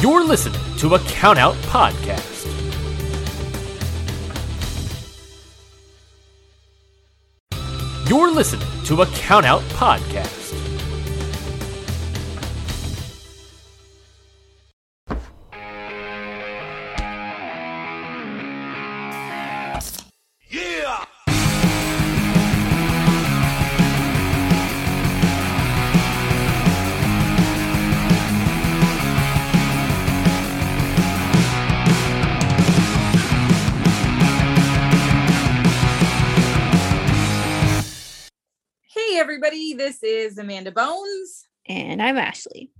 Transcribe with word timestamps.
You're 0.00 0.24
listening 0.24 0.60
to 0.76 0.94
a 0.94 0.98
Countout 1.00 1.54
Podcast. 1.62 2.46
You're 8.08 8.30
listening 8.30 8.68
to 8.84 9.02
a 9.02 9.06
Countout 9.06 9.62
Podcast. 9.72 10.67
Is 40.18 40.36
Amanda 40.38 40.72
Bones, 40.72 41.46
And 41.66 42.02
I'm 42.02 42.16
Ashley. 42.18 42.70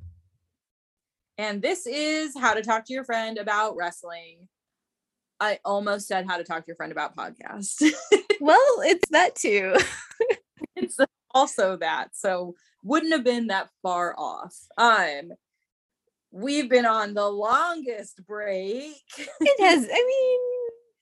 and 1.38 1.62
this 1.62 1.86
is 1.86 2.36
How 2.36 2.54
to 2.54 2.62
Talk 2.62 2.84
to 2.86 2.92
Your 2.92 3.04
Friend 3.04 3.38
About 3.38 3.76
Wrestling. 3.76 4.48
I 5.40 5.60
almost 5.64 6.08
said 6.08 6.26
How 6.26 6.36
to 6.36 6.42
Talk 6.44 6.64
to 6.64 6.66
Your 6.66 6.76
Friend 6.76 6.92
About 6.92 7.16
Podcast. 7.16 7.82
Well, 8.40 8.82
it's 8.82 9.08
that 9.10 9.34
too. 9.34 9.74
it's 10.76 10.96
also 11.34 11.76
that, 11.78 12.10
so 12.14 12.54
wouldn't 12.84 13.12
have 13.12 13.24
been 13.24 13.48
that 13.48 13.68
far 13.82 14.14
off. 14.16 14.54
Um, 14.76 15.32
we've 16.30 16.70
been 16.70 16.86
on 16.86 17.14
the 17.14 17.26
longest 17.28 18.24
break. 18.28 18.94
It 19.18 19.60
has, 19.60 19.84
I 19.92 20.04
mean, 20.06 20.40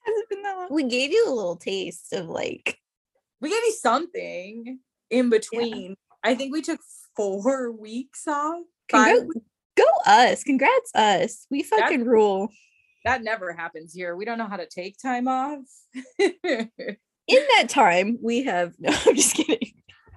has 0.07 0.17
it 0.23 0.29
been 0.31 0.43
that 0.45 0.57
long? 0.57 0.69
We 0.71 0.85
gave 0.85 1.13
you 1.13 1.27
a 1.29 1.35
little 1.35 1.57
taste 1.57 2.15
of 2.15 2.27
like, 2.31 2.79
we 3.43 3.51
gave 3.51 3.63
you 3.65 3.73
something 3.73 4.79
in 5.11 5.29
between. 5.29 5.95
I 6.27 6.35
think 6.35 6.53
we 6.53 6.63
took 6.63 6.81
four 7.17 7.71
weeks 7.87 8.27
off. 8.27 8.63
Congra- 8.93 9.27
go 9.77 9.85
us. 10.07 10.43
Congrats, 10.43 10.91
us. 10.95 11.47
We 11.51 11.63
fucking 11.63 12.05
rule. 12.05 12.49
that 13.05 13.23
never 13.23 13.53
happens 13.53 13.93
here. 13.95 14.17
We 14.17 14.25
don't 14.25 14.39
know 14.39 14.49
how 14.49 14.57
to 14.57 14.67
take 14.67 14.97
time 14.99 15.29
off. 15.29 15.61
In 16.19 16.69
that 17.57 17.69
time, 17.69 18.19
we 18.23 18.45
have, 18.45 18.75
no, 18.81 18.91
I'm 19.07 19.17
just 19.17 19.35
kidding. 19.37 19.73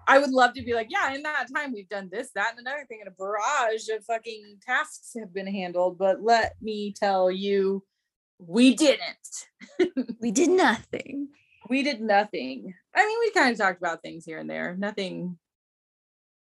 I 0.08 0.18
would 0.18 0.32
love 0.32 0.54
to 0.56 0.64
be 0.64 0.74
like, 0.74 0.88
yeah, 0.90 1.14
in 1.14 1.22
that 1.22 1.46
time 1.56 1.72
we've 1.72 1.88
done 1.88 2.10
this, 2.12 2.32
that, 2.34 2.56
and 2.58 2.66
another 2.66 2.84
thing, 2.88 3.00
and 3.02 3.08
a 3.08 3.12
barrage 3.12 3.90
of 3.90 4.04
fucking 4.06 4.58
tasks 4.66 5.14
have 5.20 5.32
been 5.32 5.46
handled. 5.46 6.00
But 6.00 6.24
let 6.24 6.56
me 6.64 6.94
tell 7.00 7.30
you, 7.30 7.84
we 8.40 8.74
didn't. 8.76 9.46
We 10.20 10.32
did 10.32 10.50
nothing. 10.50 11.28
we 11.70 11.84
did 11.84 12.02
nothing. 12.02 12.74
I 12.96 13.06
mean, 13.06 13.20
we 13.20 13.32
kind 13.32 13.52
of 13.52 13.60
talked 13.60 13.78
about 13.78 14.02
things 14.02 14.26
here 14.26 14.40
and 14.40 14.50
there. 14.50 14.76
Nothing. 14.76 15.38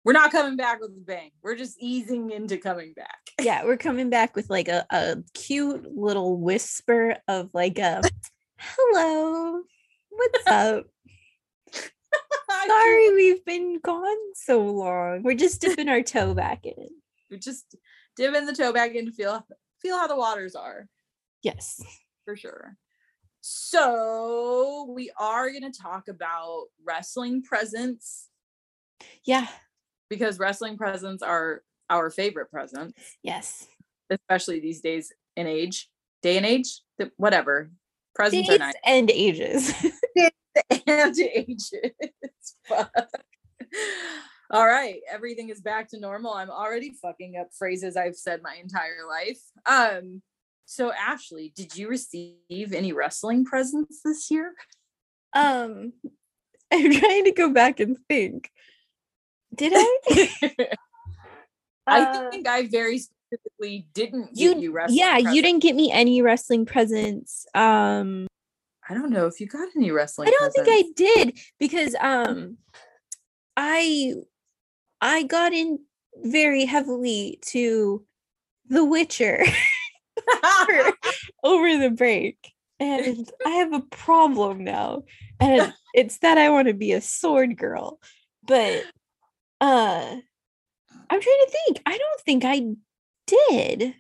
We're 0.08 0.14
not 0.14 0.32
coming 0.32 0.56
back 0.56 0.80
with 0.80 0.92
a 0.92 1.02
bang. 1.06 1.32
We're 1.44 1.58
just 1.58 1.76
easing 1.82 2.32
into 2.32 2.58
coming 2.58 2.94
back. 2.96 3.18
Yeah, 3.42 3.66
we're 3.66 3.76
coming 3.78 4.10
back 4.10 4.38
with 4.38 4.50
like 4.50 4.70
a, 4.70 4.86
a 4.90 5.18
cute 5.34 5.86
little 5.96 6.38
whisper 6.38 7.18
of 7.28 7.50
like 7.54 7.78
a 7.78 8.02
hello, 8.58 9.62
what's 10.10 10.44
up? 10.48 10.86
Sorry, 12.66 13.14
we've 13.14 13.44
been 13.44 13.80
gone 13.84 14.34
so 14.34 14.62
long. 14.62 15.24
We're 15.24 15.36
just 15.36 15.60
dipping 15.60 15.90
our 15.90 16.02
toe 16.02 16.34
back 16.34 16.66
in. 16.66 16.88
We're 17.30 17.38
just 17.38 17.76
dipping 18.16 18.46
the 18.46 18.54
toe 18.56 18.72
back 18.72 18.96
in 18.96 19.08
to 19.08 19.12
feel 19.12 19.46
feel 19.82 19.98
how 19.98 20.08
the 20.08 20.16
waters 20.16 20.56
are. 20.56 20.88
Yes. 21.44 21.84
for 22.24 22.38
sure. 22.38 22.78
So 23.42 24.90
we 24.90 25.12
are 25.20 25.52
going 25.52 25.70
to 25.70 25.80
talk 25.80 26.08
about 26.08 26.68
wrestling 26.84 27.44
presents 27.44 28.30
Yeah. 29.26 29.48
Because 30.10 30.40
wrestling 30.40 30.78
presents 30.78 31.22
are 31.24 31.64
our 31.90 32.10
favorite 32.10 32.50
presents, 32.52 33.00
Yes. 33.24 33.68
especially 34.10 34.60
these 34.60 34.82
days 34.82 35.12
and 35.36 35.48
age, 35.48 35.90
day 36.22 36.38
and 36.38 36.46
age, 36.46 36.82
whatever. 37.18 37.72
Presents 38.16 38.50
are 38.50 38.54
Dates 38.54 38.60
nice 38.60 38.74
and 38.86 39.12
ages. 39.12 39.74
and 40.88 41.20
ages. 41.20 41.72
Fuck. 42.66 42.92
All 44.50 44.66
right, 44.66 45.02
everything 45.12 45.50
is 45.50 45.60
back 45.62 45.90
to 45.90 46.00
normal. 46.00 46.34
I'm 46.34 46.50
already 46.50 46.94
fucking 47.02 47.36
up 47.38 47.50
phrases 47.58 47.98
I've 47.98 48.16
said 48.16 48.42
my 48.42 48.56
entire 48.56 49.06
life. 49.08 49.40
Um, 49.66 50.22
so 50.66 50.92
Ashley, 50.94 51.52
did 51.56 51.76
you 51.78 51.90
receive 51.90 52.38
any 52.50 52.94
wrestling 52.94 53.46
presents 53.46 54.00
this 54.04 54.32
year? 54.32 54.54
um, 55.34 55.94
I'm 56.72 56.92
trying 56.92 57.26
to 57.26 57.32
go 57.32 57.50
back 57.52 57.80
and 57.80 57.98
think. 58.10 58.50
Did 59.58 59.74
I? 59.76 60.00
I 61.88 62.02
Uh, 62.02 62.30
think 62.32 62.48
I 62.48 62.68
very 62.68 63.00
specifically 63.00 63.88
didn't 63.94 64.30
you, 64.34 64.54
give 64.54 64.64
you 64.64 64.72
wrestling. 64.72 64.98
yeah, 65.00 65.18
you 65.18 65.42
didn't 65.42 65.62
get 65.64 65.76
me 65.76 65.92
any 65.92 66.22
wrestling 66.22 66.66
presents. 66.66 67.46
Um, 67.56 68.28
I 68.90 68.94
don't 68.94 69.10
know 69.10 69.26
if 69.26 69.40
you 69.40 69.48
got 69.48 69.68
any 69.76 69.92
wrestling. 69.92 70.28
I 70.30 70.32
don't 70.32 70.52
think 70.54 70.68
I 70.70 70.84
did 70.96 71.40
because 71.60 71.96
um, 72.00 72.58
I 73.56 74.14
I 75.02 75.24
got 75.24 75.54
in 75.54 75.80
very 76.24 76.66
heavily 76.66 77.40
to 77.48 78.06
The 78.68 78.84
Witcher 78.86 79.44
over, 80.62 80.94
over 81.44 81.78
the 81.78 81.92
break, 81.92 82.54
and 82.80 83.30
I 83.46 83.50
have 83.52 83.74
a 83.74 83.82
problem 83.82 84.64
now, 84.64 85.04
and 85.40 85.74
it's 85.94 86.20
that 86.20 86.38
I 86.38 86.50
want 86.50 86.68
to 86.68 86.74
be 86.74 86.92
a 86.94 87.02
sword 87.02 87.58
girl, 87.58 88.00
but 88.46 88.84
uh, 89.62 90.16
I'm 91.10 91.22
trying 91.22 91.22
to 91.22 91.52
think. 91.52 91.82
I 91.86 91.98
don't 91.98 92.22
think 92.22 92.44
I 92.46 92.62
did. 93.28 93.96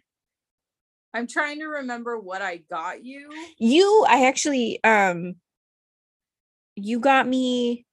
I'm 1.13 1.27
trying 1.27 1.59
to 1.59 1.65
remember 1.65 2.19
what 2.19 2.41
I 2.41 2.57
got 2.69 3.03
you. 3.03 3.29
You, 3.57 4.05
I 4.07 4.27
actually, 4.27 4.83
um, 4.83 5.35
you 6.75 6.99
got 6.99 7.27
me 7.27 7.85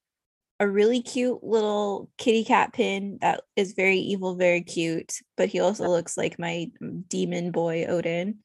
a 0.61 0.69
really 0.69 1.01
cute 1.01 1.43
little 1.43 2.11
kitty 2.19 2.45
cat 2.45 2.73
pin 2.73 3.19
that 3.21 3.43
is 3.57 3.73
very 3.73 3.99
evil, 3.99 4.37
very 4.37 4.63
cute, 4.63 5.15
but 5.37 5.49
he 5.49 5.61
also 5.61 5.89
looks 5.89 6.17
like 6.17 6.39
my 6.39 6.71
demon 7.09 7.51
boy 7.51 7.87
Odin. 7.87 8.39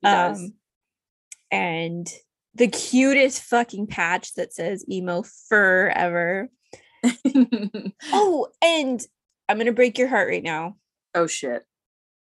He 0.00 0.08
does. 0.08 0.40
Um, 0.40 0.54
and 1.50 2.12
the 2.54 2.68
cutest 2.68 3.42
fucking 3.42 3.86
patch 3.86 4.34
that 4.34 4.52
says 4.52 4.84
emo 4.90 5.24
forever. 5.48 6.48
Oh, 8.12 8.48
and 8.62 9.00
I'm 9.48 9.58
gonna 9.58 9.72
break 9.72 9.98
your 9.98 10.08
heart 10.08 10.28
right 10.28 10.42
now. 10.42 10.76
oh 11.14 11.26
shit. 11.26 11.64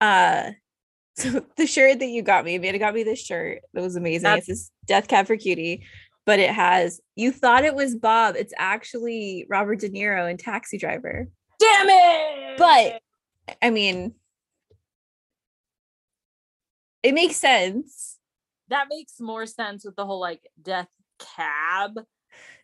Uh 0.02 0.52
so 1.18 1.46
the 1.57 1.68
shirt 1.68 2.00
that 2.00 2.07
you 2.07 2.22
got 2.22 2.46
me, 2.46 2.56
Amanda 2.56 2.80
got 2.80 2.94
me 2.94 3.03
this 3.03 3.22
shirt 3.22 3.59
that 3.74 3.81
was 3.81 3.96
amazing. 3.96 4.24
That's- 4.24 4.47
it's 4.47 4.47
this 4.47 4.72
Death 4.88 5.07
Cab 5.07 5.28
for 5.28 5.35
Cutie, 5.35 5.85
but 6.25 6.40
it 6.40 6.52
has 6.52 7.02
you 7.16 7.31
thought 7.31 7.66
it 7.66 7.75
was 7.75 7.96
Bob. 7.96 8.35
It's 8.38 8.53
actually 8.57 9.46
Robert 9.50 9.80
De 9.80 9.90
Niro 9.90 10.30
in 10.30 10.38
Taxi 10.38 10.78
Driver. 10.78 11.28
Damn 11.59 11.88
it! 11.90 12.57
But 12.57 13.01
I 13.62 13.69
mean, 13.69 14.13
it 17.03 17.13
makes 17.13 17.36
sense. 17.36 18.18
that 18.69 18.88
makes 18.90 19.19
more 19.19 19.46
sense 19.46 19.84
with 19.84 19.96
the 19.96 20.06
whole 20.06 20.19
like 20.22 20.41
death 20.62 20.88
cab. 21.19 22.00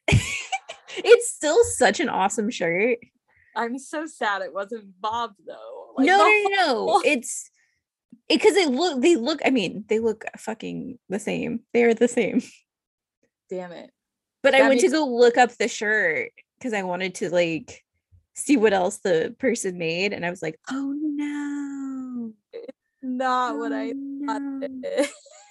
it's 0.97 1.29
still 1.29 1.63
such 1.63 1.99
an 1.99 2.09
awesome 2.09 2.49
shirt. 2.49 2.99
I'm 3.55 3.77
so 3.79 4.05
sad 4.05 4.41
it 4.41 4.53
wasn't 4.53 4.99
Bob 4.99 5.31
though. 5.45 5.93
Like, 5.97 6.07
no, 6.07 6.17
no, 6.17 6.43
no, 6.49 6.85
no. 6.85 7.01
It's 7.05 7.49
because 8.27 8.53
they 8.55 8.65
look 8.65 9.01
they 9.01 9.15
look 9.15 9.39
i 9.45 9.49
mean 9.49 9.85
they 9.87 9.99
look 9.99 10.25
fucking 10.37 10.97
the 11.09 11.19
same 11.19 11.61
they're 11.73 11.93
the 11.93 12.07
same 12.07 12.41
Damn 13.49 13.71
it. 13.71 13.91
but 14.41 14.55
i 14.55 14.61
That 14.61 14.69
went 14.69 14.81
to 14.81 14.89
go 14.89 15.05
look 15.05 15.37
up 15.37 15.51
the 15.57 15.67
shirt 15.67 16.31
because 16.57 16.73
i 16.73 16.83
wanted 16.83 17.15
to 17.15 17.29
like 17.29 17.83
see 18.33 18.57
what 18.57 18.73
else 18.73 18.97
the 18.97 19.35
person 19.39 19.77
made 19.77 20.13
and 20.13 20.25
i 20.25 20.29
was 20.29 20.41
like 20.41 20.59
oh 20.71 20.95
no 20.97 22.33
It's 22.53 22.71
Not 23.01 23.57
what 23.57 23.71
I 23.71 23.93
oh, 23.95 24.25
thought. 24.25 24.41
no." 24.41 25.05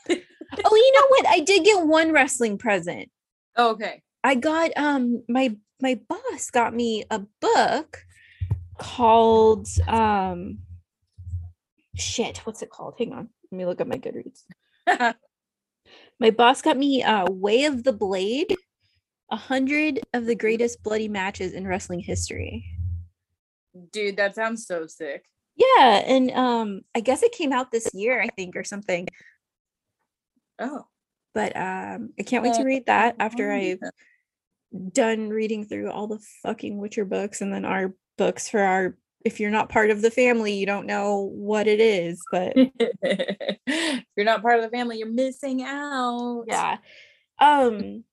oh 0.65 0.75
you 0.77 0.93
know 0.93 1.07
what 1.09 1.27
i 1.29 1.41
did 1.41 1.65
get 1.65 1.87
one 1.87 2.13
wrestling 2.13 2.59
present 2.59 3.11
okay. 3.57 4.03
I 4.25 4.35
got 4.35 4.71
um 4.77 5.23
my 5.29 5.55
my 5.81 6.01
boss 6.09 6.51
got 6.51 6.75
me 6.75 7.05
a 7.11 7.21
book 7.41 8.05
called 8.79 9.69
um 9.87 10.59
shit 11.95 12.39
what's 12.39 12.63
it 12.63 12.71
called 12.71 12.95
hang 12.99 13.13
on 13.13 13.29
let 13.53 13.57
me 13.57 13.65
look 13.67 13.81
at 13.81 13.87
my 13.87 13.99
goodreads 13.99 14.43
my 16.19 16.31
boss 16.31 16.61
got 16.63 16.77
me 16.77 17.05
uh 17.05 17.31
way 17.31 17.65
of 17.65 17.85
the 17.85 17.93
blade 17.93 18.57
a 19.31 19.37
hundred 19.37 20.01
of 20.13 20.27
the 20.27 20.35
greatest 20.35 20.83
bloody 20.83 21.09
matches 21.09 21.53
in 21.53 21.67
wrestling 21.67 22.01
history 22.01 22.65
Dude, 23.93 24.17
that 24.17 24.35
sounds 24.35 24.67
so 24.67 24.87
sick. 24.87 25.25
Yeah, 25.57 26.03
and 26.07 26.31
um 26.31 26.83
I 26.95 27.01
guess 27.01 27.23
it 27.23 27.33
came 27.33 27.53
out 27.53 27.71
this 27.71 27.91
year, 27.95 28.21
I 28.21 28.29
think, 28.29 28.57
or 28.57 28.65
something. 28.65 29.09
Oh. 30.59 30.85
But 31.33 31.57
um 31.57 32.11
I 32.19 32.23
can't 32.23 32.43
wait 32.43 32.55
to 32.55 32.65
read 32.65 32.87
that 32.87 33.17
after 33.19 33.53
I've 33.53 33.81
done 34.93 35.31
reading 35.31 35.65
through 35.65 35.91
all 35.91 36.07
the 36.07 36.21
fucking 36.43 36.79
Witcher 36.79 37.05
books 37.05 37.41
and 37.41 37.53
then 37.53 37.65
our 37.65 37.95
books 38.19 38.49
for 38.49 38.61
our 38.61 38.97
if 39.25 39.41
you're 39.41 39.51
not 39.51 39.71
part 39.71 39.91
of 39.91 40.03
the 40.03 40.11
family, 40.11 40.53
you 40.53 40.67
don't 40.67 40.87
know 40.87 41.31
what 41.33 41.67
it 41.67 41.81
is, 41.81 42.23
but 42.31 42.53
if 42.57 44.05
you're 44.17 44.27
not 44.27 44.43
part 44.43 44.59
of 44.59 44.63
the 44.63 44.77
family, 44.77 44.99
you're 44.99 45.09
missing 45.09 45.63
out. 45.63 46.45
yeah. 46.47 46.77
Um 47.41 48.05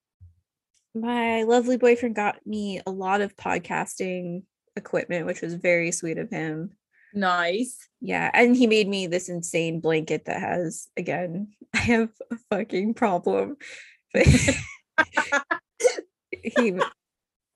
my 0.93 1.43
lovely 1.43 1.77
boyfriend 1.77 2.15
got 2.15 2.45
me 2.45 2.81
a 2.85 2.91
lot 2.91 3.21
of 3.21 3.35
podcasting 3.35 4.43
equipment, 4.75 5.25
which 5.25 5.41
was 5.41 5.53
very 5.53 5.91
sweet 5.91 6.17
of 6.17 6.29
him. 6.29 6.71
Nice. 7.13 7.77
Yeah, 7.99 8.31
and 8.33 8.55
he 8.55 8.67
made 8.67 8.87
me 8.87 9.07
this 9.07 9.27
insane 9.29 9.79
blanket 9.79 10.25
that 10.25 10.39
has 10.39 10.87
again, 10.97 11.49
I 11.73 11.79
have 11.79 12.09
a 12.31 12.37
fucking 12.49 12.93
problem. 12.93 13.57
He 16.43 16.79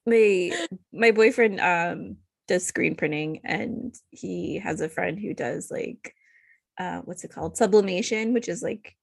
my 0.05 0.51
my 0.93 1.11
boyfriend 1.11 1.59
um 1.59 2.17
does 2.47 2.65
screen 2.65 2.95
printing 2.95 3.41
and 3.43 3.95
he 4.11 4.59
has 4.59 4.81
a 4.81 4.89
friend 4.89 5.19
who 5.19 5.33
does 5.33 5.71
like 5.71 6.13
uh 6.79 6.99
what's 6.99 7.23
it 7.23 7.31
called? 7.31 7.57
Sublimation 7.57 8.33
which 8.33 8.47
is 8.49 8.61
like 8.61 8.95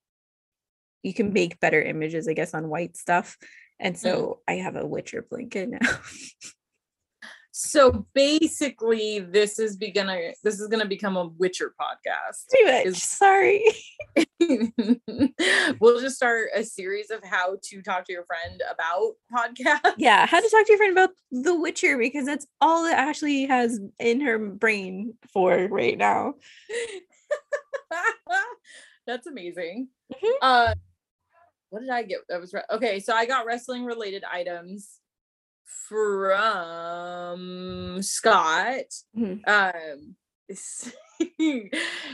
you 1.03 1.13
can 1.13 1.33
make 1.33 1.59
better 1.59 1.83
images 1.83 2.29
i 2.29 2.33
guess 2.33 2.55
on 2.55 2.69
white 2.69 2.97
stuff. 2.97 3.37
And 3.81 3.99
so 3.99 4.41
i 4.47 4.55
have 4.55 4.77
a 4.77 4.87
witcher 4.87 5.27
blanket 5.29 5.69
now 5.71 5.79
So 7.55 8.07
basically, 8.15 9.19
this 9.21 9.59
is 9.59 9.77
be 9.77 9.91
gonna 9.91 10.33
this 10.43 10.59
is 10.59 10.69
gonna 10.69 10.87
become 10.87 11.17
a 11.19 11.27
Witcher 11.27 11.75
podcast. 11.79 12.47
Is- 12.87 13.03
sorry 13.03 13.63
we'll 15.81 16.01
just 16.01 16.17
start 16.17 16.49
a 16.55 16.65
series 16.65 17.11
of 17.11 17.23
how 17.23 17.57
to 17.63 17.83
talk 17.83 18.05
to 18.07 18.13
your 18.13 18.25
friend 18.25 18.63
about 18.71 19.13
podcasts. 19.33 19.95
yeah 19.99 20.27
how 20.27 20.41
to 20.41 20.49
talk 20.49 20.65
to 20.67 20.73
your 20.73 20.79
friend 20.79 20.93
about 20.93 21.11
the 21.31 21.55
witcher 21.59 21.97
because 21.97 22.27
that's 22.27 22.47
all 22.61 22.83
that 22.85 22.99
ashley 22.99 23.47
has 23.47 23.81
in 23.99 24.21
her 24.21 24.39
brain 24.39 25.15
for 25.33 25.69
right 25.71 25.97
now 25.99 26.35
That's 29.07 29.27
amazing. 29.27 29.89
Mhm. 30.15 30.31
Uh, 30.41 30.75
what 31.71 31.81
did 31.81 31.91
I 31.91 32.03
get? 32.05 32.21
That 32.29 32.41
was 32.41 32.53
re- 32.55 32.63
okay. 32.71 33.01
So 33.01 33.13
I 33.15 33.27
got 33.27 33.47
wrestling 33.47 33.85
related 33.85 34.23
items 34.31 35.01
from 35.89 38.03
Scott. 38.03 38.85
Mhm. 39.17 39.47
Um, 39.49 40.17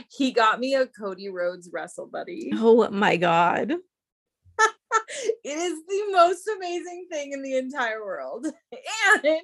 he 0.09 0.31
got 0.31 0.59
me 0.59 0.75
a 0.75 0.87
Cody 0.87 1.29
Rhodes 1.29 1.69
Wrestle 1.71 2.07
Buddy. 2.07 2.51
oh 2.55 2.89
my 2.89 3.17
god 3.17 3.71
it 5.43 5.57
is 5.57 5.79
the 5.87 6.03
most 6.11 6.47
amazing 6.55 7.07
thing 7.11 7.33
in 7.33 7.41
the 7.41 7.57
entire 7.57 8.03
world. 8.03 8.47
And 9.23 9.41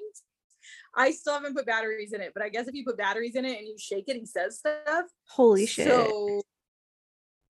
I 0.96 1.12
still 1.12 1.34
haven't 1.34 1.56
put 1.56 1.66
batteries 1.66 2.14
in 2.14 2.22
it, 2.22 2.32
but 2.34 2.44
I 2.44 2.50
guess 2.50 2.68
if 2.68 2.76
you 2.76 2.86
put 2.86 2.98
batteries 2.98 3.36
in 3.36 3.46
it 3.46 3.58
and 3.58 3.68
you 3.68 3.76
shake 3.78 4.06
it, 4.08 4.16
he 4.16 4.26
says 4.26 4.60
stuff. 4.60 5.06
holy 5.28 5.66
shit 5.66 5.88
So 5.88 6.42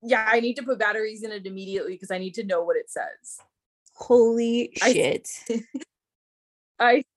yeah, 0.02 0.28
I 0.32 0.40
need 0.40 0.56
to 0.56 0.64
put 0.64 0.80
batteries 0.80 1.24
in 1.24 1.32
it 1.32 1.46
immediately 1.46 1.94
because 1.94 2.12
I 2.12 2.18
need 2.18 2.34
to 2.36 2.44
know 2.44 2.64
what 2.64 2.78
it 2.78 2.90
says. 2.90 3.40
holy 3.94 4.72
shit 4.76 5.30
I 5.50 5.64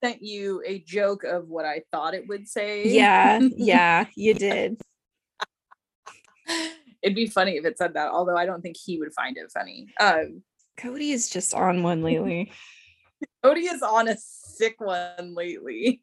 sent 0.03 0.23
you 0.23 0.63
a 0.67 0.81
joke 0.81 1.25
of 1.25 1.49
what 1.49 1.65
I 1.65 1.83
thought 1.91 2.15
it 2.15 2.27
would 2.29 2.49
say. 2.49 2.87
yeah 2.89 3.39
yeah 3.57 4.07
you 4.15 4.35
did 4.35 4.81
It'd 7.03 7.15
be 7.15 7.27
funny 7.27 7.57
if 7.57 7.65
it 7.65 7.79
said 7.79 7.95
that, 7.95 8.11
although 8.11 8.37
I 8.37 8.45
don't 8.45 8.61
think 8.61 8.77
he 8.77 8.99
would 8.99 9.13
find 9.13 9.37
it 9.37 9.51
funny. 9.53 9.87
Um 10.01 10.43
cody 10.77 11.11
is 11.11 11.29
just 11.29 11.55
on 11.55 11.83
one 11.83 12.03
lately 12.03 12.53
Cody 13.43 13.63
is 13.67 13.83
on 13.83 14.09
a 14.09 14.17
sick 14.17 14.77
one 14.81 15.35
lately. 15.35 16.03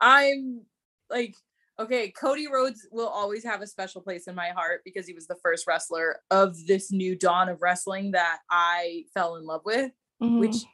I'm 0.00 0.62
like, 1.10 1.34
okay, 1.78 2.10
Cody 2.10 2.46
Rhodes 2.48 2.86
will 2.92 3.08
always 3.08 3.42
have 3.44 3.62
a 3.62 3.66
special 3.66 4.00
place 4.00 4.28
in 4.28 4.34
my 4.34 4.48
heart 4.50 4.82
because 4.84 5.06
he 5.06 5.12
was 5.12 5.26
the 5.26 5.36
first 5.42 5.66
wrestler 5.66 6.20
of 6.30 6.56
this 6.66 6.92
new 6.92 7.16
dawn 7.16 7.48
of 7.48 7.60
wrestling 7.62 8.12
that 8.12 8.38
I 8.50 9.04
fell 9.12 9.36
in 9.36 9.44
love 9.44 9.62
with, 9.64 9.90
which 10.20 10.52
Mhm. 10.52 10.64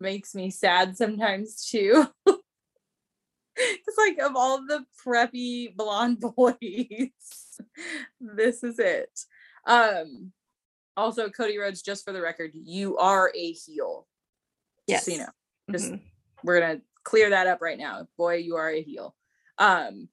Makes 0.00 0.34
me 0.34 0.50
sad 0.50 0.96
sometimes 0.96 1.66
too. 1.68 2.06
It's 3.62 3.98
like 3.98 4.18
of 4.20 4.36
all 4.36 4.64
the 4.66 4.84
preppy 5.04 5.74
blonde 5.76 6.20
boys, 6.36 7.10
this 8.20 8.62
is 8.64 8.78
it. 8.78 9.10
Um 9.66 10.32
also 10.96 11.28
Cody 11.28 11.58
Rhodes, 11.58 11.82
just 11.82 12.04
for 12.04 12.12
the 12.12 12.22
record, 12.22 12.52
you 12.54 12.96
are 12.96 13.30
a 13.34 13.52
heel. 13.52 14.06
yes 14.86 15.04
so 15.04 15.12
you 15.12 15.18
know 15.18 15.28
just- 15.70 15.92
Mhm. 15.92 16.00
we're 16.42 16.60
gonna 16.60 16.80
clear 17.04 17.30
that 17.30 17.46
up 17.48 17.60
right 17.60 17.78
now 17.78 18.06
boy 18.16 18.36
you 18.36 18.56
are 18.56 18.70
a 18.70 18.82
heel 18.82 19.14
um 19.58 20.08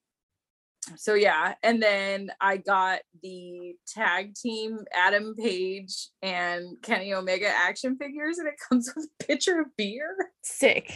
so 0.95 1.13
yeah 1.13 1.53
and 1.63 1.81
then 1.81 2.31
i 2.39 2.57
got 2.57 2.99
the 3.21 3.75
tag 3.87 4.33
team 4.35 4.79
adam 4.93 5.35
page 5.35 6.09
and 6.21 6.77
kenny 6.81 7.13
omega 7.13 7.47
action 7.47 7.97
figures 7.97 8.37
and 8.37 8.47
it 8.47 8.55
comes 8.69 8.91
with 8.95 9.05
a 9.05 9.23
pitcher 9.25 9.59
of 9.59 9.67
beer. 9.77 10.15
Sick. 10.43 10.93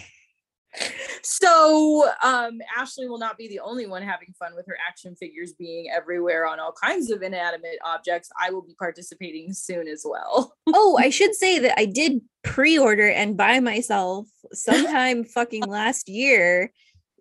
So 1.22 2.10
um 2.24 2.60
ashley 2.78 3.10
will 3.10 3.18
not 3.18 3.38
be 3.38 3.50
the 3.50 3.60
only 3.60 3.88
one 3.88 4.04
having 4.04 4.34
fun 4.40 4.56
with 4.56 4.66
her 4.68 4.78
action 4.88 5.16
figures 5.18 5.54
being 5.54 5.90
everywhere 5.94 6.48
on 6.48 6.62
all 6.62 6.74
kinds 6.82 7.12
of 7.12 7.22
inanimate 7.22 7.78
objects. 7.86 8.30
I 8.40 8.52
will 8.52 8.62
be 8.62 8.74
participating 8.80 9.54
soon 9.54 9.88
as 9.88 10.06
well. 10.08 10.54
Oh 10.74 10.98
i 10.98 11.10
should 11.10 11.36
say 11.36 11.60
that 11.60 11.78
i 11.78 11.86
did 11.86 12.22
pre-order 12.44 13.10
and 13.10 13.36
buy 13.36 13.60
myself 13.60 14.28
sometime 14.54 15.24
fucking 15.38 15.64
last 15.64 16.08
year 16.08 16.72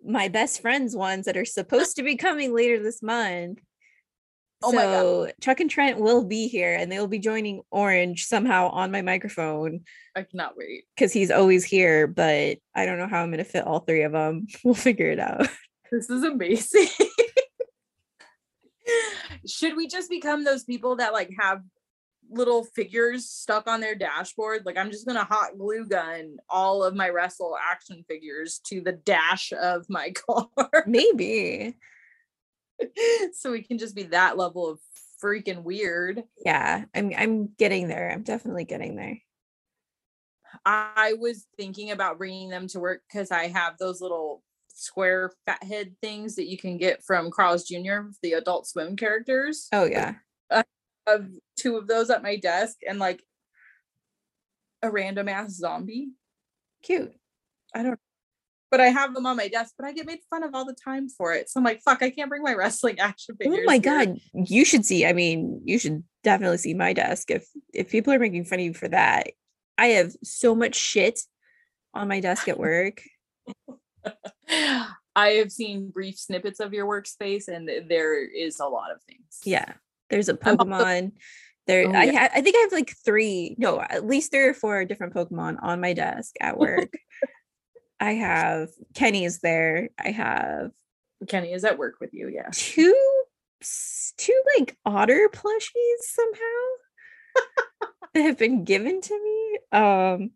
my 0.03 0.27
best 0.27 0.61
friends 0.61 0.95
ones 0.95 1.25
that 1.25 1.37
are 1.37 1.45
supposed 1.45 1.95
to 1.95 2.03
be 2.03 2.15
coming 2.15 2.53
later 2.53 2.81
this 2.81 3.01
month. 3.01 3.59
Oh 4.63 4.71
my 4.71 4.83
God. 4.83 4.93
so 4.93 5.31
chuck 5.41 5.59
and 5.59 5.69
trent 5.69 5.99
will 5.99 6.23
be 6.23 6.47
here 6.47 6.75
and 6.75 6.91
they'll 6.91 7.07
be 7.07 7.19
joining 7.19 7.61
orange 7.71 8.25
somehow 8.25 8.69
on 8.69 8.91
my 8.91 9.01
microphone. 9.01 9.81
I 10.15 10.23
cannot 10.23 10.55
wait. 10.55 10.83
Because 10.95 11.11
he's 11.11 11.31
always 11.31 11.63
here 11.63 12.05
but 12.05 12.57
i 12.75 12.85
don't 12.85 12.99
know 12.99 13.07
how 13.07 13.23
i'm 13.23 13.29
going 13.29 13.39
to 13.39 13.43
fit 13.43 13.65
all 13.65 13.79
three 13.79 14.03
of 14.03 14.11
them 14.11 14.45
we'll 14.63 14.73
figure 14.73 15.09
it 15.09 15.19
out. 15.19 15.47
This 15.91 16.09
is 16.09 16.23
amazing. 16.23 16.87
Should 19.45 19.75
we 19.75 19.87
just 19.87 20.09
become 20.09 20.45
those 20.45 20.63
people 20.63 20.95
that 20.95 21.11
like 21.11 21.29
have 21.37 21.61
little 22.31 22.63
figures 22.63 23.29
stuck 23.29 23.67
on 23.67 23.81
their 23.81 23.95
dashboard? 23.95 24.65
Like 24.65 24.77
I'm 24.77 24.91
just 24.91 25.05
gonna 25.05 25.23
hot 25.23 25.57
glue 25.57 25.85
gun 25.85 26.37
all 26.49 26.83
of 26.83 26.95
my 26.95 27.09
wrestle 27.09 27.55
action 27.69 28.03
figures 28.07 28.59
to 28.67 28.81
the 28.81 28.93
dash 28.93 29.53
of 29.53 29.85
my 29.89 30.11
car. 30.27 30.47
maybe 30.87 31.75
so 33.33 33.51
we 33.51 33.61
can 33.61 33.77
just 33.77 33.95
be 33.95 34.03
that 34.03 34.37
level 34.37 34.69
of 34.69 34.79
freaking 35.23 35.61
weird. 35.63 36.23
yeah 36.43 36.85
i'm 36.95 37.11
i'm 37.15 37.49
getting 37.59 37.87
there 37.87 38.09
i'm 38.11 38.23
definitely 38.23 38.63
getting 38.65 38.95
there 38.95 39.19
I 40.65 41.13
was 41.17 41.47
thinking 41.57 41.91
about 41.91 42.17
bringing 42.17 42.49
them 42.49 42.67
to 42.69 42.79
work 42.79 43.03
because 43.07 43.31
I 43.31 43.47
have 43.47 43.77
those 43.77 44.01
little 44.01 44.43
square 44.67 45.31
fathead 45.45 45.95
things 46.01 46.35
that 46.35 46.49
you 46.49 46.57
can 46.57 46.77
get 46.77 47.03
from 47.03 47.31
Carl's 47.31 47.63
Jr., 47.63 48.09
the 48.21 48.33
adult 48.33 48.67
swim 48.67 48.95
characters. 48.95 49.67
oh 49.71 49.85
yeah 49.85 50.15
uh, 50.49 50.63
of 51.07 51.27
two 51.57 51.77
of 51.77 51.87
those 51.87 52.09
at 52.09 52.23
my 52.23 52.35
desk 52.37 52.77
and 52.87 52.99
like 52.99 53.23
a 54.81 54.89
random 54.89 55.27
ass 55.27 55.51
zombie. 55.51 56.09
cute 56.83 57.13
I 57.73 57.83
don't 57.83 57.99
but 58.71 58.79
I 58.79 58.87
have 58.87 59.13
them 59.13 59.25
on 59.25 59.35
my 59.35 59.49
desk, 59.49 59.73
but 59.77 59.85
I 59.85 59.91
get 59.91 60.05
made 60.05 60.19
fun 60.29 60.43
of 60.43 60.55
all 60.55 60.63
the 60.63 60.73
time 60.73 61.09
for 61.09 61.33
it. 61.33 61.49
So 61.49 61.59
I'm 61.59 61.63
like, 61.65 61.81
fuck, 61.81 62.01
I 62.01 62.09
can't 62.09 62.29
bring 62.29 62.41
my 62.41 62.53
wrestling 62.53 62.99
action 62.99 63.35
oh 63.35 63.43
figures. 63.43 63.59
Oh 63.63 63.65
my 63.65 63.73
here. 63.73 63.81
god, 63.81 64.21
you 64.33 64.63
should 64.63 64.85
see. 64.85 65.05
I 65.05 65.11
mean, 65.11 65.61
you 65.65 65.77
should 65.77 66.03
definitely 66.23 66.57
see 66.57 66.73
my 66.73 66.93
desk. 66.93 67.29
If 67.29 67.45
if 67.73 67.91
people 67.91 68.13
are 68.13 68.19
making 68.19 68.45
fun 68.45 68.59
of 68.59 68.65
you 68.65 68.73
for 68.73 68.87
that, 68.87 69.27
I 69.77 69.87
have 69.87 70.15
so 70.23 70.55
much 70.55 70.75
shit 70.75 71.19
on 71.93 72.07
my 72.07 72.21
desk 72.21 72.47
at 72.47 72.57
work. 72.57 73.03
I 75.15 75.29
have 75.31 75.51
seen 75.51 75.89
brief 75.89 76.17
snippets 76.17 76.59
of 76.59 76.73
your 76.73 76.87
workspace 76.87 77.47
and 77.47 77.69
there 77.89 78.23
is 78.23 78.59
a 78.59 78.65
lot 78.65 78.91
of 78.91 79.01
things. 79.03 79.41
Yeah, 79.43 79.73
there's 80.11 80.29
a 80.29 80.35
Pokemon. 80.35 81.13
There, 81.67 81.87
Oh, 81.87 81.91
I 81.91 82.03
yeah. 82.05 82.19
ha- 82.19 82.29
I 82.35 82.41
think 82.41 82.55
I 82.55 82.59
have 82.61 82.71
like 82.71 82.91
three, 83.05 83.55
no, 83.57 83.79
at 83.79 84.05
least 84.05 84.31
three 84.31 84.45
or 84.47 84.53
four 84.53 84.83
different 84.85 85.13
Pokemon 85.13 85.57
on 85.61 85.79
my 85.81 85.93
desk 85.93 86.35
at 86.41 86.57
work. 86.59 86.91
I 87.99 88.13
have 88.13 88.69
Kenny's 88.95 89.39
there. 89.39 89.89
I 89.97 90.09
have 90.11 90.71
Kenny 91.27 91.53
is 91.53 91.63
at 91.63 91.77
work 91.77 91.95
with 92.01 92.13
you, 92.13 92.29
yeah. 92.29 92.49
two, 92.51 92.95
two 94.17 94.41
like 94.57 94.75
otter 94.85 95.29
plushies 95.31 96.01
somehow 96.01 97.45
that 98.13 98.21
have 98.23 98.37
been 98.39 98.63
given 98.63 98.99
to 99.01 99.13
me. 99.23 99.59
Um, 99.79 100.31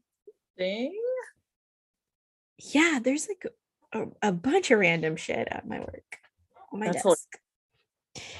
Dang. 0.60 0.96
yeah, 2.60 3.00
there's 3.04 3.28
like 3.28 3.46
a, 3.94 4.06
a 4.28 4.32
bunch 4.32 4.70
of 4.70 4.80
random 4.80 5.16
shit 5.16 5.48
at 5.50 5.68
my 5.68 5.80
work. 5.80 6.20
On 6.72 6.80
my 6.80 6.92
That's 6.92 7.04
desk. 7.04 7.28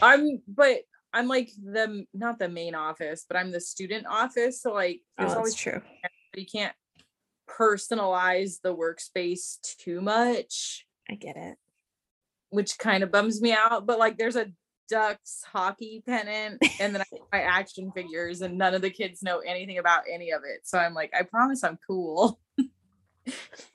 I'm, 0.02 0.42
but 0.48 0.82
I'm 1.16 1.28
like 1.28 1.50
the 1.64 2.06
not 2.14 2.38
the 2.40 2.50
main 2.50 2.76
office, 2.76 3.26
but 3.28 3.38
I'm 3.38 3.52
the 3.52 3.62
student 3.62 4.06
office. 4.08 4.62
So 4.62 4.74
like, 4.74 5.00
Oh, 5.18 5.24
there's 5.24 5.30
that's 5.32 5.38
always 5.38 5.56
true. 5.56 5.82
you 6.36 6.46
can't 6.46 6.76
personalize 7.50 8.60
the 8.62 8.76
workspace 8.76 9.60
too 9.78 10.02
much, 10.02 10.86
I 11.10 11.16
get 11.16 11.38
it. 11.38 11.58
which 12.50 12.78
kind 12.78 13.04
of 13.04 13.12
bums 13.12 13.42
me 13.42 13.54
out. 13.54 13.86
But 13.86 13.98
like, 14.00 14.18
there's 14.18 14.36
a 14.36 14.52
Ducks 14.88 15.44
hockey 15.52 16.04
pennant, 16.06 16.62
and 16.80 16.94
then 16.94 17.02
I 17.02 17.06
my 17.34 17.42
action 17.42 17.92
figures, 17.96 18.42
and 18.42 18.56
none 18.58 18.76
of 18.76 18.84
the 18.84 18.92
kids 18.92 19.24
know 19.24 19.40
anything 19.40 19.80
about 19.80 20.04
any 20.12 20.32
of 20.32 20.42
it. 20.46 20.68
So 20.68 20.78
I'm 20.78 20.94
like, 20.94 21.12
I 21.20 21.24
promise 21.24 21.64
I'm 21.64 21.80
cool. 21.88 22.40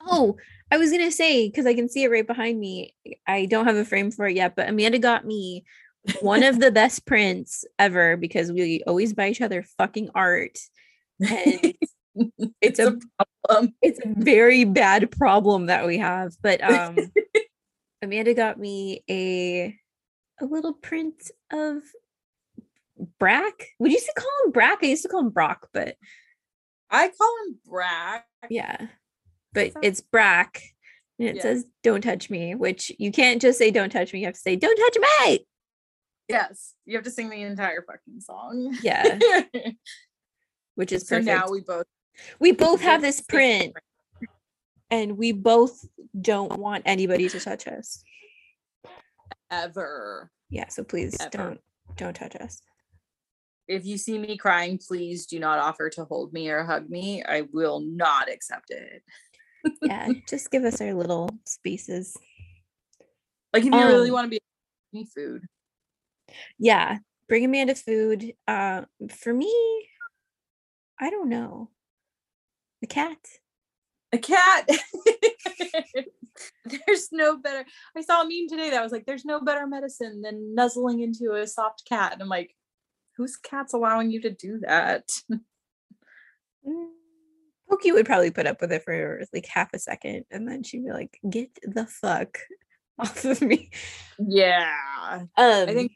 Oh, 0.07 0.37
I 0.71 0.77
was 0.77 0.91
gonna 0.91 1.11
say 1.11 1.49
because 1.49 1.65
I 1.65 1.73
can 1.73 1.89
see 1.89 2.03
it 2.03 2.09
right 2.11 2.25
behind 2.25 2.57
me. 2.57 2.95
I 3.27 3.45
don't 3.47 3.65
have 3.65 3.75
a 3.75 3.83
frame 3.83 4.09
for 4.09 4.25
it 4.27 4.35
yet, 4.37 4.55
but 4.55 4.69
Amanda 4.69 4.97
got 4.97 5.25
me 5.25 5.65
one 6.21 6.43
of 6.43 6.59
the 6.59 6.71
best 6.71 7.05
prints 7.05 7.65
ever 7.77 8.17
because 8.17 8.51
we 8.51 8.83
always 8.87 9.13
buy 9.13 9.29
each 9.29 9.41
other 9.41 9.63
fucking 9.77 10.09
art. 10.15 10.57
And 11.19 11.73
it's 12.61 12.79
a 12.79 12.97
problem. 13.47 13.73
it's 13.81 13.99
a 13.99 14.09
very 14.17 14.63
bad 14.65 15.11
problem 15.11 15.67
that 15.67 15.85
we 15.85 15.97
have. 15.99 16.33
But 16.41 16.63
um 16.63 16.97
Amanda 18.01 18.33
got 18.33 18.59
me 18.59 19.03
a 19.09 19.77
a 20.41 20.45
little 20.45 20.73
print 20.73 21.29
of 21.51 21.83
Brack. 23.19 23.67
Would 23.79 23.91
you 23.91 23.95
used 23.97 24.07
to 24.07 24.13
call 24.21 24.31
him 24.45 24.51
Brack? 24.51 24.79
I 24.83 24.87
used 24.87 25.03
to 25.03 25.09
call 25.09 25.21
him 25.21 25.29
Brock, 25.29 25.67
but 25.73 25.95
I 26.89 27.09
call 27.09 27.35
him 27.47 27.59
Brack. 27.65 28.25
yeah. 28.49 28.87
But 29.53 29.71
it's 29.81 30.01
Brack. 30.01 30.61
And 31.19 31.29
it 31.29 31.35
Yeah. 31.37 31.41
says 31.43 31.65
don't 31.83 32.01
touch 32.01 32.29
me, 32.29 32.55
which 32.55 32.91
you 32.97 33.11
can't 33.11 33.41
just 33.41 33.57
say 33.59 33.69
don't 33.69 33.91
touch 33.91 34.13
me. 34.13 34.19
You 34.21 34.25
have 34.25 34.35
to 34.35 34.39
say 34.41 34.55
don't 34.55 34.75
touch 34.77 34.97
me. 35.27 35.45
Yes, 36.31 36.73
you 36.85 36.95
have 36.95 37.03
to 37.05 37.11
sing 37.11 37.29
the 37.29 37.41
entire 37.41 37.81
fucking 37.81 38.21
song. 38.21 38.75
Yeah, 38.81 39.19
which 40.75 40.91
is 40.91 41.07
so 41.07 41.17
perfect. 41.17 41.25
now 41.27 41.49
we 41.51 41.61
both 41.61 41.85
we 42.39 42.51
both 42.51 42.81
have 42.81 43.01
this 43.01 43.21
print 43.21 43.73
and 44.89 45.17
we 45.17 45.31
both 45.31 45.85
don't 46.19 46.57
want 46.57 46.83
anybody 46.85 47.27
to 47.29 47.39
touch 47.39 47.67
us. 47.67 48.03
ever. 49.49 50.31
Yeah, 50.49 50.67
so 50.67 50.83
please 50.83 51.15
Ever. 51.19 51.29
don't 51.29 51.59
don't 51.97 52.15
touch 52.15 52.35
us. 52.35 52.61
If 53.67 53.85
you 53.85 53.97
see 53.97 54.17
me 54.17 54.37
crying, 54.37 54.79
please 54.85 55.25
do 55.25 55.39
not 55.39 55.59
offer 55.59 55.89
to 55.91 56.03
hold 56.05 56.33
me 56.33 56.49
or 56.49 56.63
hug 56.63 56.89
me. 56.89 57.23
I 57.23 57.43
will 57.53 57.79
not 57.79 58.29
accept 58.29 58.69
it. 58.69 59.01
Yeah, 59.81 60.09
just 60.29 60.51
give 60.51 60.63
us 60.65 60.81
our 60.81 60.93
little 60.93 61.29
spaces. 61.45 62.17
Like 63.53 63.63
if 63.65 63.73
you 63.73 63.79
really 63.85 64.09
Um, 64.09 64.13
want 64.15 64.25
to 64.25 64.29
be 64.29 64.39
me 64.93 65.05
food. 65.05 65.43
Yeah, 66.57 66.99
bring 67.27 67.45
Amanda 67.45 67.75
food. 67.75 68.33
Uh, 68.47 68.83
for 69.09 69.33
me, 69.33 69.53
I 70.99 71.09
don't 71.09 71.29
know. 71.29 71.69
The 72.81 72.87
cat. 72.87 73.17
A 74.13 74.17
cat. 74.17 74.67
there's 76.65 77.09
no 77.11 77.37
better. 77.37 77.65
I 77.95 78.01
saw 78.01 78.21
a 78.21 78.27
meme 78.27 78.49
today 78.49 78.71
that 78.71 78.83
was 78.83 78.91
like, 78.91 79.05
there's 79.05 79.25
no 79.25 79.39
better 79.39 79.67
medicine 79.67 80.21
than 80.21 80.53
nuzzling 80.55 81.01
into 81.01 81.33
a 81.33 81.47
soft 81.47 81.83
cat. 81.87 82.13
And 82.13 82.21
I'm 82.21 82.27
like, 82.27 82.55
whose 83.17 83.37
cat's 83.37 83.73
allowing 83.73 84.11
you 84.11 84.21
to 84.21 84.31
do 84.31 84.59
that? 84.59 85.09
Mm, 86.67 86.89
Pokey 87.67 87.91
would 87.91 88.05
probably 88.05 88.31
put 88.31 88.45
up 88.45 88.61
with 88.61 88.71
it 88.71 88.83
for 88.83 89.23
like 89.33 89.47
half 89.47 89.73
a 89.73 89.79
second, 89.79 90.25
and 90.29 90.47
then 90.47 90.61
she'd 90.61 90.85
be 90.85 90.91
like, 90.91 91.17
"Get 91.27 91.49
the 91.63 91.87
fuck 91.87 92.37
off 92.99 93.25
of 93.25 93.41
me." 93.41 93.71
yeah. 94.19 94.71
Um, 95.11 95.29
I 95.37 95.73
think 95.73 95.91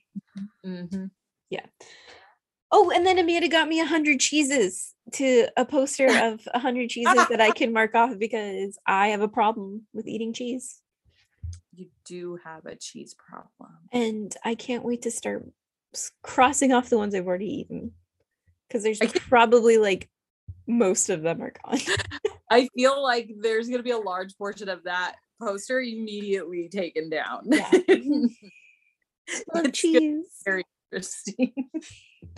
mhm. 0.66 1.12
Yeah. 1.50 1.66
Oh, 2.72 2.92
and 2.92 3.06
then 3.06 3.20
Amanda 3.20 3.48
got 3.48 3.68
me 3.68 3.80
a 3.80 3.86
hundred 3.86 4.20
cheeses 4.20 4.94
to 5.14 5.48
a 5.56 5.66
poster 5.66 6.08
of 6.24 6.48
a 6.54 6.60
hundred 6.60 6.90
cheeses 6.90 7.28
that 7.30 7.42
I 7.42 7.52
can 7.52 7.72
mark 7.72 7.96
off 7.96 8.18
because 8.18 8.78
I 8.86 9.10
have 9.10 9.22
a 9.22 9.28
problem 9.28 9.84
with 9.94 10.08
eating 10.08 10.34
cheese, 10.34 10.82
you 11.74 11.88
do 12.06 12.40
have 12.44 12.66
a 12.66 12.76
cheese 12.76 13.16
problem. 13.16 13.78
and 13.92 14.36
I 14.44 14.56
can't 14.56 14.84
wait 14.84 15.04
to 15.04 15.12
start 15.12 15.46
crossing 16.24 16.74
off 16.74 16.90
the 16.90 16.98
ones 16.98 17.16
I've 17.16 17.28
already 17.28 17.62
eaten 17.62 17.92
because 18.68 18.84
there's 18.84 19.00
probably 19.30 19.78
like 19.78 20.10
most 20.68 21.10
of 21.10 21.22
them 21.22 21.42
are 21.42 21.54
gone. 21.64 21.80
I 22.50 22.68
feel 22.76 23.02
like 23.02 23.32
there's 23.42 23.68
going 23.68 23.80
to 23.80 23.84
be 23.84 23.92
a 23.92 23.98
large 23.98 24.38
portion 24.38 24.70
of 24.70 24.84
that 24.84 25.16
poster 25.42 25.80
immediately 25.82 26.70
taken 26.70 27.10
down. 27.10 27.44
Yeah. 27.46 27.72
Love 29.28 29.38
It's 29.38 29.44
gonna 29.54 29.64
be 29.64 29.72
cheese. 29.72 30.26
very 30.46 30.64
interesting. 30.92 31.54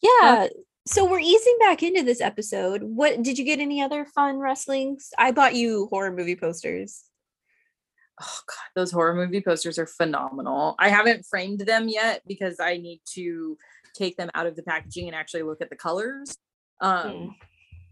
Yeah. 0.00 0.46
So 0.86 1.04
we're 1.04 1.18
easing 1.18 1.56
back 1.60 1.82
into 1.82 2.02
this 2.02 2.20
episode. 2.20 2.82
What 2.82 3.22
did 3.22 3.38
you 3.38 3.44
get 3.44 3.58
any 3.58 3.82
other 3.82 4.06
fun 4.06 4.38
wrestlings? 4.38 5.10
I 5.18 5.32
bought 5.32 5.54
you 5.54 5.86
horror 5.90 6.12
movie 6.12 6.36
posters. 6.36 7.04
oh 8.22 8.38
god, 8.46 8.70
those 8.74 8.90
horror 8.92 9.14
movie 9.14 9.40
posters 9.42 9.78
are 9.78 9.86
phenomenal. 9.86 10.76
I 10.78 10.88
haven't 10.88 11.26
framed 11.26 11.60
them 11.60 11.88
yet 11.88 12.22
because 12.26 12.58
I 12.60 12.76
need 12.78 13.00
to 13.14 13.58
take 13.94 14.16
them 14.16 14.30
out 14.34 14.46
of 14.46 14.56
the 14.56 14.62
packaging 14.62 15.08
and 15.08 15.16
actually 15.16 15.42
look 15.42 15.60
at 15.60 15.68
the 15.70 15.76
colors. 15.76 16.36
Um, 16.80 17.10
Mm. 17.10 17.34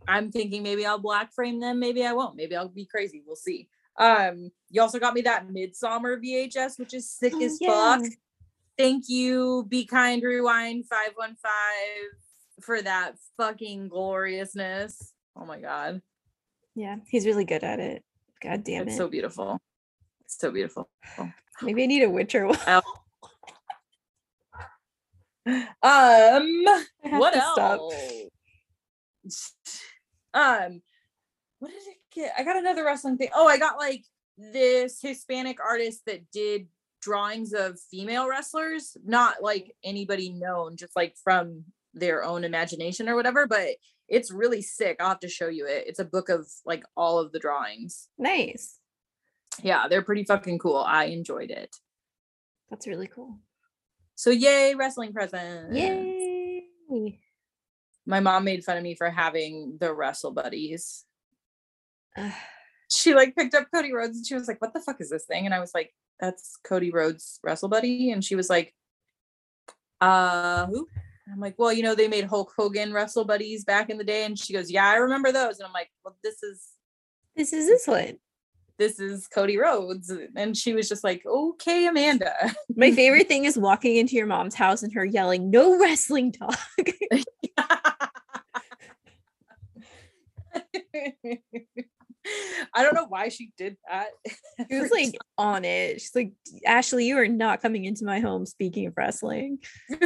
I'm 0.09 0.31
thinking 0.31 0.63
maybe 0.63 0.87
I'll 0.87 0.99
black 1.01 1.33
frame 1.35 1.59
them, 1.59 1.81
maybe 1.81 2.07
I 2.07 2.13
won't. 2.13 2.37
Maybe 2.37 2.55
I'll 2.55 2.69
be 2.69 2.87
crazy. 2.87 3.25
We'll 3.27 3.35
see. 3.35 3.69
Um, 3.99 4.51
you 4.71 4.83
also 4.83 4.99
got 4.99 5.15
me 5.15 5.23
that 5.23 5.51
Midsummer 5.51 6.19
VHS, 6.21 6.79
which 6.79 6.93
is 6.95 7.09
sick 7.11 7.33
Oh, 7.35 7.43
as 7.43 7.59
yeah. 7.61 7.99
fuck. 7.99 8.11
Thank 8.77 9.09
you, 9.09 9.65
Be 9.69 9.87
Kind 9.87 10.23
Rewind 10.23 10.87
515 10.87 11.47
for 12.61 12.83
that 12.83 13.15
fucking 13.39 13.89
gloriousness. 13.89 15.13
Oh 15.35 15.47
my 15.47 15.61
god. 15.61 16.03
Yeah, 16.75 16.97
he's 17.09 17.25
really 17.25 17.45
good 17.47 17.65
at 17.65 17.81
it. 17.81 18.05
God 18.43 18.65
damn 18.65 18.83
it's 18.83 18.95
it. 18.95 18.99
so 18.99 19.09
beautiful. 19.09 19.59
It's 20.23 20.39
so 20.39 20.51
beautiful. 20.51 20.91
Maybe 21.63 21.85
I 21.85 21.87
need 21.87 22.03
a 22.03 22.11
Witcher 22.11 22.47
one. 22.47 22.59
Um 22.67 22.83
I 25.83 26.85
what 27.03 27.35
else? 27.37 27.53
stop. 27.55 27.81
Um, 30.35 30.83
what 31.61 31.71
did 31.71 31.79
it 31.87 31.96
I 32.37 32.43
got 32.45 32.57
another 32.57 32.85
wrestling 32.85 33.17
thing. 33.19 33.31
Oh, 33.35 33.49
I 33.49 33.59
got 33.59 33.79
like 33.79 34.05
this 34.39 35.01
Hispanic 35.01 35.59
artist 35.65 36.03
that 36.07 36.31
did 36.31 36.69
drawings 37.01 37.53
of 37.53 37.79
female 37.91 38.29
wrestlers, 38.29 38.97
not 39.05 39.43
like 39.43 39.75
anybody 39.85 40.31
known, 40.31 40.77
just 40.77 40.97
like 40.97 41.15
from 41.23 41.65
their 41.95 42.25
own 42.25 42.45
imagination 42.45 43.09
or 43.09 43.17
whatever. 43.17 43.47
But 43.47 43.77
it's 44.09 44.31
really 44.31 44.63
sick. 44.63 44.97
I'll 45.01 45.09
have 45.09 45.21
to 45.21 45.29
show 45.29 45.49
you 45.49 45.67
it. 45.67 45.85
It's 45.87 45.99
a 45.99 46.05
book 46.05 46.29
of 46.29 46.49
like 46.65 46.85
all 46.97 47.19
of 47.19 47.33
the 47.33 47.39
drawings. 47.39 48.09
Nice. 48.19 48.79
Yeah, 49.63 49.89
they're 49.89 50.03
pretty 50.03 50.25
fucking 50.25 50.59
cool. 50.59 50.77
I 50.77 51.05
enjoyed 51.05 51.51
it. 51.51 51.75
That's 52.71 52.87
really 52.87 53.07
cool. 53.09 53.39
So 54.15 54.31
yay, 54.31 54.75
wrestling 54.75 55.13
present. 55.13 55.75
Yay. 55.75 56.65
My 58.07 58.21
mom 58.21 58.45
made 58.45 58.65
fun 58.65 58.77
of 58.77 58.83
me 58.83 58.95
for 58.95 59.11
having 59.11 59.79
the 59.81 59.93
wrestle 59.93 60.31
buddies. 60.31 61.06
She 62.89 63.15
like 63.15 63.35
picked 63.35 63.53
up 63.57 63.67
Cody 63.75 63.93
Rhodes 63.93 64.17
and 64.19 64.25
she 64.25 64.35
was 64.37 64.47
like, 64.47 64.63
"What 64.63 64.73
the 64.73 64.79
fuck 64.81 65.01
is 65.01 65.11
this 65.11 65.25
thing?" 65.25 65.45
And 65.45 65.53
I 65.53 65.59
was 65.59 65.73
like, 65.75 65.93
"That's 66.21 66.57
Cody 66.65 66.93
Rhodes 66.93 67.41
Wrestle 67.43 67.69
Buddy." 67.69 68.13
And 68.13 68.23
she 68.25 68.37
was 68.37 68.49
like, 68.49 68.73
"Uh, 70.01 70.67
who?" 70.67 70.87
And 71.27 71.35
I'm 71.35 71.41
like, 71.41 71.57
"Well, 71.59 71.73
you 71.73 71.83
know, 71.83 71.97
they 71.97 72.07
made 72.07 72.27
Hulk 72.27 72.53
Hogan 72.57 72.93
Wrestle 72.93 73.25
Buddies 73.25 73.65
back 73.65 73.91
in 73.91 73.99
the 73.99 74.05
day." 74.05 74.25
And 74.25 74.39
she 74.39 74.53
goes, 74.53 74.71
"Yeah, 74.71 74.87
I 74.89 74.99
remember 74.99 75.33
those." 75.33 75.59
And 75.59 75.67
I'm 75.67 75.73
like, 75.73 75.91
"Well, 76.05 76.17
this 76.23 76.45
is 76.45 76.63
This 77.35 77.53
is 77.53 77.67
this 77.67 77.89
one. 77.89 78.19
this 78.79 79.01
is 79.01 79.27
Cody 79.27 79.59
Rhodes." 79.59 80.13
And 80.37 80.57
she 80.57 80.73
was 80.73 80.89
just 80.89 81.03
like, 81.03 81.27
"Okay, 81.27 81.89
Amanda." 81.89 82.35
My 82.77 82.93
favorite 82.93 83.27
thing 83.27 83.47
is 83.47 83.59
walking 83.59 83.97
into 83.97 84.15
your 84.15 84.27
mom's 84.27 84.55
house 84.55 84.85
and 84.85 84.93
her 84.93 85.05
yelling, 85.05 85.51
"No 85.51 85.77
wrestling 85.77 86.31
talk." 86.31 86.57
I 92.75 92.83
don't 92.83 92.95
know 92.95 93.07
why 93.09 93.29
she 93.29 93.53
did 93.57 93.77
that. 93.91 94.09
She 94.71 94.79
was 94.81 94.91
like 94.91 95.15
on 95.39 95.65
it. 95.65 96.01
She's 96.01 96.15
like, 96.15 96.33
"Ashley, 96.65 97.07
you 97.07 97.19
are 97.19 97.29
not 97.29 97.61
coming 97.63 97.85
into 97.85 98.05
my 98.05 98.21
home." 98.21 98.47
Speaking 98.47 98.87
of 98.87 98.95
wrestling, 98.97 99.59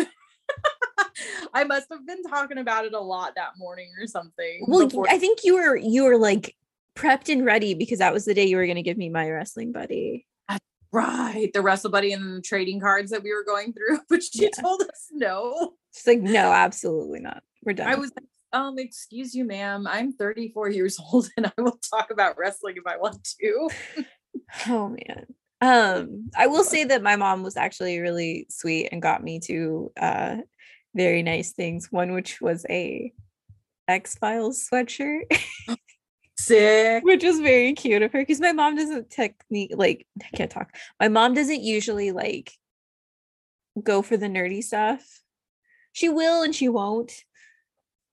I 1.54 1.64
must 1.64 1.86
have 1.90 2.06
been 2.06 2.22
talking 2.24 2.58
about 2.58 2.84
it 2.84 2.92
a 2.94 3.00
lot 3.00 3.34
that 3.36 3.52
morning 3.58 3.90
or 4.00 4.06
something. 4.06 4.64
well, 4.66 4.86
before- 4.86 5.06
I 5.08 5.18
think 5.18 5.40
you 5.44 5.54
were 5.54 5.76
you 5.76 6.04
were 6.04 6.16
like 6.18 6.56
prepped 6.96 7.32
and 7.32 7.44
ready 7.44 7.74
because 7.74 7.98
that 8.00 8.12
was 8.12 8.24
the 8.24 8.34
day 8.34 8.46
you 8.46 8.56
were 8.56 8.66
going 8.66 8.76
to 8.76 8.82
give 8.82 8.96
me 8.98 9.08
my 9.08 9.28
wrestling 9.30 9.72
buddy. 9.72 10.26
right, 10.92 11.50
the 11.54 11.62
Wrestle 11.62 11.90
Buddy 11.90 12.12
and 12.12 12.36
the 12.38 12.40
trading 12.42 12.80
cards 12.80 13.12
that 13.12 13.22
we 13.22 13.32
were 13.32 13.44
going 13.44 13.72
through, 13.72 14.00
but 14.08 14.22
she 14.24 14.42
Yeah. 14.44 14.48
told 14.60 14.82
us 14.82 15.06
no. 15.12 15.74
She's 15.94 16.06
like, 16.06 16.20
"No, 16.20 16.50
absolutely 16.52 17.20
not. 17.20 17.42
We're 17.62 17.74
done." 17.74 17.86
I 17.88 17.94
was 17.94 18.10
like, 18.16 18.26
um, 18.52 18.78
excuse 18.78 19.34
you, 19.34 19.44
ma'am. 19.44 19.86
I'm 19.86 20.12
34 20.12 20.70
years 20.70 20.98
old 21.12 21.28
and 21.36 21.46
I 21.46 21.52
will 21.60 21.78
talk 21.90 22.10
about 22.10 22.38
wrestling 22.38 22.76
if 22.76 22.86
I 22.86 22.96
want 22.96 23.28
to. 23.40 23.68
oh 24.68 24.88
man. 24.88 25.26
Um, 25.62 26.30
I 26.36 26.46
will 26.46 26.64
say 26.64 26.84
that 26.84 27.02
my 27.02 27.16
mom 27.16 27.42
was 27.42 27.56
actually 27.56 27.98
really 28.00 28.46
sweet 28.48 28.88
and 28.92 29.02
got 29.02 29.22
me 29.22 29.40
to 29.40 29.92
uh 30.00 30.36
very 30.94 31.22
nice 31.22 31.52
things. 31.52 31.88
One 31.90 32.12
which 32.12 32.40
was 32.40 32.64
a 32.68 33.12
X 33.86 34.16
Files 34.16 34.66
sweatshirt, 34.72 35.22
Sick. 36.38 37.04
which 37.04 37.24
was 37.24 37.40
very 37.40 37.74
cute 37.74 38.02
of 38.02 38.12
her 38.12 38.20
because 38.20 38.40
my 38.40 38.52
mom 38.52 38.76
doesn't 38.76 39.10
technique 39.10 39.72
like 39.74 40.06
I 40.22 40.36
can't 40.36 40.50
talk. 40.50 40.74
My 40.98 41.08
mom 41.08 41.34
doesn't 41.34 41.62
usually 41.62 42.12
like 42.12 42.52
go 43.82 44.02
for 44.02 44.16
the 44.16 44.26
nerdy 44.26 44.62
stuff. 44.62 45.02
She 45.92 46.08
will 46.08 46.42
and 46.42 46.54
she 46.54 46.68
won't. 46.68 47.12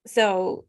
So 0.07 0.65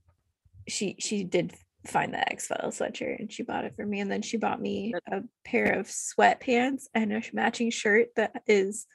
she 0.68 0.96
she 0.98 1.24
did 1.24 1.54
find 1.86 2.12
the 2.12 2.28
X 2.30 2.46
Files 2.48 2.78
sweatshirt 2.78 3.18
and 3.18 3.32
she 3.32 3.42
bought 3.42 3.64
it 3.64 3.74
for 3.76 3.86
me. 3.86 4.00
And 4.00 4.10
then 4.10 4.22
she 4.22 4.36
bought 4.36 4.60
me 4.60 4.94
a 5.10 5.22
pair 5.44 5.78
of 5.78 5.86
sweatpants 5.86 6.84
and 6.94 7.12
a 7.12 7.22
matching 7.32 7.70
shirt 7.70 8.08
that 8.16 8.42
is 8.46 8.86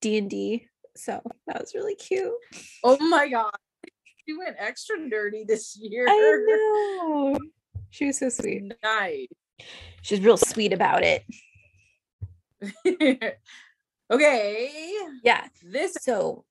D 0.00 0.16
and 0.18 0.30
D. 0.30 0.68
So 0.96 1.20
that 1.46 1.60
was 1.60 1.74
really 1.74 1.94
cute. 1.94 2.32
Oh 2.82 2.96
my 3.08 3.28
god. 3.28 3.50
She 4.26 4.36
went 4.36 4.56
extra 4.58 4.98
nerdy 4.98 5.46
this 5.46 5.76
year. 5.80 6.06
I 6.08 6.44
know. 6.46 7.38
She 7.90 8.06
was 8.06 8.18
so 8.18 8.28
sweet. 8.28 8.72
Nice. 8.82 9.26
She's 10.02 10.20
real 10.20 10.36
sweet 10.36 10.72
about 10.72 11.02
it. 11.02 11.24
okay. 14.10 14.70
Yeah. 15.22 15.48
This 15.62 15.96
So 16.00 16.44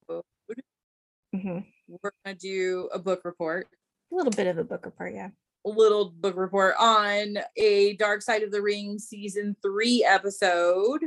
mhm. 1.35 1.65
We're 1.87 2.11
gonna 2.25 2.35
do 2.35 2.89
a 2.93 2.99
book 2.99 3.21
report. 3.23 3.67
a 4.11 4.15
little 4.15 4.31
bit 4.31 4.47
of 4.47 4.57
a 4.57 4.63
book 4.63 4.85
report, 4.85 5.13
yeah. 5.13 5.29
A 5.65 5.69
little 5.69 6.09
book 6.09 6.35
report 6.37 6.75
on 6.79 7.37
a 7.57 7.93
Dark 7.93 8.21
Side 8.21 8.43
of 8.43 8.51
the 8.51 8.61
Ring 8.61 8.99
season 8.99 9.55
three 9.61 10.05
episode. 10.07 11.01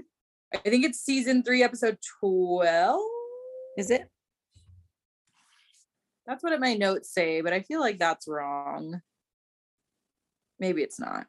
I 0.52 0.58
think 0.58 0.84
it's 0.84 1.00
season 1.00 1.42
three, 1.42 1.62
episode 1.62 1.98
12. 2.20 3.00
Is 3.78 3.90
it? 3.90 4.10
That's 6.26 6.42
what 6.42 6.58
my 6.60 6.74
notes 6.74 7.12
say, 7.12 7.40
but 7.40 7.52
I 7.52 7.62
feel 7.62 7.80
like 7.80 7.98
that's 7.98 8.28
wrong. 8.28 9.00
Maybe 10.58 10.82
it's 10.82 11.00
not. 11.00 11.26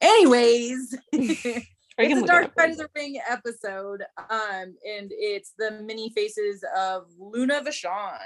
Anyways, 0.00 0.96
I 1.98 2.02
it's 2.02 2.08
can 2.08 2.18
a 2.18 2.20
look 2.22 2.30
it 2.30 2.32
Dark 2.32 2.54
Side 2.58 2.70
of 2.70 2.76
the 2.78 2.88
Ring 2.94 3.20
episode, 3.28 4.02
um, 4.18 4.74
and 4.84 5.10
it's 5.10 5.52
the 5.58 5.70
mini 5.70 6.10
faces 6.10 6.64
of 6.76 7.06
Luna 7.18 7.62
Vachon. 7.62 8.18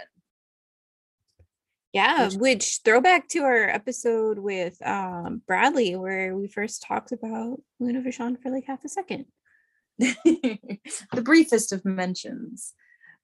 Yeah, 1.92 2.26
Which- 2.26 2.37
which 2.37 2.80
throwback 2.84 3.28
to 3.28 3.40
our 3.44 3.68
episode 3.68 4.38
with 4.38 4.76
um 4.87 5.42
Bradley 5.46 5.96
where 5.96 6.37
we 6.37 6.46
first 6.48 6.82
talked 6.82 7.12
about 7.12 7.60
Luna 7.80 8.00
Vachon 8.02 8.40
for 8.40 8.50
like 8.50 8.64
half 8.66 8.84
a 8.84 8.88
second. 8.88 9.26
the 9.98 11.22
briefest 11.22 11.72
of 11.72 11.84
mentions. 11.84 12.75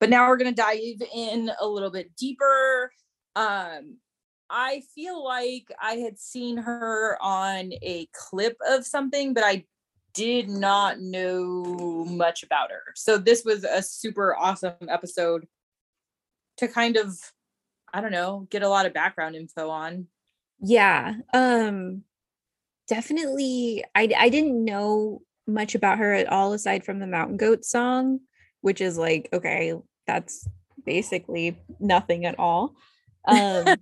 But 0.00 0.10
now 0.10 0.28
we're 0.28 0.36
going 0.38 0.52
to 0.52 0.60
dive 0.60 1.08
in 1.14 1.50
a 1.60 1.66
little 1.66 1.90
bit 1.90 2.16
deeper. 2.16 2.90
Um, 3.36 3.98
I 4.50 4.82
feel 4.94 5.22
like 5.24 5.66
I 5.80 5.94
had 5.94 6.18
seen 6.18 6.56
her 6.56 7.16
on 7.20 7.72
a 7.80 8.08
clip 8.12 8.56
of 8.68 8.84
something, 8.84 9.34
but 9.34 9.44
I 9.44 9.64
did 10.14 10.48
not 10.48 11.00
know 11.00 12.04
much 12.08 12.42
about 12.44 12.70
her. 12.70 12.82
So 12.94 13.18
this 13.18 13.44
was 13.44 13.64
a 13.64 13.82
super 13.82 14.34
awesome 14.36 14.74
episode 14.88 15.46
to 16.58 16.68
kind 16.68 16.96
of, 16.96 17.18
I 17.92 18.00
don't 18.00 18.12
know, 18.12 18.46
get 18.48 18.62
a 18.62 18.68
lot 18.68 18.86
of 18.86 18.94
background 18.94 19.34
info 19.34 19.68
on. 19.68 20.06
Yeah. 20.60 21.14
Um 21.34 22.04
definitely 22.88 23.84
I 23.94 24.08
I 24.16 24.28
didn't 24.28 24.64
know 24.64 25.22
much 25.46 25.74
about 25.74 25.98
her 25.98 26.14
at 26.14 26.28
all 26.28 26.52
aside 26.52 26.84
from 26.84 27.00
the 27.00 27.06
Mountain 27.06 27.36
Goat 27.36 27.64
song, 27.64 28.20
which 28.60 28.80
is 28.80 28.96
like 28.96 29.28
okay, 29.32 29.74
that's 30.06 30.48
basically 30.86 31.58
nothing 31.80 32.24
at 32.24 32.38
all. 32.38 32.76
Um 33.26 33.76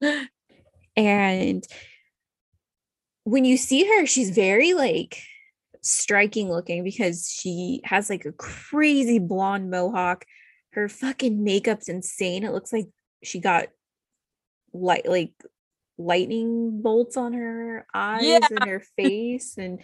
and 0.96 1.64
when 3.24 3.44
you 3.44 3.58
see 3.58 3.84
her 3.84 4.06
she's 4.06 4.30
very 4.30 4.72
like 4.72 5.18
striking 5.86 6.48
looking 6.50 6.82
because 6.84 7.30
she 7.30 7.80
has 7.84 8.10
like 8.10 8.24
a 8.24 8.32
crazy 8.32 9.18
blonde 9.18 9.70
mohawk 9.70 10.24
her 10.72 10.88
fucking 10.88 11.42
makeup's 11.42 11.88
insane 11.88 12.44
it 12.44 12.52
looks 12.52 12.72
like 12.72 12.86
she 13.22 13.38
got 13.40 13.68
light 14.72 15.08
like 15.08 15.32
lightning 15.98 16.82
bolts 16.82 17.16
on 17.16 17.32
her 17.32 17.86
eyes 17.94 18.22
Yeah. 18.24 18.40
and 18.50 18.64
her 18.64 18.82
face 18.96 19.56
and 19.56 19.80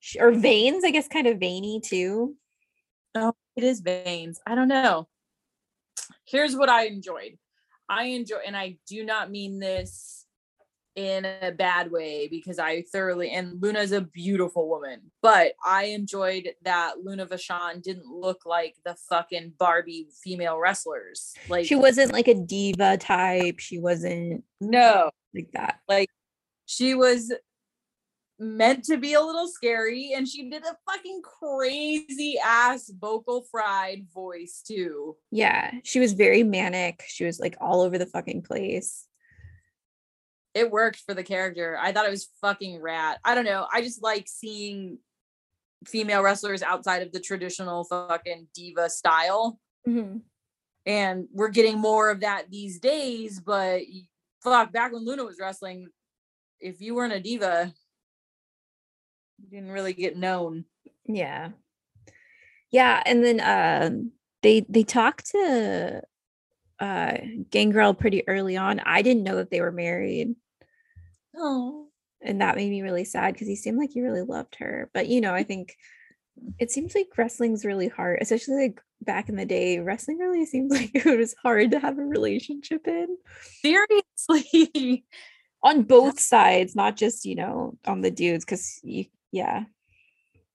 sh- 0.00 0.16
or 0.18 0.32
veins 0.32 0.84
i 0.84 0.90
guess 0.90 1.06
kind 1.08 1.26
of 1.26 1.38
veiny 1.38 1.80
too 1.80 2.36
Oh, 3.14 3.34
it 3.56 3.62
is 3.62 3.80
veins. 3.80 4.40
I 4.46 4.54
don't 4.54 4.68
know. 4.68 5.06
Here's 6.26 6.56
what 6.56 6.70
I 6.70 6.86
enjoyed. 6.86 7.36
I 7.86 8.04
enjoy, 8.04 8.38
and 8.46 8.56
I 8.56 8.78
do 8.88 9.04
not 9.04 9.30
mean 9.30 9.58
this 9.58 10.21
in 10.94 11.24
a 11.24 11.50
bad 11.52 11.90
way 11.90 12.28
because 12.28 12.58
I 12.58 12.82
thoroughly 12.82 13.30
and 13.30 13.60
Luna's 13.62 13.92
a 13.92 14.02
beautiful 14.02 14.68
woman, 14.68 15.00
but 15.22 15.52
I 15.64 15.84
enjoyed 15.84 16.50
that 16.62 16.94
Luna 17.02 17.26
Vachon 17.26 17.82
didn't 17.82 18.06
look 18.06 18.44
like 18.44 18.76
the 18.84 18.96
fucking 19.08 19.54
Barbie 19.58 20.08
female 20.22 20.58
wrestlers. 20.58 21.34
Like 21.48 21.66
she 21.66 21.74
wasn't 21.74 22.12
like 22.12 22.28
a 22.28 22.34
diva 22.34 22.98
type. 22.98 23.58
She 23.58 23.78
wasn't 23.78 24.44
no, 24.60 25.10
like 25.34 25.50
that. 25.52 25.80
Like 25.88 26.10
she 26.66 26.94
was 26.94 27.32
meant 28.38 28.84
to 28.84 28.96
be 28.96 29.14
a 29.14 29.20
little 29.20 29.48
scary, 29.48 30.12
and 30.14 30.26
she 30.26 30.50
did 30.50 30.64
a 30.64 30.76
fucking 30.90 31.22
crazy 31.22 32.38
ass 32.44 32.90
vocal 33.00 33.46
fried 33.50 34.06
voice 34.12 34.62
too. 34.66 35.16
yeah 35.30 35.72
she 35.84 36.00
was 36.00 36.12
very 36.12 36.42
manic. 36.42 37.02
She 37.06 37.24
was 37.24 37.40
like 37.40 37.56
all 37.60 37.80
over 37.80 37.96
the 37.96 38.06
fucking 38.06 38.42
place 38.42 39.06
it 40.54 40.70
worked 40.70 41.00
for 41.06 41.14
the 41.14 41.22
character. 41.22 41.78
I 41.80 41.92
thought 41.92 42.06
it 42.06 42.10
was 42.10 42.28
fucking 42.40 42.80
rad. 42.80 43.18
I 43.24 43.34
don't 43.34 43.44
know. 43.44 43.66
I 43.72 43.80
just 43.80 44.02
like 44.02 44.26
seeing 44.28 44.98
female 45.86 46.22
wrestlers 46.22 46.62
outside 46.62 47.02
of 47.02 47.12
the 47.12 47.20
traditional 47.20 47.84
fucking 47.84 48.48
diva 48.54 48.88
style. 48.90 49.58
And 50.84 51.28
we're 51.32 51.48
getting 51.48 51.78
more 51.78 52.10
of 52.10 52.20
that 52.20 52.50
these 52.50 52.80
days, 52.80 53.40
but 53.40 53.82
fuck, 54.42 54.72
back 54.72 54.92
when 54.92 55.04
Luna 55.04 55.24
was 55.24 55.38
wrestling, 55.40 55.88
if 56.60 56.80
you 56.80 56.94
weren't 56.94 57.12
a 57.12 57.20
diva, 57.20 57.72
you 59.38 59.48
didn't 59.48 59.72
really 59.72 59.92
get 59.92 60.16
known. 60.16 60.64
Yeah. 61.04 61.50
Yeah, 62.70 63.02
and 63.04 63.24
then 63.24 63.40
um 63.40 64.12
they 64.42 64.64
they 64.68 64.82
talked 64.82 65.30
to 65.32 66.02
uh 66.80 67.16
Gangrel 67.50 67.94
pretty 67.94 68.26
early 68.28 68.56
on. 68.56 68.80
I 68.80 69.02
didn't 69.02 69.24
know 69.24 69.36
that 69.36 69.50
they 69.50 69.60
were 69.60 69.72
married, 69.72 70.34
Oh. 71.36 71.88
and 72.20 72.40
that 72.40 72.56
made 72.56 72.70
me 72.70 72.82
really 72.82 73.04
sad 73.04 73.32
because 73.34 73.48
he 73.48 73.56
seemed 73.56 73.78
like 73.78 73.90
he 73.92 74.00
really 74.02 74.22
loved 74.22 74.56
her. 74.56 74.90
But 74.94 75.08
you 75.08 75.20
know, 75.20 75.34
I 75.34 75.42
think 75.44 75.76
it 76.58 76.70
seems 76.70 76.94
like 76.94 77.08
wrestling's 77.16 77.64
really 77.64 77.88
hard, 77.88 78.18
especially 78.22 78.56
like 78.56 78.80
back 79.00 79.28
in 79.28 79.36
the 79.36 79.44
day. 79.46 79.78
Wrestling 79.80 80.18
really 80.18 80.46
seems 80.46 80.70
like 80.76 80.90
it 80.94 81.18
was 81.18 81.34
hard 81.42 81.70
to 81.72 81.80
have 81.80 81.98
a 81.98 82.04
relationship 82.04 82.86
in 82.86 83.16
Seriously. 83.60 85.04
on 85.62 85.82
both 85.82 86.18
sides, 86.18 86.74
not 86.74 86.96
just, 86.96 87.24
you 87.24 87.34
know, 87.36 87.78
on 87.86 88.00
the 88.00 88.10
dudes 88.10 88.44
you 88.82 89.06
yeah, 89.30 89.64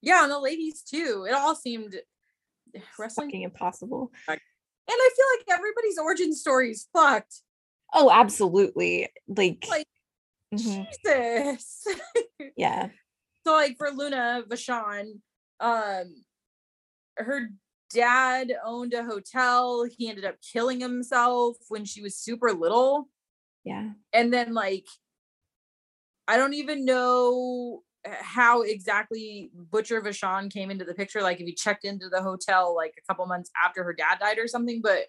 yeah, 0.02 0.22
on 0.22 0.30
the 0.30 0.40
ladies 0.40 0.84
too. 0.84 1.26
It 1.28 1.34
all 1.34 1.56
seemed 1.56 1.96
wrestling. 3.00 3.28
fucking 3.30 3.42
impossible. 3.42 4.12
And 4.28 4.40
I 4.90 5.10
feel 5.16 5.26
like 5.38 5.58
everybody's 5.60 5.98
origin 5.98 6.34
story 6.34 6.72
is 6.72 6.88
fucked. 6.94 7.42
Oh, 7.94 8.10
absolutely. 8.12 9.10
Like, 9.28 9.66
Like, 9.70 9.88
mhm, 10.54 10.88
Jesus. 11.04 11.86
yeah. 12.58 12.90
so 13.46 13.54
like 13.54 13.78
for 13.78 13.90
Luna 13.92 14.44
Vachon, 14.50 15.20
um 15.60 16.24
her 17.18 17.50
dad 17.90 18.54
owned 18.66 18.94
a 18.94 19.04
hotel. 19.04 19.86
He 19.98 20.10
ended 20.10 20.26
up 20.26 20.36
killing 20.42 20.80
himself 20.80 21.58
when 21.70 21.86
she 21.86 22.02
was 22.02 22.16
super 22.16 22.52
little. 22.52 23.10
Yeah. 23.64 23.92
And 24.14 24.34
then 24.34 24.54
like 24.54 24.86
I 26.28 26.38
don't 26.38 26.54
even 26.54 26.86
know 26.86 27.84
how 28.06 28.62
exactly 28.62 29.52
Butcher 29.54 30.02
Vachon 30.02 30.52
came 30.52 30.72
into 30.72 30.86
the 30.86 30.94
picture. 30.94 31.22
Like 31.22 31.40
if 31.40 31.46
he 31.46 31.54
checked 31.54 31.86
into 31.86 32.10
the 32.10 32.22
hotel 32.22 32.76
like 32.76 32.94
a 32.98 33.02
couple 33.08 33.26
months 33.26 33.50
after 33.62 33.84
her 33.84 33.94
dad 33.94 34.20
died 34.20 34.38
or 34.38 34.48
something, 34.48 34.82
but 34.82 35.06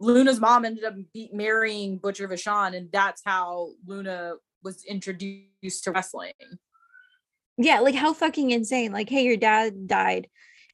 Luna's 0.00 0.40
mom 0.40 0.64
ended 0.64 0.84
up 0.84 0.94
be- 1.12 1.30
marrying 1.32 1.98
Butcher 1.98 2.28
Vachon, 2.28 2.76
and 2.76 2.90
that's 2.92 3.22
how 3.24 3.70
Luna 3.86 4.34
was 4.64 4.84
introduced 4.84 5.84
to 5.84 5.92
wrestling. 5.92 6.32
Yeah, 7.56 7.80
like 7.80 7.94
how 7.94 8.12
fucking 8.12 8.50
insane. 8.50 8.92
Like, 8.92 9.08
hey, 9.08 9.24
your 9.24 9.36
dad 9.36 9.86
died 9.86 10.28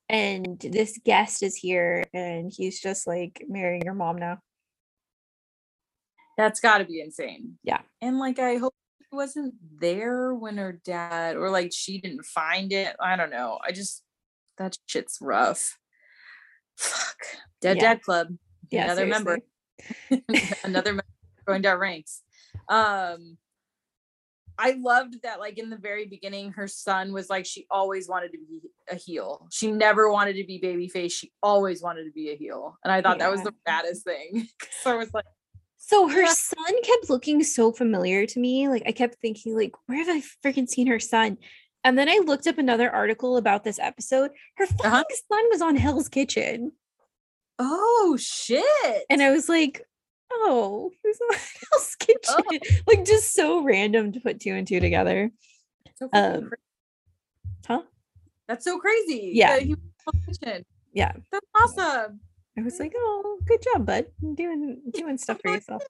and 0.09 0.59
this 0.59 0.98
guest 1.05 1.42
is 1.42 1.55
here 1.55 2.05
and 2.14 2.53
he's 2.55 2.81
just 2.81 3.07
like 3.07 3.44
marrying 3.48 3.83
your 3.85 3.94
mom 3.94 4.16
now. 4.16 4.38
That's 6.37 6.61
got 6.61 6.79
to 6.79 6.85
be 6.85 7.00
insane. 7.00 7.59
Yeah. 7.62 7.81
And 8.00 8.18
like, 8.18 8.38
I 8.38 8.57
hope 8.57 8.74
she 8.98 9.14
wasn't 9.14 9.55
there 9.79 10.35
when 10.35 10.57
her 10.57 10.81
dad 10.85 11.37
or 11.37 11.50
like 11.50 11.70
she 11.72 12.00
didn't 12.00 12.24
find 12.24 12.72
it. 12.72 12.96
I 12.98 13.16
don't 13.16 13.31
know. 13.31 13.59
I 13.64 13.72
just 13.72 14.03
that 14.57 14.76
shit's 14.87 15.18
rough. 15.20 15.79
Fuck. 16.79 17.16
Dead 17.61 17.76
Yeah. 17.76 17.83
Dad 17.83 18.03
Club. 18.03 18.29
Yeah, 18.70 18.85
Another 18.85 19.07
member. 19.07 19.38
Another 20.64 20.92
member 20.92 21.05
going 21.46 21.62
down 21.62 21.79
ranks. 21.79 22.22
Um 22.68 23.37
I 24.62 24.77
loved 24.79 25.23
that 25.23 25.40
like 25.40 25.59
in 25.59 25.70
the 25.70 25.77
very 25.79 26.05
beginning 26.07 26.53
her 26.53 26.68
son 26.68 27.12
was 27.14 27.31
like 27.31 27.46
she 27.46 27.66
always 27.70 28.09
wanted 28.09 28.33
to 28.33 28.38
be 28.38 28.61
a 28.90 28.94
heel. 28.94 29.49
She 29.51 29.73
never 29.73 30.12
wanted 30.12 30.35
to 30.35 30.44
be 30.44 30.61
babyface. 30.61 31.12
She 31.12 31.33
always 31.42 31.81
wanted 31.83 32.05
to 32.05 32.11
be 32.12 32.31
a 32.31 32.37
heel. 32.37 32.77
And 32.85 32.92
I 32.92 33.01
thought 33.01 33.18
that 33.20 33.31
was 33.31 33.42
the 33.42 33.55
baddest 33.64 34.05
thing. 34.05 34.46
so 34.83 34.90
I 34.92 34.96
was 34.96 35.14
like 35.14 35.25
So 35.79 36.09
her 36.09 36.20
Yeah. 36.23 36.35
son 36.35 36.83
kept 36.83 37.09
looking 37.09 37.42
so 37.42 37.73
familiar 37.73 38.27
to 38.27 38.38
me. 38.38 38.68
Like 38.68 38.83
I 38.87 38.92
kept 38.92 39.16
thinking, 39.23 39.57
like, 39.57 39.73
where 39.87 39.99
have 40.05 40.09
I 40.14 40.23
freaking 40.44 40.68
seen 40.68 40.87
her 40.88 41.01
son? 41.01 41.38
And 41.83 41.96
then 41.99 42.11
I 42.11 42.20
looked 42.23 42.46
up 42.46 42.59
another 42.59 42.90
article 42.90 43.38
about 43.38 43.64
this 43.64 43.79
episode. 43.79 44.33
Her 44.59 44.66
fucking 44.66 44.87
Uh-huh. 44.92 45.05
son 45.33 45.44
was 45.51 45.62
on 45.62 45.77
Hell's 45.77 46.11
Kitchen. 46.11 46.73
Oh 47.59 48.16
shit. 48.20 49.05
And 49.09 49.23
I 49.23 49.31
was 49.31 49.49
like, 49.49 49.87
oh, 50.33 50.90
he 51.03 51.09
was 51.09 51.19
on 51.31 51.38
Hell's 51.71 51.97
Kitchen. 51.97 52.83
Like 52.87 53.05
just 53.05 53.35
so 53.35 53.62
random 53.62 54.12
to 54.12 54.21
put 54.21 54.40
two 54.40 54.55
and 54.55 54.66
two 54.66 54.81
together. 54.81 55.31
So 55.97 56.09
Um, 56.12 56.51
Huh? 57.66 57.83
That's 58.49 58.64
so 58.64 58.79
crazy. 58.79 59.33
Yeah. 59.35 59.57
that 59.57 59.62
he 59.62 59.75
was 59.75 59.81
the 60.07 60.33
kitchen. 60.47 60.64
Yeah. 60.93 61.12
That's 61.31 61.47
awesome. 61.55 62.21
I 62.59 62.62
was 62.62 62.81
like, 62.81 62.93
oh, 62.97 63.38
good 63.47 63.62
job, 63.62 63.87
bud. 63.87 64.07
Doing 64.35 64.81
doing 64.93 65.19
stuff 65.19 65.38
for 65.43 65.53
yourself. 65.55 65.83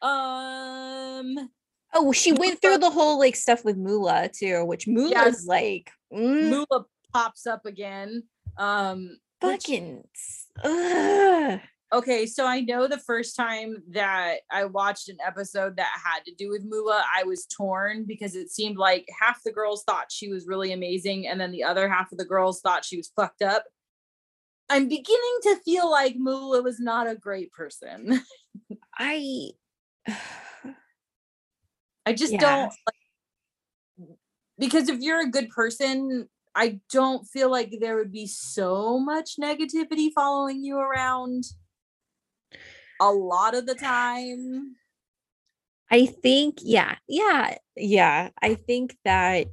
Um 0.00 1.50
Oh, 1.96 2.10
she 2.12 2.32
went 2.32 2.60
through 2.60 2.78
the 2.78 2.90
whole 2.90 3.18
like 3.18 3.36
stuff 3.36 3.64
with 3.64 3.76
Moolah 3.76 4.28
too, 4.28 4.64
which 4.64 4.86
Moolah's 4.88 5.10
Yes. 5.12 5.46
like 5.46 5.90
mm, 6.12 6.50
Moolah 6.50 6.86
pops 7.12 7.46
up 7.46 7.66
again. 7.66 8.24
Um 8.58 9.18
which- 9.42 9.62
fucking 9.66 10.04
ugh. 10.64 11.60
Okay, 11.94 12.26
so 12.26 12.44
I 12.44 12.60
know 12.60 12.88
the 12.88 12.98
first 12.98 13.36
time 13.36 13.76
that 13.90 14.38
I 14.50 14.64
watched 14.64 15.08
an 15.08 15.18
episode 15.24 15.76
that 15.76 15.96
had 16.04 16.24
to 16.24 16.34
do 16.34 16.50
with 16.50 16.64
Moolah, 16.64 17.04
I 17.14 17.22
was 17.22 17.46
torn 17.46 18.04
because 18.04 18.34
it 18.34 18.50
seemed 18.50 18.76
like 18.78 19.08
half 19.20 19.40
the 19.44 19.52
girls 19.52 19.84
thought 19.84 20.10
she 20.10 20.28
was 20.28 20.48
really 20.48 20.72
amazing, 20.72 21.28
and 21.28 21.40
then 21.40 21.52
the 21.52 21.62
other 21.62 21.88
half 21.88 22.10
of 22.10 22.18
the 22.18 22.24
girls 22.24 22.60
thought 22.60 22.84
she 22.84 22.96
was 22.96 23.12
fucked 23.14 23.42
up. 23.42 23.62
I'm 24.68 24.88
beginning 24.88 25.38
to 25.42 25.60
feel 25.64 25.88
like 25.88 26.16
Moolah 26.16 26.62
was 26.62 26.80
not 26.80 27.08
a 27.08 27.14
great 27.14 27.52
person. 27.52 28.20
I 28.98 29.50
I 32.04 32.12
just 32.12 32.32
Yeah. 32.32 32.40
don't 32.40 32.72
like, 33.98 34.08
because 34.58 34.88
if 34.88 34.98
you're 34.98 35.20
a 35.20 35.30
good 35.30 35.48
person, 35.50 36.28
I 36.56 36.80
don't 36.90 37.24
feel 37.26 37.52
like 37.52 37.76
there 37.80 37.96
would 37.96 38.10
be 38.10 38.26
so 38.26 38.98
much 38.98 39.36
negativity 39.40 40.10
following 40.12 40.64
you 40.64 40.78
around 40.78 41.44
a 43.04 43.12
lot 43.12 43.54
of 43.54 43.66
the 43.66 43.74
time. 43.74 44.76
I 45.90 46.06
think 46.06 46.58
yeah, 46.62 46.96
yeah, 47.06 47.56
yeah. 47.76 48.30
I 48.40 48.54
think 48.54 48.96
that 49.04 49.48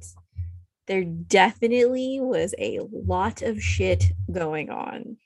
there 0.86 1.04
definitely 1.04 2.18
was 2.20 2.54
a 2.58 2.80
lot 2.90 3.42
of 3.42 3.62
shit 3.62 4.04
going 4.30 4.70
on. 4.70 5.16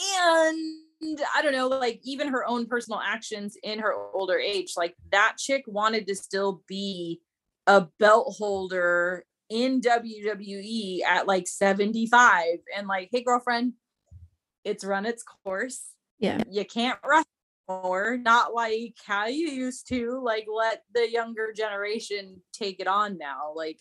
And 0.00 1.20
I 1.34 1.42
don't 1.42 1.52
know, 1.52 1.68
like 1.68 2.00
even 2.02 2.28
her 2.28 2.46
own 2.46 2.66
personal 2.66 3.00
actions 3.00 3.56
in 3.62 3.78
her 3.80 3.94
older 4.14 4.38
age, 4.38 4.72
like 4.76 4.96
that 5.12 5.36
chick 5.38 5.64
wanted 5.66 6.06
to 6.06 6.14
still 6.14 6.62
be 6.66 7.20
a 7.66 7.86
belt 8.00 8.34
holder 8.38 9.24
in 9.50 9.80
WWE 9.80 11.02
at 11.02 11.26
like 11.26 11.46
75 11.46 12.58
and 12.76 12.88
like, 12.88 13.10
hey 13.12 13.22
girlfriend, 13.22 13.74
it's 14.64 14.84
run 14.84 15.06
its 15.06 15.22
course. 15.22 15.82
Yeah. 16.18 16.42
You 16.50 16.64
can't 16.64 16.98
rush 17.04 17.24
more, 17.68 18.16
not 18.16 18.54
like 18.54 18.94
how 19.06 19.26
you 19.26 19.48
used 19.48 19.88
to. 19.88 20.20
Like 20.22 20.46
let 20.52 20.82
the 20.94 21.10
younger 21.10 21.52
generation 21.52 22.40
take 22.52 22.80
it 22.80 22.86
on 22.86 23.18
now. 23.18 23.52
Like, 23.54 23.78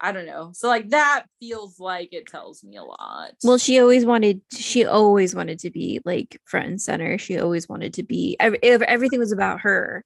I 0.00 0.12
don't 0.12 0.26
know. 0.26 0.52
So 0.54 0.68
like 0.68 0.90
that 0.90 1.24
feels 1.40 1.78
like 1.80 2.12
it 2.12 2.26
tells 2.26 2.62
me 2.64 2.76
a 2.76 2.84
lot. 2.84 3.32
Well, 3.44 3.58
she 3.58 3.80
always 3.80 4.04
wanted 4.04 4.40
she 4.52 4.84
always 4.84 5.34
wanted 5.34 5.58
to 5.60 5.70
be 5.70 6.00
like 6.04 6.40
front 6.44 6.68
and 6.68 6.80
center. 6.80 7.18
She 7.18 7.38
always 7.38 7.68
wanted 7.68 7.94
to 7.94 8.02
be 8.02 8.36
ev- 8.40 8.56
ev- 8.62 8.82
everything 8.82 9.18
was 9.18 9.32
about 9.32 9.60
her. 9.62 10.04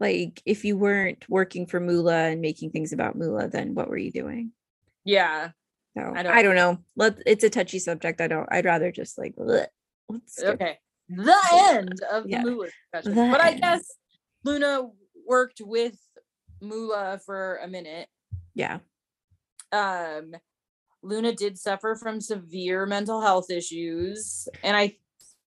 Like 0.00 0.42
if 0.44 0.64
you 0.64 0.76
weren't 0.76 1.24
working 1.28 1.66
for 1.66 1.80
Moolah 1.80 2.26
and 2.30 2.40
making 2.40 2.70
things 2.70 2.92
about 2.92 3.16
Moolah, 3.16 3.48
then 3.48 3.74
what 3.74 3.88
were 3.88 3.96
you 3.98 4.10
doing? 4.10 4.52
yeah. 5.04 5.50
So 5.96 6.02
I 6.12 6.22
don't- 6.24 6.32
I 6.34 6.42
don't 6.42 6.56
know. 6.56 6.78
Let 6.96 7.18
it's 7.24 7.44
a 7.44 7.50
touchy 7.50 7.78
subject. 7.78 8.20
I 8.20 8.26
don't. 8.26 8.48
I'd 8.50 8.64
rather 8.64 8.90
just 8.90 9.16
like 9.16 9.36
bleh. 9.36 9.66
let's. 10.08 10.42
Okay. 10.42 10.78
The 11.08 11.36
end 11.52 12.00
of 12.10 12.24
the 12.24 12.30
Yeah. 12.30 12.42
Moolah 12.42 12.68
discussion. 12.92 13.14
The 13.16 13.30
but 13.30 13.40
I 13.40 13.50
end. 13.50 13.60
guess 13.60 13.92
Luna 14.44 14.88
worked 15.26 15.60
with 15.60 15.96
Moolah 16.60 17.20
for 17.24 17.56
a 17.56 17.68
minute. 17.68 18.08
Yeah. 18.54 18.78
Um 19.72 20.34
Luna 21.02 21.32
did 21.34 21.58
suffer 21.58 21.96
from 21.96 22.20
severe 22.20 22.86
mental 22.86 23.20
health 23.20 23.50
issues. 23.50 24.48
And 24.62 24.74
I 24.76 24.96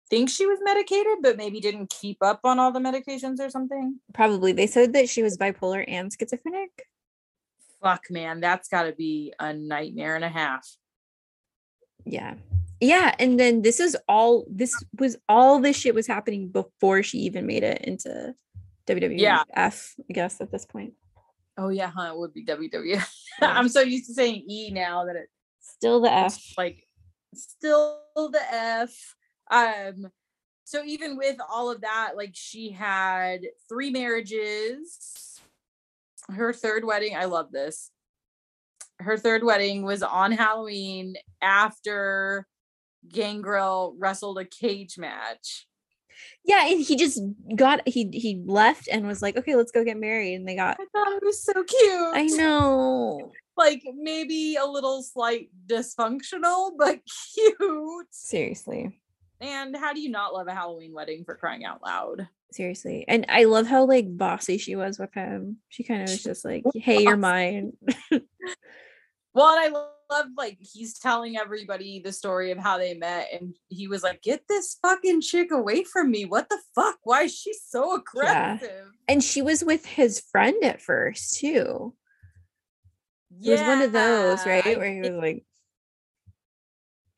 think 0.10 0.30
she 0.30 0.46
was 0.48 0.60
medicated, 0.64 1.18
but 1.22 1.38
maybe 1.38 1.60
didn't 1.60 1.90
keep 1.92 2.18
up 2.22 2.40
on 2.44 2.58
all 2.60 2.72
the 2.72 2.80
medications 2.80 3.40
or 3.40 3.50
something. 3.52 4.00
Probably. 4.14 4.52
They 4.52 4.68
said 4.68 4.94
that 4.94 5.10
she 5.10 5.22
was 5.22 5.38
bipolar 5.38 5.84
and 5.88 6.12
schizophrenic. 6.12 6.72
Fuck 7.82 8.10
man, 8.10 8.40
that's 8.40 8.70
gotta 8.70 8.94
be 8.94 9.34
a 9.40 9.54
nightmare 9.54 10.16
and 10.16 10.24
a 10.24 10.30
half. 10.30 10.68
Yeah. 12.06 12.36
Yeah. 12.84 13.16
And 13.18 13.40
then 13.40 13.62
this 13.62 13.80
is 13.80 13.96
all 14.10 14.46
this 14.50 14.74
was 15.00 15.16
all 15.30 15.60
this 15.60 15.78
shit 15.78 15.96
was 15.96 16.06
happening 16.06 16.50
before 16.50 17.02
she 17.02 17.20
even 17.20 17.46
made 17.48 17.64
it 17.64 17.82
into 17.86 18.36
WWF, 18.88 19.18
Yeah. 19.20 19.44
I 19.56 19.72
guess, 20.12 20.42
at 20.42 20.52
this 20.52 20.66
point. 20.66 20.94
Oh 21.58 21.70
yeah, 21.70 21.92
huh? 21.96 22.12
It 22.14 22.18
would 22.18 22.34
be 22.34 22.46
WWF. 22.46 23.08
Yeah. 23.42 23.58
I'm 23.58 23.68
so 23.70 23.82
used 23.82 24.06
to 24.08 24.14
saying 24.14 24.46
E 24.48 24.70
now 24.70 25.06
that 25.06 25.16
it's 25.16 25.32
Still 25.60 26.02
the 26.02 26.12
F. 26.12 26.36
F. 26.36 26.54
like 26.58 26.86
still 27.34 28.00
the 28.16 28.42
F. 28.52 29.16
Um, 29.50 30.12
so 30.66 30.84
even 30.84 31.18
with 31.18 31.38
all 31.50 31.72
of 31.72 31.82
that, 31.82 32.14
like 32.16 32.32
she 32.34 32.72
had 32.72 33.42
three 33.70 33.90
marriages. 33.90 35.40
Her 36.30 36.54
third 36.54 36.86
wedding, 36.86 37.16
I 37.16 37.26
love 37.26 37.52
this. 37.52 37.92
Her 39.00 39.18
third 39.18 39.44
wedding 39.44 39.84
was 39.84 40.04
on 40.04 40.32
Halloween 40.32 41.16
after 41.42 42.46
Gangrel 43.10 43.96
wrestled 43.98 44.38
a 44.38 44.46
cage 44.46 44.98
match. 44.98 45.68
Yeah, 46.46 46.68
and 46.68 46.82
he 46.82 46.96
just 46.96 47.22
got 47.56 47.88
he 47.88 48.10
he 48.14 48.42
left 48.46 48.88
and 48.92 49.08
was 49.08 49.22
like, 49.22 49.38
okay, 49.38 49.56
let's 49.56 49.72
go 49.72 49.84
get 49.84 50.00
married. 50.00 50.36
And 50.36 50.48
they 50.48 50.56
got 50.56 50.78
I 50.80 50.86
thought 50.92 51.14
it 51.14 51.24
was 51.24 51.44
so 51.44 51.54
cute. 51.64 52.16
I 52.16 52.26
know. 52.26 53.32
Like 53.56 53.84
maybe 53.96 54.56
a 54.56 54.66
little 54.66 55.04
slight 55.04 55.52
dysfunctional, 55.68 56.72
but 56.76 57.02
cute. 57.36 58.08
Seriously. 58.10 59.00
And 59.40 59.78
how 59.78 59.94
do 59.94 60.02
you 60.02 60.10
not 60.10 60.34
love 60.34 60.48
a 60.48 60.56
Halloween 60.56 60.92
wedding 60.92 61.24
for 61.24 61.36
crying 61.36 61.64
out 61.64 61.84
loud? 61.84 62.28
Seriously. 62.52 63.06
And 63.08 63.28
I 63.30 63.44
love 63.44 63.68
how 63.68 63.86
like 63.86 64.18
bossy 64.18 64.58
she 64.58 64.76
was 64.76 64.98
with 64.98 65.14
him. 65.14 65.58
She 65.70 65.84
kind 65.84 66.02
of 66.02 66.10
was 66.10 66.24
just 66.24 66.44
like, 66.44 66.64
hey, 66.74 67.04
you're 67.04 67.16
mine. 67.16 67.74
Well, 69.34 69.50
and 69.58 69.76
I 69.76 69.80
love 70.12 70.28
like 70.38 70.58
he's 70.60 71.00
telling 71.00 71.38
everybody 71.38 72.00
the 72.00 72.12
story 72.12 72.52
of 72.52 72.58
how 72.60 72.78
they 72.78 72.94
met, 72.94 73.30
and 73.34 73.56
he 73.70 73.88
was 73.88 74.04
like, 74.04 74.22
"Get 74.22 74.44
this 74.48 74.78
fucking 74.82 75.22
chick 75.22 75.52
away 75.52 75.84
from 75.84 76.12
me! 76.12 76.26
What 76.26 76.50
the 76.50 76.60
fuck? 76.76 76.98
Why 77.04 77.24
is 77.24 77.36
she 77.36 77.54
so 77.54 77.94
Yeah. 78.16 78.56
aggressive?" 78.58 78.92
And 79.08 79.24
she 79.24 79.42
was 79.42 79.64
with 79.64 79.86
his 79.86 80.20
friend 80.20 80.56
at 80.64 80.82
first 80.82 81.36
too. 81.40 81.96
Yeah. 83.40 83.54
It 83.54 83.60
was 83.60 83.68
one 83.68 83.82
of 83.82 83.92
those, 83.92 84.46
right? 84.46 84.78
Where 84.78 84.94
he 84.94 85.02
was 85.02 85.18
like, 85.20 85.44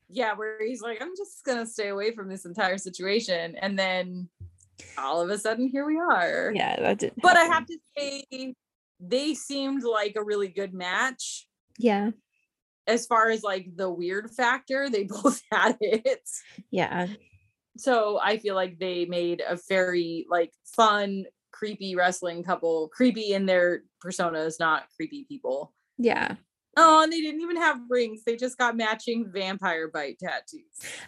yeah, 0.08 0.32
where 0.34 0.64
he's 0.64 0.80
like, 0.80 1.02
"I'm 1.02 1.14
just 1.16 1.44
gonna 1.44 1.66
stay 1.66 1.88
away 1.88 2.14
from 2.14 2.28
this 2.30 2.46
entire 2.46 2.78
situation," 2.78 3.56
and 3.56 3.78
then 3.78 4.30
all 4.96 5.20
of 5.20 5.28
a 5.30 5.38
sudden, 5.38 5.68
here 5.68 5.84
we 5.86 5.98
are. 5.98 6.52
yeah, 6.54 6.80
that 6.80 6.98
didn't. 6.98 7.20
But 7.22 7.36
I 7.36 7.44
have 7.44 7.66
to 7.66 7.78
say, 7.96 8.54
they 9.00 9.34
seemed 9.34 9.82
like 9.84 10.16
a 10.16 10.24
really 10.24 10.48
good 10.48 10.72
match. 10.72 11.46
Yeah. 11.78 12.10
As 12.86 13.06
far 13.06 13.30
as 13.30 13.42
like 13.42 13.68
the 13.74 13.90
weird 13.90 14.30
factor, 14.30 14.88
they 14.88 15.04
both 15.22 15.40
had 15.50 15.76
it. 15.80 16.28
Yeah. 16.70 17.08
so 17.76 18.18
I 18.22 18.38
feel 18.38 18.54
like 18.54 18.78
they 18.78 19.04
made 19.04 19.42
a 19.46 19.58
very 19.68 20.26
like 20.30 20.52
fun, 20.64 21.24
creepy 21.52 21.96
wrestling 21.96 22.42
couple, 22.44 22.88
creepy 22.88 23.32
in 23.32 23.46
their 23.46 23.82
personas, 24.04 24.54
not 24.60 24.84
creepy 24.96 25.24
people. 25.28 25.72
Yeah. 25.98 26.36
Oh, 26.78 27.02
and 27.02 27.10
they 27.10 27.22
didn't 27.22 27.40
even 27.40 27.56
have 27.56 27.80
rings. 27.88 28.22
They 28.24 28.36
just 28.36 28.58
got 28.58 28.76
matching 28.76 29.30
vampire 29.32 29.88
bite 29.88 30.18
tattoos. 30.18 30.60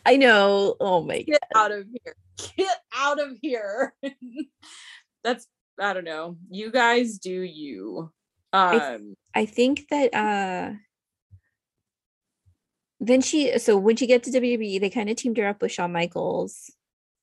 I 0.07 0.17
know. 0.17 0.77
Oh 0.81 1.03
my 1.03 1.19
god. 1.19 1.27
Get 1.27 1.43
out 1.55 1.73
of 1.73 1.87
here. 1.93 2.15
Get 2.57 2.79
out 2.97 3.21
of 3.21 3.37
here. 3.43 3.95
That's 5.25 5.47
I 5.79 5.93
don't 5.93 6.05
know. 6.05 6.39
You 6.51 6.73
guys 6.73 7.19
do 7.19 7.31
you. 7.31 8.11
Um 8.53 9.15
I 9.35 9.47
think 9.47 9.89
that 9.91 10.15
uh 10.15 10.75
then 13.01 13.21
she 13.21 13.59
so 13.59 13.77
when 13.77 13.97
she 13.97 14.07
gets 14.07 14.29
to 14.31 14.41
WWE, 14.41 14.81
they 14.81 14.91
kind 14.91 15.09
of 15.09 15.17
teamed 15.17 15.37
her 15.37 15.47
up 15.47 15.63
with 15.63 15.73
Shawn 15.73 15.93
Michaels. 15.93 16.71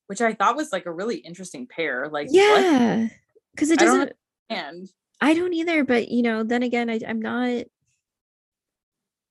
which 0.07 0.21
I 0.21 0.33
thought 0.33 0.55
was 0.55 0.71
like 0.71 0.85
a 0.85 0.91
really 0.91 1.17
interesting 1.17 1.67
pair. 1.67 2.07
Like? 2.09 2.27
Yeah. 2.31 3.07
Because 3.53 3.71
it 3.71 3.79
doesn't 3.79 4.13
And 4.49 4.89
I 5.21 5.33
don't 5.33 5.53
either, 5.53 5.83
but 5.83 6.09
you 6.09 6.21
know, 6.21 6.43
then 6.43 6.63
again, 6.63 6.89
I, 6.89 6.99
I'm 7.07 7.21
not 7.21 7.65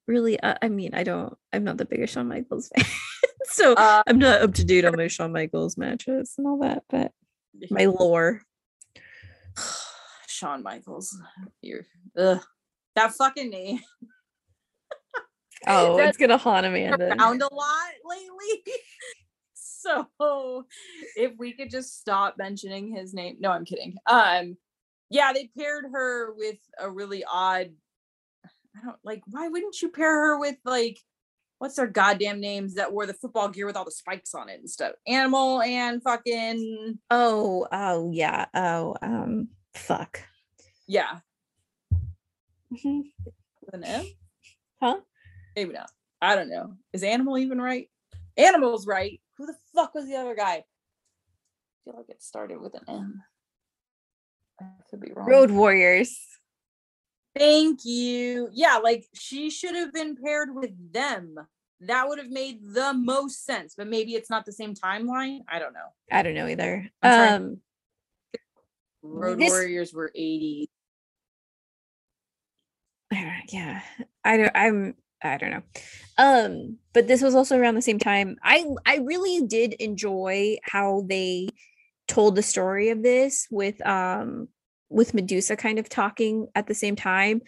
really. 0.06 0.38
Uh, 0.40 0.54
I 0.60 0.68
mean, 0.68 0.94
I 0.94 1.02
don't. 1.04 1.36
I'm 1.52 1.64
not 1.64 1.76
the 1.76 1.84
biggest 1.84 2.14
Shawn 2.14 2.28
Michaels 2.28 2.68
fan, 2.76 2.84
so 3.44 3.74
uh 3.74 4.02
I'm 4.06 4.18
not 4.18 4.42
up 4.42 4.54
to 4.54 4.64
date 4.64 4.84
on 4.84 4.96
my 4.96 5.08
Shawn 5.08 5.32
Michaels 5.32 5.76
matches 5.76 6.34
and 6.38 6.46
all 6.46 6.58
that. 6.60 6.84
But 6.90 7.12
my 7.70 7.86
lore, 7.86 8.42
Shawn 10.34 10.62
Michaels. 10.62 11.16
You're 11.62 11.86
ugh. 12.18 12.42
that 12.96 13.12
fucking 13.12 13.50
name 13.50 13.80
oh, 15.66 15.96
That's 15.96 16.10
it's 16.10 16.18
gonna 16.18 16.36
haunt 16.36 16.66
Amanda. 16.66 17.16
around 17.16 17.42
a 17.42 17.54
lot 17.54 17.92
lately. 18.04 18.74
so 19.54 20.66
if 21.16 21.32
we 21.38 21.52
could 21.52 21.70
just 21.70 21.98
stop 22.00 22.36
mentioning 22.38 22.94
his 22.94 23.14
name. 23.14 23.36
No, 23.38 23.50
I'm 23.50 23.64
kidding. 23.64 23.96
Um 24.06 24.56
yeah, 25.10 25.32
they 25.32 25.50
paired 25.56 25.84
her 25.92 26.34
with 26.34 26.56
a 26.78 26.90
really 26.90 27.24
odd 27.30 27.70
I 28.76 28.84
don't 28.84 28.96
like 29.04 29.22
why 29.26 29.48
wouldn't 29.48 29.80
you 29.80 29.90
pair 29.90 30.10
her 30.10 30.38
with 30.38 30.56
like 30.64 30.98
what's 31.58 31.76
their 31.76 31.86
goddamn 31.86 32.40
names 32.40 32.74
that 32.74 32.92
wore 32.92 33.06
the 33.06 33.14
football 33.14 33.48
gear 33.48 33.66
with 33.66 33.76
all 33.76 33.84
the 33.84 33.90
spikes 33.90 34.34
on 34.34 34.48
it 34.48 34.58
and 34.58 34.68
stuff? 34.68 34.92
Animal 35.06 35.62
and 35.62 36.02
fucking 36.02 36.98
Oh, 37.10 37.66
oh 37.70 38.10
yeah. 38.12 38.46
Oh, 38.52 38.96
um, 39.00 39.48
fuck. 39.74 40.20
yeah. 40.86 41.20
Mhm. 42.72 43.02
With 43.62 43.74
an 43.74 43.84
M? 43.84 44.04
Huh? 44.80 45.00
Maybe 45.54 45.72
not. 45.72 45.90
I 46.20 46.34
don't 46.34 46.50
know. 46.50 46.74
Is 46.92 47.02
animal 47.02 47.38
even 47.38 47.60
right? 47.60 47.88
Animal's 48.36 48.86
right. 48.86 49.20
Who 49.36 49.46
the 49.46 49.56
fuck 49.74 49.94
was 49.94 50.06
the 50.06 50.16
other 50.16 50.34
guy? 50.34 50.56
I 50.56 50.64
feel 51.84 51.94
like 51.96 52.08
it 52.08 52.22
started 52.22 52.60
with 52.60 52.74
an 52.74 52.82
M. 52.88 53.22
I 54.60 54.64
could 54.90 55.00
be 55.00 55.12
wrong. 55.14 55.28
Road 55.28 55.50
Warriors. 55.50 56.18
Thank 57.36 57.84
you. 57.84 58.48
Yeah, 58.52 58.76
like 58.82 59.06
she 59.14 59.50
should 59.50 59.74
have 59.74 59.92
been 59.92 60.16
paired 60.16 60.54
with 60.54 60.70
them. 60.92 61.34
That 61.80 62.08
would 62.08 62.18
have 62.18 62.30
made 62.30 62.60
the 62.62 62.94
most 62.94 63.44
sense, 63.44 63.74
but 63.76 63.88
maybe 63.88 64.14
it's 64.14 64.30
not 64.30 64.46
the 64.46 64.52
same 64.52 64.74
timeline. 64.74 65.40
I 65.48 65.58
don't 65.58 65.74
know. 65.74 65.88
I 66.10 66.22
don't 66.22 66.34
know 66.34 66.46
either. 66.46 66.88
Um, 67.02 67.60
Road 69.04 69.38
This- 69.38 69.50
Warriors 69.50 69.92
were 69.92 70.10
80. 70.14 70.68
yeah 73.50 73.80
i 74.24 74.36
don't 74.36 74.50
i'm 74.56 74.94
i 75.22 75.36
don't 75.36 75.50
know 75.50 75.62
um 76.18 76.78
but 76.92 77.06
this 77.06 77.22
was 77.22 77.34
also 77.36 77.56
around 77.56 77.76
the 77.76 77.82
same 77.82 77.98
time 77.98 78.36
i 78.42 78.64
i 78.86 78.96
really 78.96 79.46
did 79.46 79.74
enjoy 79.74 80.56
how 80.64 81.04
they 81.08 81.46
told 82.08 82.34
the 82.34 82.42
story 82.42 82.88
of 82.88 83.04
this 83.04 83.46
with 83.52 83.84
um 83.86 84.48
with 84.88 85.14
medusa 85.14 85.54
kind 85.54 85.78
of 85.78 85.88
talking 85.88 86.48
at 86.56 86.66
the 86.66 86.74
same 86.74 86.96
time 86.96 87.40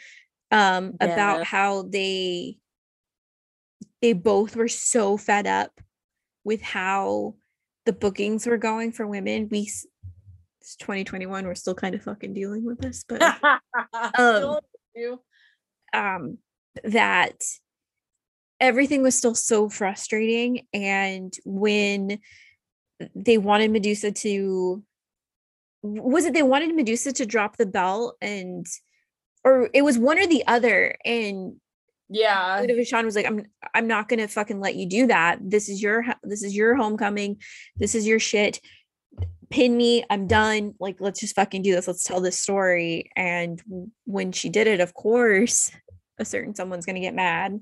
um 0.52 0.92
Yeah. 1.00 1.12
about 1.14 1.44
how 1.44 1.82
they 1.82 2.58
they 4.02 4.12
both 4.12 4.54
were 4.54 4.68
so 4.68 5.16
fed 5.16 5.48
up 5.48 5.80
with 6.44 6.62
how 6.62 7.34
the 7.86 7.92
bookings 7.92 8.46
were 8.46 8.58
going 8.58 8.92
for 8.92 9.04
women 9.06 9.48
we 9.50 9.68
it's 10.66 10.74
2021 10.76 11.46
we're 11.46 11.54
still 11.54 11.76
kind 11.76 11.94
of 11.94 12.02
fucking 12.02 12.34
dealing 12.34 12.64
with 12.64 12.80
this 12.80 13.04
but 13.08 13.22
do. 14.96 15.20
um 15.94 16.38
that 16.82 17.40
everything 18.58 19.00
was 19.00 19.14
still 19.14 19.36
so 19.36 19.68
frustrating 19.68 20.66
and 20.72 21.34
when 21.44 22.18
they 23.14 23.38
wanted 23.38 23.70
medusa 23.70 24.10
to 24.10 24.82
was 25.82 26.24
it 26.24 26.34
they 26.34 26.42
wanted 26.42 26.74
medusa 26.74 27.12
to 27.12 27.24
drop 27.24 27.56
the 27.56 27.66
belt 27.66 28.16
and 28.20 28.66
or 29.44 29.70
it 29.72 29.82
was 29.82 29.96
one 29.96 30.18
or 30.18 30.26
the 30.26 30.44
other 30.48 30.96
and 31.04 31.60
yeah. 32.08 32.64
Shawn 32.84 33.04
was 33.04 33.16
like, 33.16 33.26
"I'm, 33.26 33.46
I'm 33.74 33.88
not 33.88 34.08
gonna 34.08 34.28
fucking 34.28 34.60
let 34.60 34.76
you 34.76 34.88
do 34.88 35.08
that. 35.08 35.38
This 35.40 35.68
is 35.68 35.82
your, 35.82 36.04
this 36.22 36.44
is 36.44 36.54
your 36.54 36.76
homecoming. 36.76 37.38
This 37.74 37.96
is 37.96 38.06
your 38.06 38.20
shit. 38.20 38.60
Pin 39.50 39.76
me. 39.76 40.04
I'm 40.10 40.26
done. 40.26 40.74
Like, 40.80 40.96
let's 41.00 41.20
just 41.20 41.34
fucking 41.36 41.62
do 41.62 41.74
this. 41.74 41.86
Let's 41.86 42.04
tell 42.04 42.20
this 42.20 42.38
story." 42.38 43.10
And 43.16 43.62
when 44.04 44.32
she 44.32 44.48
did 44.48 44.66
it, 44.66 44.80
of 44.80 44.94
course, 44.94 45.70
a 46.18 46.24
certain 46.24 46.54
someone's 46.54 46.86
gonna 46.86 47.00
get 47.00 47.14
mad, 47.14 47.60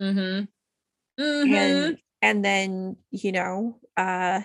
Mm-hmm. 0.00 1.54
and 1.54 1.98
and 2.20 2.44
then 2.44 2.96
you 3.10 3.32
know, 3.32 3.78
uh, 3.96 4.42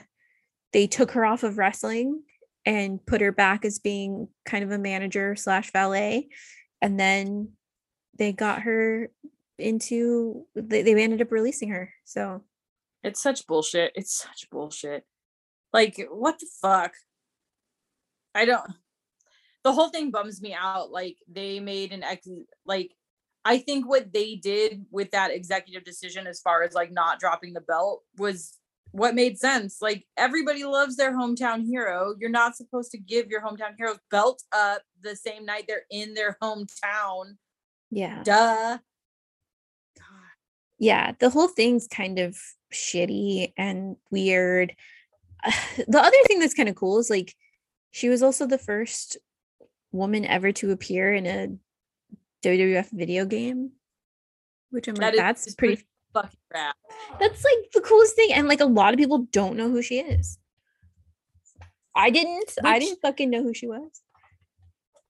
they 0.74 0.88
took 0.88 1.12
her 1.12 1.26
off 1.26 1.44
of 1.44 1.58
wrestling 1.58 2.24
and 2.66 3.06
put 3.06 3.22
her 3.22 3.32
back 3.32 3.64
as 3.66 3.80
being 3.80 4.28
kind 4.46 4.64
of 4.64 4.72
a 4.72 4.78
manager 4.78 5.36
slash 5.36 5.72
valet, 5.72 6.30
and 6.82 7.00
then 7.00 7.54
they 8.18 8.34
got 8.34 8.62
her 8.64 9.10
into 9.60 10.46
they, 10.56 10.84
they 10.84 11.02
ended 11.02 11.22
up 11.22 11.32
releasing 11.32 11.70
her 11.70 11.92
so 12.06 12.44
It's 13.04 13.22
such 13.22 13.48
bullshit. 13.48 13.92
It's 13.96 14.14
such 14.16 14.48
bullshit. 14.52 15.04
Like, 15.74 16.06
what 16.10 16.40
the 16.40 16.48
fuck? 16.62 16.94
I 18.34 18.46
don't. 18.46 18.72
The 19.64 19.74
whole 19.74 19.90
thing 19.90 20.12
bums 20.12 20.42
me 20.42 20.54
out. 20.54 20.92
Like, 20.92 21.18
they 21.28 21.60
made 21.60 21.92
an 21.92 22.04
ex. 22.04 22.28
Like, 22.66 22.92
I 23.44 23.58
think 23.60 23.88
what 23.88 24.14
they 24.14 24.36
did 24.36 24.86
with 24.92 25.12
that 25.12 25.32
executive 25.32 25.84
decision, 25.84 26.28
as 26.28 26.40
far 26.40 26.64
as 26.64 26.74
like 26.74 26.92
not 26.92 27.20
dropping 27.20 27.54
the 27.54 27.62
belt, 27.62 28.04
was 28.18 28.58
what 28.92 29.16
made 29.16 29.38
sense. 29.38 29.82
Like, 29.82 30.06
everybody 30.18 30.64
loves 30.64 30.96
their 30.96 31.14
hometown 31.14 31.66
hero. 31.66 32.16
You're 32.20 32.30
not 32.30 32.56
supposed 32.56 32.92
to 32.92 32.98
give 32.98 33.28
your 33.28 33.42
hometown 33.42 33.76
heroes 33.78 34.00
belt 34.10 34.44
up 34.54 34.82
the 35.02 35.16
same 35.16 35.46
night 35.46 35.66
they're 35.68 35.86
in 35.92 36.14
their 36.14 36.38
hometown. 36.42 37.36
yeah 37.90 38.24
Duh. 38.24 38.80
yeah 40.80 41.14
the 41.20 41.30
whole 41.30 41.48
thing's 41.48 41.88
kind 41.88 42.20
of 42.20 42.38
shitty 42.74 43.54
and 43.58 43.96
weird 44.12 44.76
the 45.88 46.00
other 46.00 46.18
thing 46.28 46.40
that's 46.40 46.54
kind 46.54 46.70
of 46.70 46.76
cool 46.76 47.00
is 47.00 47.10
like 47.10 47.36
she 47.92 48.10
was 48.10 48.22
also 48.24 48.46
the 48.46 48.58
first 48.58 49.18
woman 49.92 50.26
ever 50.26 50.52
to 50.52 50.72
appear 50.72 51.14
in 51.14 51.26
a 51.26 51.48
WWF 52.44 52.90
video 52.92 53.26
game 53.26 53.72
which 54.70 54.88
I'm 54.88 54.96
That 54.96 55.06
like 55.06 55.14
is- 55.14 55.20
that's 55.20 55.56
pretty 55.56 55.76
pretty 55.76 55.88
fucking 56.14 56.40
rad. 56.54 56.74
that's 57.20 57.44
like 57.44 57.72
the 57.74 57.82
coolest 57.82 58.16
thing 58.16 58.34
and 58.34 58.48
like 58.48 58.60
a 58.62 58.66
lot 58.66 58.94
of 58.94 58.98
people 59.00 59.20
don't 59.32 59.56
know 59.58 59.70
who 59.70 59.82
she 59.82 60.00
is 60.00 60.38
I 61.96 62.10
didn't 62.10 62.52
I 62.64 62.80
didn't 62.80 63.00
fucking 63.02 63.30
know 63.30 63.44
who 63.44 63.54
she 63.54 63.68
was 63.68 64.02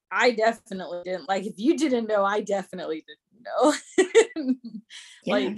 I 0.09 0.31
definitely 0.31 1.01
didn't. 1.03 1.27
Like, 1.27 1.45
if 1.45 1.55
you 1.57 1.77
didn't 1.77 2.07
know, 2.07 2.23
I 2.23 2.39
definitely 2.39 3.03
didn't 3.05 3.43
know. 3.43 4.53
yeah. 5.25 5.33
Like, 5.33 5.57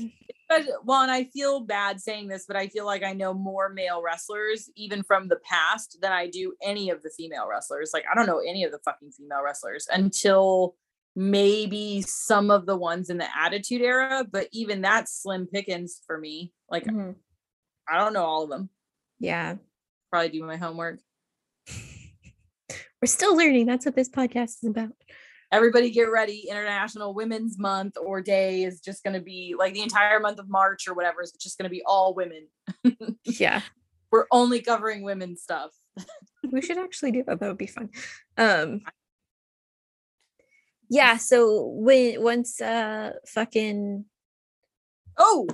But, 0.50 0.66
well, 0.84 1.04
and 1.04 1.12
I 1.12 1.26
feel 1.26 1.60
bad 1.62 2.02
saying 2.02 2.28
this, 2.28 2.46
but 2.48 2.56
I 2.58 2.68
feel 2.70 2.86
like 2.86 3.04
I 3.04 3.14
know 3.14 3.34
more 3.36 3.70
male 3.70 4.02
wrestlers, 4.02 4.68
even 4.76 5.04
from 5.04 5.28
the 5.28 5.38
past, 5.48 6.00
than 6.02 6.12
I 6.12 6.28
do 6.28 6.54
any 6.64 6.90
of 6.90 7.04
the 7.04 7.12
female 7.16 7.48
wrestlers. 7.48 7.92
Like, 7.94 8.06
I 8.12 8.16
don't 8.16 8.26
know 8.26 8.40
any 8.40 8.64
of 8.64 8.72
the 8.72 8.80
fucking 8.84 9.12
female 9.12 9.44
wrestlers 9.44 9.88
until 9.92 10.76
maybe 11.16 12.02
some 12.02 12.50
of 12.50 12.66
the 12.66 12.76
ones 12.78 13.10
in 13.12 13.18
the 13.20 13.28
Attitude 13.38 13.82
Era, 13.82 14.26
but 14.30 14.48
even 14.52 14.82
that's 14.82 15.22
slim 15.22 15.46
pickings 15.46 16.02
for 16.08 16.18
me. 16.18 16.52
Like, 16.70 16.86
Mhm. 16.86 17.16
I 17.88 18.00
don't 18.00 18.14
know 18.14 18.24
all 18.26 18.44
of 18.44 18.50
them. 18.50 18.70
yeah 19.20 19.56
Probably 20.12 20.30
do 20.30 20.44
my 20.44 20.58
homework. 20.58 21.00
we're 23.02 23.06
still 23.06 23.36
learning 23.38 23.66
that's 23.68 23.86
what 23.86 23.96
this 23.96 24.10
podcast 24.10 24.64
is 24.64 24.70
about 24.70 24.90
everybody 25.52 25.90
get 25.90 26.12
ready 26.12 26.48
international 26.50 27.14
women's 27.14 27.58
month 27.58 27.98
or 28.00 28.22
day 28.22 28.64
is 28.64 28.80
just 28.80 29.04
going 29.04 29.14
to 29.14 29.20
be 29.22 29.56
like 29.58 29.74
the 29.74 29.82
entire 29.82 30.20
month 30.20 30.40
of 30.40 30.50
march 30.50 30.88
or 30.88 30.94
whatever 30.94 31.22
is 31.22 31.32
just 31.32 31.58
going 31.58 31.70
to 31.70 31.70
be 31.70 31.84
all 31.86 32.14
women. 32.14 32.48
Yeah. 33.26 33.62
We're 34.12 34.26
only 34.32 34.62
covering 34.62 35.04
women's 35.04 35.42
stuff. 35.42 35.72
We 36.52 36.62
should 36.62 36.78
actually 36.78 37.12
do 37.12 37.24
that 37.28 37.40
that 37.40 37.48
would 37.48 37.58
be 37.58 37.68
fun. 37.68 37.90
Um 38.38 38.82
yeah 40.90 41.18
so 41.18 41.66
when 41.76 42.24
once 42.24 42.60
uh 42.60 43.12
fucking 43.28 44.06
oh 45.18 45.48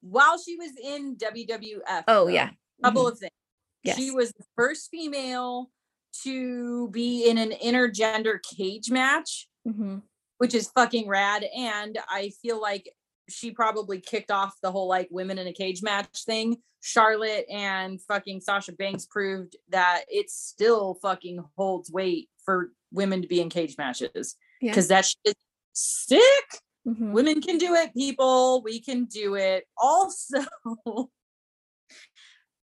while 0.00 0.38
she 0.38 0.56
was 0.56 0.72
in 0.82 1.16
wwf 1.16 2.04
oh 2.08 2.26
yeah. 2.26 2.50
couple 2.82 3.04
mhm, 3.04 3.12
of 3.12 3.18
things. 3.18 3.32
Yes. 3.84 3.96
she 3.96 4.10
was 4.10 4.32
the 4.32 4.44
first 4.56 4.90
female 4.90 5.70
to 6.24 6.88
be 6.90 7.28
in 7.28 7.38
an 7.38 7.50
intergender 7.64 8.38
cage 8.42 8.90
match 8.90 9.48
mhm, 9.66 10.02
which 10.38 10.54
is 10.54 10.70
fucking 10.74 11.06
rad 11.08 11.44
and 11.56 11.98
i 12.08 12.30
feel 12.42 12.60
like 12.60 12.88
she 13.28 13.50
probably 13.52 14.00
kicked 14.00 14.30
off 14.32 14.54
the 14.62 14.72
whole 14.72 14.88
like 14.88 15.06
women 15.12 15.38
in 15.38 15.46
a 15.46 15.52
cage 15.52 15.82
match 15.84 16.24
thing. 16.24 16.56
Charlotte 16.82 17.44
and 17.48 18.00
fucking 18.02 18.40
Sasha 18.40 18.72
Banks 18.72 19.06
proved 19.06 19.54
that 19.68 20.02
it 20.08 20.28
still 20.30 20.94
fucking 21.00 21.44
holds 21.56 21.92
weight 21.92 22.28
for 22.44 22.72
women 22.90 23.22
to 23.22 23.28
be 23.28 23.40
in 23.40 23.48
cage 23.48 23.76
matches 23.78 24.34
Yeah. 24.60 24.72
because 24.72 24.88
that 24.88 25.04
shit 25.04 25.18
is 25.26 25.34
sick. 25.74 26.18
Mhm. 26.88 27.12
Women 27.12 27.40
can 27.40 27.56
do 27.58 27.74
it, 27.74 27.94
people. 27.94 28.62
We 28.62 28.80
can 28.80 29.04
do 29.04 29.36
it. 29.36 29.64
Also, 29.76 30.38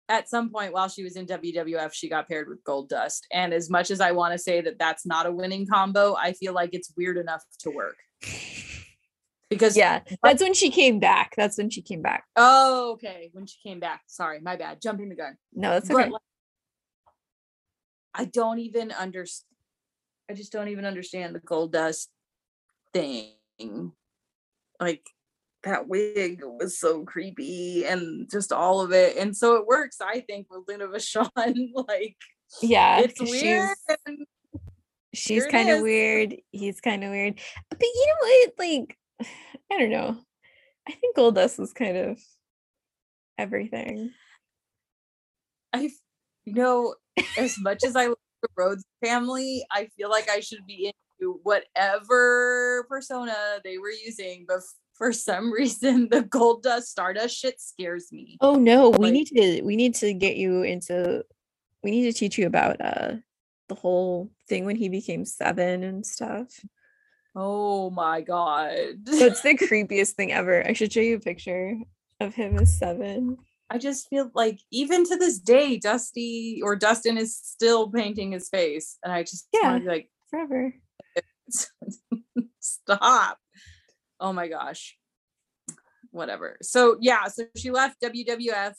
at 0.08 0.28
some 0.28 0.50
point 0.50 0.72
while 0.72 0.88
she 0.88 1.02
was 1.02 1.16
in 1.16 1.26
WWF, 1.26 1.92
she 1.92 2.08
got 2.08 2.28
paired 2.28 2.48
with 2.48 2.62
Goldust. 2.64 3.22
And 3.32 3.52
as 3.52 3.68
much 3.68 3.90
as 3.90 4.00
I 4.00 4.12
want 4.12 4.32
to 4.32 4.38
say 4.38 4.60
that 4.60 4.78
that's 4.78 5.04
not 5.04 5.26
a 5.26 5.32
winning 5.32 5.66
combo, 5.66 6.14
I 6.14 6.32
feel 6.32 6.52
like 6.52 6.70
it's 6.72 6.92
weird 6.96 7.18
enough 7.18 7.42
to 7.60 7.70
work 7.70 7.96
because 9.48 9.76
Yeah, 9.76 10.00
that's 10.22 10.42
when 10.42 10.54
she 10.54 10.70
came 10.70 10.98
back. 10.98 11.34
That's 11.36 11.58
when 11.58 11.70
she 11.70 11.82
came 11.82 12.02
back. 12.02 12.24
Oh, 12.36 12.92
okay. 12.92 13.30
When 13.32 13.46
she 13.46 13.56
came 13.62 13.80
back. 13.80 14.02
Sorry, 14.06 14.40
my 14.40 14.56
bad. 14.56 14.80
Jumping 14.82 15.08
the 15.08 15.16
gun. 15.16 15.36
No, 15.52 15.70
that's 15.70 15.88
But 15.88 16.02
okay. 16.02 16.10
like, 16.10 16.22
I 18.14 18.24
don't 18.24 18.58
even 18.58 18.92
understand. 18.92 19.46
I 20.28 20.34
just 20.34 20.50
don't 20.52 20.68
even 20.68 20.84
understand 20.84 21.34
the 21.34 21.40
Goldust 21.40 22.08
thing. 22.92 23.92
Like 24.80 25.06
that 25.66 25.88
wig 25.88 26.42
was 26.44 26.78
so 26.78 27.04
creepy 27.04 27.84
and 27.84 28.30
just 28.30 28.52
all 28.52 28.80
of 28.80 28.92
it. 28.92 29.16
And 29.16 29.36
so 29.36 29.56
it 29.56 29.66
works, 29.66 29.98
I 30.00 30.20
think, 30.20 30.46
with 30.48 30.62
Luna 30.68 30.86
Vachon. 30.86 31.30
like 31.74 32.16
yeah, 32.62 33.00
it's 33.00 33.20
weird. 33.20 33.76
She's, 35.12 35.20
she's 35.20 35.44
it 35.44 35.50
kind 35.50 35.68
of 35.68 35.82
weird. 35.82 36.36
He's 36.52 36.80
kind 36.80 37.04
of 37.04 37.10
weird. 37.10 37.40
But 37.68 37.82
you 37.82 38.06
know 38.06 38.28
what? 38.28 38.52
Like, 38.58 38.98
I 39.72 39.78
don't 39.78 39.90
know. 39.90 40.16
I 40.88 40.92
think 40.92 41.16
Goldust 41.16 41.58
was 41.58 41.72
kind 41.72 41.96
of 41.96 42.20
everything. 43.36 44.12
I, 45.72 45.90
you 46.44 46.54
know, 46.54 46.94
as 47.36 47.56
much 47.60 47.80
as 47.84 47.96
I 47.96 48.06
love 48.06 48.18
the 48.42 48.48
Rhodes 48.56 48.84
family, 49.04 49.66
I 49.72 49.88
feel 49.96 50.10
like 50.10 50.30
I 50.30 50.38
should 50.38 50.64
be 50.64 50.92
into 51.18 51.40
whatever 51.42 52.86
persona 52.88 53.34
they 53.64 53.78
were 53.78 53.90
using. 53.90 54.44
But 54.46 54.58
f- 54.58 54.74
for 54.98 55.12
some 55.12 55.52
reason, 55.60 56.08
the 56.10 56.22
Goldust 56.22 56.84
Stardust 56.84 57.36
shit 57.36 57.60
scares 57.60 58.10
me. 58.12 58.36
Oh 58.40 58.54
no, 58.54 58.90
we 58.90 59.10
need 59.10 59.26
to 59.28 59.62
we 59.62 59.76
need 59.76 59.94
to 59.96 60.12
get 60.14 60.36
you 60.36 60.62
into 60.62 61.24
we 61.82 61.90
need 61.90 62.04
to 62.04 62.18
teach 62.18 62.38
you 62.38 62.46
about 62.46 62.80
uh 62.80 63.14
the 63.68 63.74
whole 63.74 64.30
thing 64.48 64.64
when 64.64 64.76
he 64.76 64.88
became 64.88 65.24
seven 65.24 65.82
and 65.82 66.06
stuff. 66.06 66.48
Oh 67.34 67.90
my 67.90 68.20
god. 68.22 68.76
That's 69.04 69.42
the 69.42 69.54
creepiest 69.70 70.12
thing 70.12 70.32
ever. 70.32 70.66
I 70.66 70.72
should 70.72 70.92
show 70.92 71.00
you 71.00 71.16
a 71.16 71.20
picture 71.20 71.76
of 72.20 72.34
him 72.34 72.58
as 72.58 72.78
seven. 72.78 73.36
I 73.68 73.78
just 73.78 74.08
feel 74.08 74.30
like 74.34 74.60
even 74.70 75.04
to 75.04 75.16
this 75.16 75.40
day, 75.40 75.76
Dusty 75.76 76.60
or 76.62 76.76
Dustin 76.76 77.18
is 77.18 77.36
still 77.36 77.90
painting 77.90 78.30
his 78.32 78.48
face. 78.48 78.96
And 79.02 79.12
I 79.12 79.22
just 79.24 79.48
Yeah. 79.52 79.78
be 79.80 79.84
like, 79.84 80.08
Forever. 80.30 80.74
stop. 82.60 83.38
Oh 84.20 84.32
my 84.32 84.48
gosh. 84.48 84.96
Whatever. 86.10 86.56
So 86.62 86.96
yeah, 87.00 87.26
so 87.26 87.44
she 87.56 87.70
left 87.70 88.00
WWF. 88.02 88.74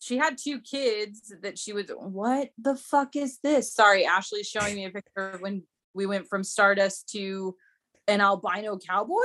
She 0.00 0.18
had 0.18 0.36
two 0.38 0.60
kids 0.60 1.34
that 1.42 1.58
she 1.58 1.72
was 1.72 1.86
what 1.96 2.50
the 2.58 2.76
fuck 2.76 3.16
is 3.16 3.38
this? 3.42 3.72
Sorry, 3.72 4.04
Ashley's 4.04 4.48
showing 4.48 4.74
me 4.74 4.84
a 4.84 4.90
picture 4.90 5.30
of 5.30 5.40
when 5.40 5.62
we 5.94 6.06
went 6.06 6.28
from 6.28 6.44
Stardust 6.44 7.08
to 7.10 7.56
an 8.06 8.20
albino 8.20 8.78
cowboy. 8.78 9.16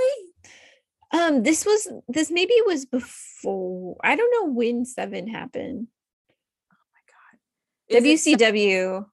Um, 1.13 1.43
this 1.43 1.65
was 1.65 1.89
this 2.07 2.31
maybe 2.31 2.53
was 2.65 2.85
before. 2.85 3.97
I 4.03 4.15
don't 4.15 4.31
know 4.31 4.53
when 4.53 4.85
seven 4.85 5.27
happened. 5.27 5.87
Is 7.89 8.05
it 8.05 8.19
se- 8.19 8.35
WCW 8.35 9.05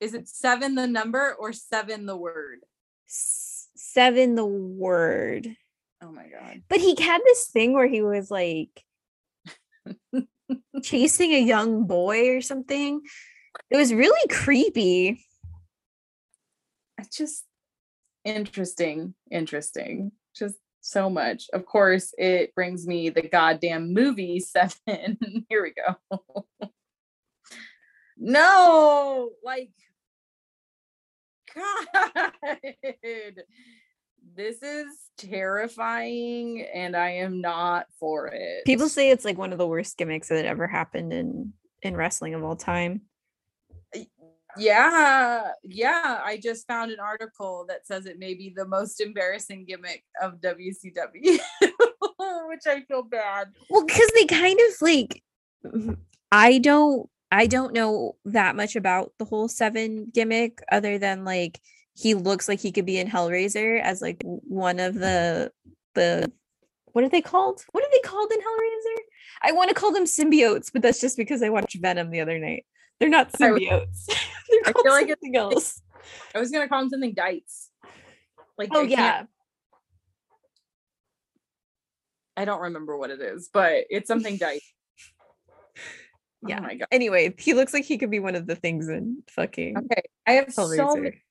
is 0.00 0.14
it 0.14 0.28
seven 0.28 0.74
the 0.74 0.86
number 0.86 1.34
or 1.38 1.52
seven 1.52 2.06
the 2.06 2.16
word? 2.16 2.60
Seven 3.96 4.34
the 4.34 4.44
word. 4.44 5.48
Oh 6.02 6.12
my 6.12 6.28
god. 6.28 6.62
But 6.68 6.80
he 6.80 6.94
had 7.00 7.22
this 7.24 7.46
thing 7.46 7.72
where 7.72 7.88
he 7.88 8.02
was 8.02 8.30
like 8.30 8.84
chasing 10.82 11.32
a 11.32 11.40
young 11.40 11.86
boy 11.86 12.28
or 12.36 12.42
something. 12.42 13.00
It 13.70 13.76
was 13.78 13.94
really 13.94 14.28
creepy. 14.28 15.24
it's 16.98 17.16
just 17.16 17.44
interesting 18.26 19.14
interesting 19.30 20.10
just 20.34 20.56
so 20.80 21.08
much 21.08 21.44
of 21.52 21.64
course 21.64 22.12
it 22.18 22.52
brings 22.56 22.84
me 22.86 23.08
the 23.08 23.22
goddamn 23.22 23.94
movie 23.94 24.40
seven 24.56 25.16
here 25.48 25.62
we 25.62 25.72
go 25.72 25.94
no 28.18 29.30
like 29.44 29.70
god 31.54 32.32
this 34.36 34.62
is 34.62 34.86
terrifying 35.16 36.66
and 36.74 36.94
i 36.94 37.10
am 37.10 37.40
not 37.40 37.86
for 37.98 38.26
it 38.28 38.64
People 38.66 38.88
say 38.88 39.10
it's 39.10 39.24
like 39.24 39.38
one 39.38 39.52
of 39.52 39.58
the 39.58 39.66
worst 39.66 39.96
gimmicks 39.96 40.28
that 40.28 40.44
ever 40.44 40.66
happened 40.66 41.12
in 41.12 41.52
in 41.82 41.96
wrestling 41.96 42.34
of 42.34 42.44
all 42.44 42.56
time. 42.56 43.02
Yeah, 44.58 45.50
yeah. 45.64 46.20
I 46.24 46.38
just 46.42 46.66
found 46.66 46.90
an 46.90 47.00
article 47.00 47.66
that 47.68 47.86
says 47.86 48.06
it 48.06 48.18
may 48.18 48.34
be 48.34 48.52
the 48.56 48.66
most 48.66 49.00
embarrassing 49.00 49.66
gimmick 49.66 50.02
of 50.22 50.40
WCW, 50.40 51.22
which 51.60 52.66
I 52.66 52.80
feel 52.88 53.02
bad. 53.02 53.48
Well, 53.68 53.84
because 53.84 54.10
they 54.14 54.24
kind 54.24 54.58
of 54.58 54.80
like 54.80 55.22
I 56.32 56.58
don't 56.58 57.08
I 57.30 57.46
don't 57.46 57.74
know 57.74 58.16
that 58.24 58.56
much 58.56 58.76
about 58.76 59.12
the 59.18 59.26
whole 59.26 59.48
seven 59.48 60.06
gimmick 60.06 60.62
other 60.72 60.98
than 60.98 61.24
like 61.24 61.60
he 61.96 62.14
looks 62.14 62.48
like 62.48 62.60
he 62.60 62.70
could 62.72 62.84
be 62.86 62.98
in 62.98 63.08
Hellraiser 63.08 63.80
as 63.80 64.02
like 64.02 64.22
one 64.24 64.78
of 64.80 64.94
the 64.94 65.50
the 65.94 66.30
what 66.92 67.04
are 67.04 67.08
they 67.08 67.22
called? 67.22 67.62
What 67.72 67.84
are 67.84 67.90
they 67.92 68.00
called 68.08 68.30
in 68.32 68.38
Hellraiser? 68.38 69.00
I 69.42 69.52
want 69.52 69.68
to 69.70 69.74
call 69.74 69.92
them 69.92 70.04
symbiotes, 70.04 70.70
but 70.72 70.82
that's 70.82 71.00
just 71.00 71.16
because 71.16 71.42
I 71.42 71.48
watched 71.50 71.76
Venom 71.80 72.10
the 72.10 72.20
other 72.20 72.38
night. 72.38 72.64
They're 73.00 73.08
not 73.08 73.32
symbiotes. 73.32 74.06
They're 74.48 74.60
I 74.66 74.72
feel 74.72 74.92
like 74.92 75.02
it's- 75.04 75.16
something 75.20 75.36
else. 75.36 75.82
I 76.34 76.38
was 76.38 76.50
gonna 76.50 76.68
call 76.68 76.80
them 76.80 76.90
something 76.90 77.14
Dites. 77.14 77.70
Like 78.56 78.68
Oh 78.72 78.80
I 78.82 78.84
yeah. 78.84 79.22
I 82.36 82.44
don't 82.44 82.60
remember 82.60 82.96
what 82.96 83.10
it 83.10 83.20
is, 83.20 83.48
but 83.52 83.84
it's 83.90 84.08
something 84.08 84.36
Dites. 84.36 84.72
Yeah. 86.46 86.58
Oh 86.60 86.62
my 86.62 86.74
god. 86.76 86.86
Anyway, 86.92 87.34
he 87.38 87.54
looks 87.54 87.74
like 87.74 87.84
he 87.86 87.98
could 87.98 88.10
be 88.10 88.20
one 88.20 88.36
of 88.36 88.46
the 88.46 88.54
things 88.54 88.88
in 88.88 89.22
fucking 89.30 89.78
Okay. 89.78 90.02
I 90.28 90.32
have 90.32 90.52
so 90.52 90.62
Hellraiser. 90.62 91.02
many 91.02 91.22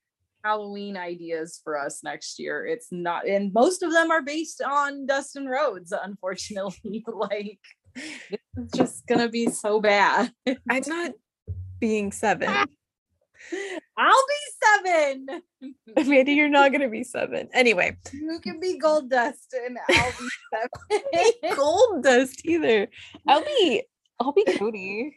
Halloween 0.46 0.96
ideas 0.96 1.60
for 1.64 1.76
us 1.76 2.04
next 2.04 2.38
year. 2.38 2.64
It's 2.64 2.86
not, 2.92 3.26
and 3.26 3.52
most 3.52 3.82
of 3.82 3.92
them 3.92 4.12
are 4.12 4.22
based 4.22 4.62
on 4.62 5.04
Dustin 5.04 5.46
Rhodes, 5.46 5.92
unfortunately. 5.92 7.04
like, 7.12 7.58
this 7.94 8.40
is 8.56 8.70
just 8.72 9.06
gonna 9.08 9.28
be 9.28 9.50
so 9.50 9.80
bad. 9.80 10.32
I'm 10.46 10.82
not 10.86 11.12
being 11.80 12.12
seven. 12.12 12.48
I'll 13.98 14.24
be 14.28 14.42
seven. 14.64 15.26
Amanda, 15.96 16.32
you're 16.32 16.48
not 16.48 16.70
gonna 16.70 16.88
be 16.88 17.02
seven. 17.02 17.48
Anyway, 17.52 17.96
You 18.12 18.38
can 18.40 18.60
be 18.60 18.78
Goldust, 18.78 19.50
and 19.52 19.78
I'll 19.88 20.12
be 20.12 20.28
seven. 20.52 21.56
Goldust 21.56 22.40
either. 22.44 22.88
I'll 23.26 23.44
be 23.44 23.82
I'll 24.20 24.32
be 24.32 24.44
Cody. 24.44 25.16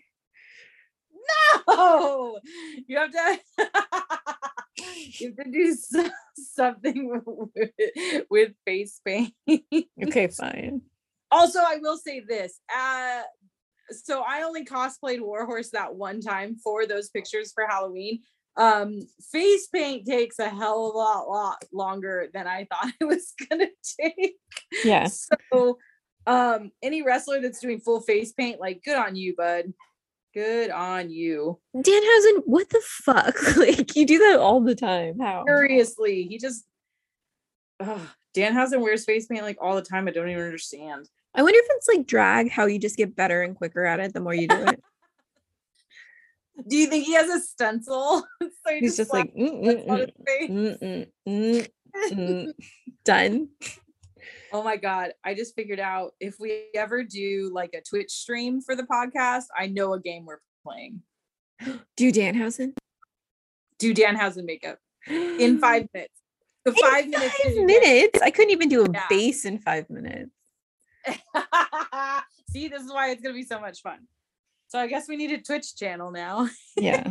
no, 1.68 2.40
you 2.88 2.98
have 2.98 3.12
to. 3.12 3.40
you 5.26 5.34
have 5.38 5.46
to 5.46 5.52
do 5.52 5.74
so- 5.76 6.10
something 6.36 7.22
with, 7.56 7.72
with 8.30 8.52
face 8.66 9.00
paint. 9.06 9.34
Okay, 10.04 10.28
fine. 10.28 10.82
Also, 11.32 11.60
I 11.60 11.78
will 11.82 11.98
say 11.98 12.22
this. 12.22 12.60
Uh, 12.76 13.22
so 13.92 14.24
I 14.28 14.44
only 14.44 14.66
cosplayed 14.66 15.22
Warhorse 15.22 15.72
that 15.72 15.96
one 15.96 16.22
time 16.22 16.56
for 16.64 16.86
those 16.86 17.10
pictures 17.10 17.52
for 17.54 17.66
Halloween. 17.68 18.22
Um, 18.58 19.00
face 19.32 19.68
paint 19.68 20.06
takes 20.06 20.40
a 20.40 20.50
hell 20.50 20.88
of 20.88 20.96
a 20.96 20.98
lot, 20.98 21.30
lot 21.30 21.64
longer 21.72 22.28
than 22.34 22.48
I 22.48 22.68
thought 22.70 22.94
it 23.00 23.06
was 23.06 23.34
gonna 23.50 23.68
take. 24.00 24.36
Yeah. 24.84 25.08
So, 25.08 25.78
um, 26.28 26.72
any 26.84 27.02
wrestler 27.02 27.42
that's 27.42 27.62
doing 27.62 27.80
full 27.80 28.02
face 28.02 28.34
paint, 28.34 28.60
like, 28.60 28.84
good 28.84 28.98
on 28.98 29.16
you, 29.16 29.36
bud. 29.36 29.74
Good 30.34 30.70
on 30.70 31.10
you. 31.10 31.60
Danhausen, 31.76 32.44
what 32.46 32.70
the 32.70 32.82
fuck? 32.84 33.36
Like 33.58 33.96
you 33.96 34.06
do 34.06 34.20
that 34.20 34.40
all 34.40 34.62
the 34.62 34.76
time. 34.76 35.20
How? 35.20 35.44
Seriously, 35.46 36.24
he 36.24 36.38
just. 36.38 36.66
Ugh. 37.80 38.00
Danhausen 38.36 38.82
wears 38.82 39.06
face 39.06 39.26
paint 39.26 39.44
like 39.44 39.58
all 39.60 39.76
the 39.76 39.82
time. 39.82 40.08
I 40.08 40.12
don't 40.12 40.30
even 40.30 40.44
understand. 40.44 41.10
I 41.34 41.42
wonder 41.42 41.60
if 41.60 41.66
it's 41.70 41.88
like 41.88 42.06
drag, 42.08 42.52
how 42.52 42.66
you 42.66 42.80
just 42.80 42.98
get 42.98 43.16
better 43.16 43.42
and 43.42 43.56
quicker 43.56 43.86
at 43.86 44.00
it 44.00 44.14
the 44.14 44.20
more 44.20 44.34
you 44.34 44.48
do 44.48 44.64
it. 44.66 44.84
Do 46.68 46.76
you 46.76 46.88
think 46.88 47.06
he 47.06 47.14
has 47.14 47.30
a 47.30 47.40
stencil? 47.40 48.26
so 48.42 48.50
he 48.70 48.80
He's 48.80 48.98
just 48.98 49.14
like 49.14 49.34
mm, 49.34 49.88
mm, 49.88 50.12
mm, 50.50 51.08
mm, 51.28 51.70
mm, 52.12 52.54
done. 53.06 53.48
Oh 54.52 54.64
my 54.64 54.78
god, 54.78 55.12
I 55.24 55.34
just 55.34 55.56
figured 55.56 55.80
out 55.80 56.14
if 56.20 56.36
we 56.40 56.66
ever 56.76 57.04
do 57.04 57.52
like 57.54 57.74
a 57.74 57.82
Twitch 57.82 58.12
stream 58.12 58.62
for 58.62 58.76
the 58.76 58.84
podcast, 58.84 59.44
I 59.58 59.68
know 59.68 59.94
a 59.94 60.00
game 60.00 60.26
we're 60.26 60.40
playing. 60.66 61.02
Do 61.98 62.12
Danhausen 62.12 62.74
Do 63.78 63.94
Danhausen 63.94 64.46
makeup 64.46 64.80
in 65.08 65.60
five 65.62 65.88
minutes. 65.94 66.14
The 66.66 66.72
In 66.72 66.78
five 66.78 67.08
minutes. 67.08 67.36
five 67.44 67.56
minutes. 67.66 68.22
I 68.22 68.32
couldn't 68.32 68.52
even 68.52 68.70
do 68.70 68.84
a 68.86 68.92
Yeah. 68.92 69.06
base 69.10 69.46
in 69.46 69.60
five 69.60 69.90
minutes. 69.90 70.32
See, 72.52 72.68
this 72.68 72.82
is 72.84 72.92
why 72.92 73.12
it's 73.12 73.22
gonna 73.22 73.34
be 73.36 73.44
so 73.44 73.60
much 73.60 73.82
fun. 73.82 74.00
So 74.68 74.80
I 74.80 74.88
guess 74.88 75.08
we 75.08 75.16
need 75.18 75.32
a 75.32 75.42
Twitch 75.42 75.76
channel 75.76 76.12
now. 76.12 76.44
Is 76.46 76.52
Yeah. 76.78 77.10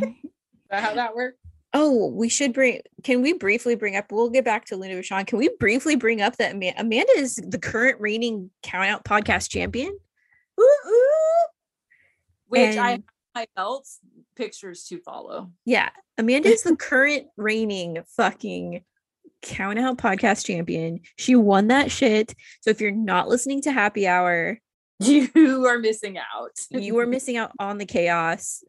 that 0.69 0.83
how 0.83 0.93
that 0.95 1.15
works? 1.15 1.37
Oh, 1.73 2.07
we 2.07 2.29
should 2.29 2.53
bring. 2.53 2.81
Can 3.03 3.21
we 3.21 3.33
briefly 3.33 3.75
bring 3.75 3.95
up? 3.95 4.11
We'll 4.11 4.29
get 4.29 4.43
back 4.45 4.65
to 4.65 4.75
Luna 4.75 4.95
Vachon. 4.95 5.27
Can 5.27 5.37
we 5.37 5.49
briefly 5.59 5.95
bring 5.95 6.21
up 6.21 6.37
that 6.37 6.55
Ama- 6.55 6.73
Amanda 6.77 7.11
is 7.15 7.35
the 7.35 7.59
current 7.59 7.99
reigning 8.01 8.49
Count 8.63 8.87
Out 8.89 9.05
podcast 9.05 9.49
champion? 9.49 9.97
Ooh, 10.59 10.63
ooh. 10.87 11.45
Which 12.47 12.75
I 12.77 12.91
have 12.91 13.03
my 13.35 13.45
belts 13.55 13.99
pictures 14.35 14.85
to 14.85 14.99
follow. 14.99 15.51
Yeah, 15.65 15.89
Amanda 16.17 16.49
is 16.49 16.63
the 16.63 16.75
current 16.75 17.27
reigning 17.37 17.99
fucking 18.17 18.83
Count 19.43 19.77
Out 19.77 19.97
podcast 19.99 20.45
champion. 20.45 21.01
She 21.17 21.35
won 21.35 21.67
that 21.67 21.91
shit. 21.91 22.33
So 22.61 22.71
if 22.71 22.81
you're 22.81 22.91
not 22.91 23.27
listening 23.29 23.61
to 23.63 23.71
Happy 23.71 24.07
Hour, 24.07 24.59
You 24.99 25.65
are 25.67 25.77
missing 25.79 26.17
out. 26.17 26.51
you 26.71 26.97
are 26.99 27.07
missing 27.07 27.37
out 27.37 27.51
on 27.59 27.77
the 27.77 27.85
chaos. 27.85 28.63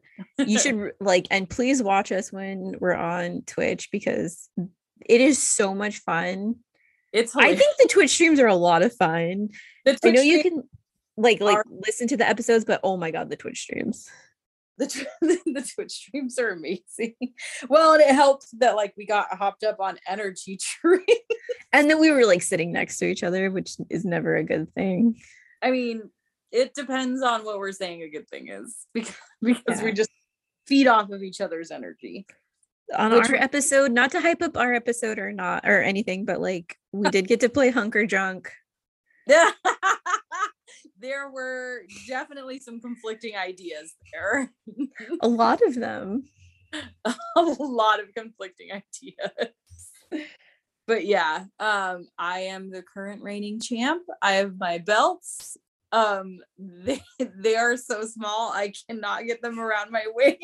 You 0.47 0.59
should 0.59 0.93
like 0.99 1.27
and 1.31 1.49
please 1.49 1.81
watch 1.81 2.11
us 2.11 2.31
when 2.31 2.75
we're 2.79 2.93
on 2.93 3.43
Twitch 3.45 3.89
because 3.91 4.49
it 5.05 5.21
is 5.21 5.41
so 5.41 5.73
much 5.73 5.97
fun. 5.99 6.55
It's 7.13 7.35
I 7.35 7.55
think 7.55 7.75
the 7.77 7.89
Twitch 7.89 8.11
streams 8.11 8.39
are 8.39 8.47
a 8.47 8.55
lot 8.55 8.83
of 8.83 8.95
fun. 8.95 9.49
the 9.85 9.97
I 10.03 10.11
know 10.11 10.21
you 10.21 10.41
can 10.41 10.63
like 11.17 11.41
like 11.41 11.57
are- 11.57 11.65
listen 11.69 12.07
to 12.09 12.17
the 12.17 12.27
episodes, 12.27 12.65
but 12.65 12.79
oh 12.83 12.97
my 12.97 13.11
god, 13.11 13.29
the 13.29 13.35
Twitch 13.35 13.61
streams. 13.61 14.09
the, 14.77 14.85
the 15.21 15.71
Twitch 15.75 15.91
streams 15.91 16.39
are 16.39 16.49
amazing. 16.49 17.15
Well, 17.69 17.93
and 17.93 18.01
it 18.01 18.15
helped 18.15 18.47
that 18.59 18.75
like 18.75 18.93
we 18.97 19.05
got 19.05 19.33
hopped 19.33 19.63
up 19.63 19.79
on 19.79 19.99
energy 20.07 20.57
drink. 20.81 21.07
And 21.73 21.89
then 21.89 21.99
we 21.99 22.11
were 22.11 22.25
like 22.25 22.41
sitting 22.41 22.71
next 22.71 22.97
to 22.99 23.05
each 23.05 23.23
other, 23.23 23.51
which 23.51 23.75
is 23.89 24.03
never 24.03 24.35
a 24.35 24.43
good 24.43 24.73
thing. 24.73 25.17
I 25.61 25.71
mean, 25.71 26.09
it 26.51 26.73
depends 26.73 27.21
on 27.21 27.45
what 27.45 27.59
we're 27.59 27.71
saying 27.71 28.01
a 28.01 28.09
good 28.09 28.27
thing 28.29 28.49
is 28.49 28.87
because 28.93 29.15
because 29.41 29.81
we 29.81 29.91
just 29.91 30.09
feed 30.71 30.87
off 30.87 31.09
of 31.09 31.21
each 31.21 31.41
other's 31.41 31.69
energy. 31.69 32.25
On 32.95 33.11
Which 33.11 33.29
our 33.29 33.35
episode, 33.35 33.91
not 33.91 34.11
to 34.11 34.21
hype 34.21 34.41
up 34.41 34.55
our 34.55 34.73
episode 34.73 35.19
or 35.19 35.33
not 35.33 35.67
or 35.67 35.81
anything, 35.81 36.23
but 36.23 36.39
like 36.39 36.77
we 36.93 37.09
did 37.09 37.27
get 37.27 37.41
to 37.41 37.49
play 37.49 37.71
Hunker 37.71 38.05
Drunk. 38.05 38.49
there 40.97 41.29
were 41.29 41.81
definitely 42.07 42.59
some 42.59 42.79
conflicting 42.79 43.35
ideas 43.35 43.95
there. 44.13 44.49
A 45.21 45.27
lot 45.27 45.59
of 45.67 45.75
them. 45.75 46.23
a 47.05 47.13
lot 47.59 47.99
of 47.99 48.13
conflicting 48.15 48.69
ideas. 48.71 50.25
But 50.87 51.05
yeah, 51.05 51.45
um, 51.59 52.07
I 52.17 52.39
am 52.39 52.71
the 52.71 52.81
current 52.81 53.21
reigning 53.21 53.59
champ. 53.59 54.03
I 54.21 54.33
have 54.33 54.57
my 54.57 54.77
belts. 54.77 55.57
Um, 55.91 56.39
they 56.57 57.01
they 57.35 57.55
are 57.55 57.77
so 57.77 58.05
small 58.05 58.51
I 58.53 58.73
cannot 58.87 59.25
get 59.25 59.41
them 59.41 59.59
around 59.59 59.91
my 59.91 60.05
waist. 60.15 60.39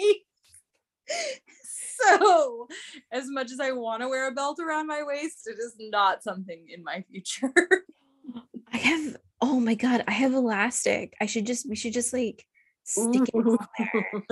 so, 2.00 2.68
as 3.12 3.30
much 3.30 3.52
as 3.52 3.60
I 3.60 3.72
want 3.72 4.02
to 4.02 4.10
wear 4.10 4.28
a 4.28 4.34
belt 4.34 4.60
around 4.60 4.88
my 4.88 5.04
waist, 5.04 5.48
it 5.48 5.58
is 5.60 5.76
not 5.80 6.24
something 6.24 6.66
in 6.70 6.84
my 6.84 7.04
future. 7.10 7.54
I 8.74 8.78
have 8.78 9.18
oh 9.42 9.60
my 9.60 9.76
god, 9.76 10.04
I 10.08 10.12
have 10.12 10.34
elastic. 10.34 11.14
I 11.22 11.26
should 11.26 11.46
just 11.46 11.68
we 11.68 11.76
should 11.76 11.94
just 11.94 12.14
like 12.14 12.46
stick 12.84 13.24
it 13.34 13.60
there. 13.78 14.24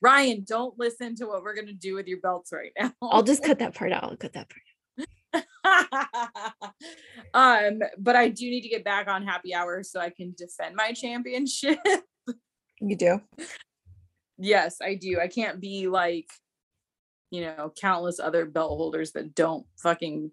Ryan, 0.00 0.44
don't 0.46 0.78
listen 0.78 1.14
to 1.16 1.26
what 1.26 1.42
we're 1.42 1.54
gonna 1.54 1.72
do 1.74 1.94
with 1.94 2.06
your 2.06 2.20
belts 2.20 2.52
right 2.52 2.72
now. 2.78 2.92
I'll 3.02 3.22
just 3.22 3.42
cut 3.42 3.58
that 3.58 3.74
part 3.74 3.92
out. 3.92 4.04
I'll 4.04 4.16
cut 4.16 4.32
that 4.32 4.48
part. 4.48 4.62
um, 7.34 7.80
but 7.98 8.16
I 8.16 8.28
do 8.28 8.44
need 8.44 8.62
to 8.62 8.68
get 8.68 8.84
back 8.84 9.08
on 9.08 9.26
happy 9.26 9.54
hour 9.54 9.82
so 9.82 10.00
I 10.00 10.10
can 10.10 10.34
defend 10.36 10.76
my 10.76 10.92
championship. 10.92 11.78
You 12.80 12.96
do. 12.96 13.20
yes, 14.38 14.78
I 14.82 14.96
do. 14.96 15.20
I 15.20 15.28
can't 15.28 15.60
be 15.60 15.86
like, 15.86 16.26
you 17.30 17.42
know, 17.42 17.72
countless 17.80 18.18
other 18.18 18.44
belt 18.44 18.76
holders 18.76 19.12
that 19.12 19.34
don't 19.34 19.64
fucking. 19.78 20.32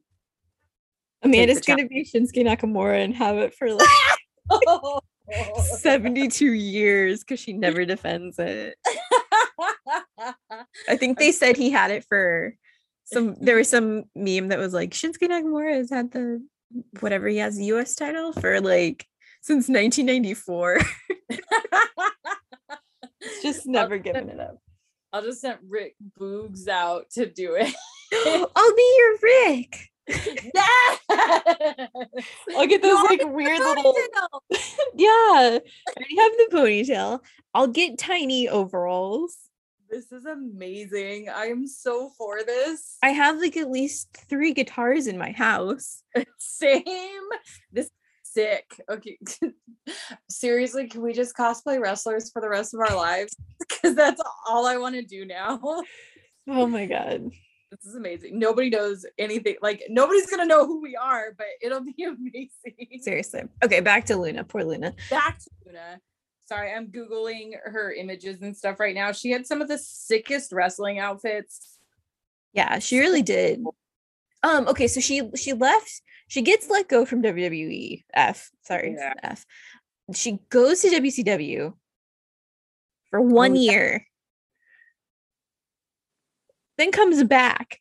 Amanda's 1.21 1.61
gonna 1.61 1.87
be 1.87 2.03
Shinsuke 2.03 2.45
Nakamura 2.45 3.03
and 3.03 3.15
have 3.15 3.37
it 3.37 3.53
for 3.53 3.71
like 3.71 3.87
72 5.81 6.53
years 6.53 7.19
because 7.19 7.39
she 7.39 7.53
never 7.53 7.85
defends 7.85 8.39
it. 8.39 8.75
I 10.89 10.95
think 10.95 11.19
they 11.19 11.31
said 11.31 11.55
he 11.55 11.69
had 11.69 11.91
it 11.91 12.05
for 12.07 12.55
some. 13.11 13.35
There 13.39 13.55
was 13.55 13.69
some 13.69 14.03
meme 14.15 14.49
that 14.49 14.59
was 14.59 14.73
like 14.73 14.91
Shinsuke 14.91 15.29
Nakamura 15.29 15.73
has 15.75 15.89
had 15.89 16.11
the 16.11 16.45
whatever 16.99 17.27
he 17.27 17.37
has 17.37 17.59
U.S. 17.59 17.95
title 17.95 18.33
for 18.33 18.61
like 18.61 19.05
since 19.41 19.67
1994. 19.69 20.79
Just 23.41 23.67
never 23.67 23.97
given 23.97 24.29
it 24.29 24.39
up. 24.39 24.57
I'll 25.11 25.23
just 25.23 25.41
send 25.41 25.57
Rick 25.67 25.95
Boogs 26.19 26.67
out 26.67 27.09
to 27.11 27.25
do 27.25 27.55
it. 27.59 27.73
I'll 28.55 28.75
be 28.75 28.95
your 28.97 29.17
Rick. 29.21 29.77
Yeah. 30.55 31.87
I'll 32.57 32.65
get 32.65 32.81
those 32.81 33.03
like 33.03 33.21
weird 33.25 33.59
little. 33.59 33.95
Yeah, 34.95 35.07
I 35.07 35.61
already 35.95 36.17
have 36.17 36.31
the 36.31 36.49
ponytail. 36.51 37.19
I'll 37.53 37.67
get 37.67 37.99
tiny 37.99 38.49
overalls. 38.49 39.37
This 39.89 40.11
is 40.11 40.25
amazing. 40.25 41.29
I 41.29 41.45
am 41.45 41.65
so 41.65 42.11
for 42.15 42.43
this. 42.43 42.97
I 43.01 43.09
have 43.09 43.39
like 43.39 43.57
at 43.57 43.71
least 43.71 44.15
three 44.29 44.53
guitars 44.53 45.07
in 45.07 45.17
my 45.17 45.31
house. 45.31 46.03
Same. 46.37 46.83
This 47.71 47.87
is 47.87 47.91
sick. 48.23 48.79
Okay. 48.87 49.17
Seriously, 50.29 50.87
can 50.87 51.01
we 51.01 51.11
just 51.11 51.35
cosplay 51.35 51.79
wrestlers 51.79 52.29
for 52.29 52.39
the 52.39 52.49
rest 52.49 52.73
of 52.75 52.81
our 52.81 52.95
lives? 52.95 53.35
Because 53.81 53.95
that's 53.95 54.21
all 54.47 54.65
I 54.65 54.77
want 54.77 54.95
to 54.95 55.03
do 55.03 55.25
now. 55.25 55.59
Oh 56.47 56.67
my 56.67 56.85
god. 56.85 57.29
This 57.71 57.85
is 57.85 57.95
amazing. 57.95 58.39
Nobody 58.39 58.69
knows 58.69 59.05
anything. 59.17 59.55
Like 59.61 59.83
nobody's 59.89 60.29
gonna 60.29 60.45
know 60.45 60.65
who 60.65 60.81
we 60.81 60.97
are, 60.97 61.33
but 61.37 61.47
it'll 61.61 61.81
be 61.83 62.03
amazing. 62.03 62.99
Seriously. 62.99 63.43
Okay, 63.63 63.79
back 63.79 64.05
to 64.07 64.17
Luna. 64.17 64.43
Poor 64.43 64.63
Luna. 64.63 64.93
Back 65.09 65.39
to 65.39 65.49
Luna. 65.65 66.01
Sorry, 66.49 66.73
I'm 66.73 66.87
googling 66.87 67.51
her 67.63 67.93
images 67.93 68.41
and 68.41 68.57
stuff 68.57 68.79
right 68.79 68.95
now. 68.95 69.11
She 69.11 69.29
had 69.29 69.45
some 69.45 69.61
of 69.61 69.67
the 69.67 69.77
sickest 69.77 70.51
wrestling 70.51 70.97
outfits. 70.97 71.77
Yeah, 72.53 72.79
she 72.79 72.97
really 72.97 73.21
did. 73.21 73.63
Um, 74.41 74.67
okay, 74.67 74.87
so 74.87 74.99
she 74.99 75.29
she 75.35 75.53
left, 75.53 76.01
she 76.27 76.41
gets 76.41 76.67
let 76.67 76.87
go 76.89 77.05
from 77.05 77.21
WWE. 77.21 78.03
F, 78.15 78.49
sorry, 78.63 78.95
Yeah. 78.97 79.13
F. 79.21 79.45
She 80.15 80.39
goes 80.49 80.81
to 80.81 80.87
WCW 80.89 81.71
for 83.11 83.21
one 83.21 83.55
yeah. 83.55 83.71
year. 83.71 84.05
Then 86.79 86.91
comes 86.91 87.23
back 87.25 87.79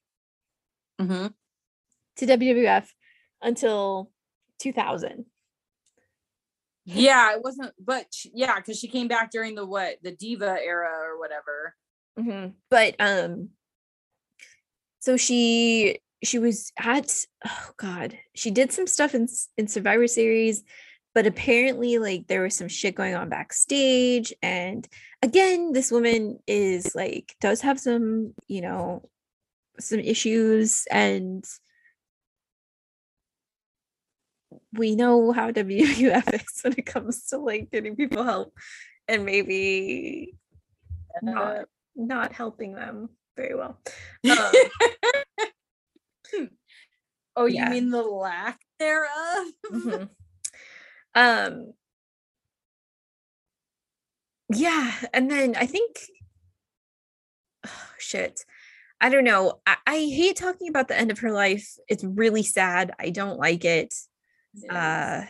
Mm-hmm. 1.00 1.28
to 2.16 2.26
WWF 2.26 2.86
until 3.40 4.10
2000. 4.60 5.24
Yeah, 6.90 7.34
it 7.34 7.42
wasn't, 7.42 7.72
but 7.78 8.06
yeah, 8.32 8.56
because 8.56 8.78
she 8.78 8.88
came 8.88 9.08
back 9.08 9.30
during 9.30 9.54
the 9.54 9.66
what 9.66 9.98
the 10.02 10.12
diva 10.12 10.56
era 10.62 10.90
or 10.90 11.18
whatever. 11.18 11.74
Mhm. 12.18 12.54
But 12.70 12.96
um 12.98 13.50
so 15.00 15.16
she 15.16 15.98
she 16.24 16.38
was 16.38 16.72
at 16.78 17.24
oh 17.46 17.70
god, 17.76 18.18
she 18.34 18.50
did 18.50 18.72
some 18.72 18.86
stuff 18.86 19.14
in 19.14 19.28
in 19.58 19.68
Survivor 19.68 20.06
series, 20.06 20.64
but 21.14 21.26
apparently 21.26 21.98
like 21.98 22.26
there 22.26 22.42
was 22.42 22.56
some 22.56 22.68
shit 22.68 22.94
going 22.94 23.14
on 23.14 23.28
backstage 23.28 24.32
and 24.42 24.88
again, 25.22 25.72
this 25.72 25.92
woman 25.92 26.38
is 26.46 26.94
like 26.94 27.34
does 27.40 27.60
have 27.60 27.78
some, 27.78 28.34
you 28.46 28.62
know, 28.62 29.08
some 29.78 30.00
issues 30.00 30.86
and 30.90 31.44
we 34.72 34.94
know 34.94 35.32
how 35.32 35.50
WWF 35.50 36.34
is 36.34 36.60
when 36.62 36.74
it 36.76 36.86
comes 36.86 37.26
to 37.28 37.38
like 37.38 37.70
getting 37.70 37.96
people 37.96 38.24
help 38.24 38.52
and 39.06 39.24
maybe 39.24 40.34
not 41.22 41.64
not 41.96 42.32
helping 42.32 42.74
them 42.74 43.08
very 43.36 43.54
well. 43.54 43.78
Um, 44.30 44.52
oh, 47.36 47.46
you 47.46 47.56
yeah. 47.56 47.70
mean 47.70 47.90
the 47.90 48.02
lack 48.02 48.60
thereof? 48.78 49.46
mhm. 49.72 50.08
Um 51.14 51.72
yeah, 54.54 54.92
and 55.12 55.30
then 55.30 55.56
I 55.56 55.66
think 55.66 55.96
oh, 57.66 57.70
shit. 57.98 58.44
I 59.00 59.10
don't 59.10 59.24
know. 59.24 59.60
I, 59.66 59.76
I 59.86 59.96
hate 59.98 60.36
talking 60.36 60.68
about 60.68 60.88
the 60.88 60.98
end 60.98 61.10
of 61.10 61.20
her 61.20 61.30
life. 61.30 61.76
It's 61.88 62.02
really 62.02 62.42
sad. 62.42 62.92
I 62.98 63.10
don't 63.10 63.38
like 63.38 63.64
it. 63.64 63.94
Uh 64.68 65.22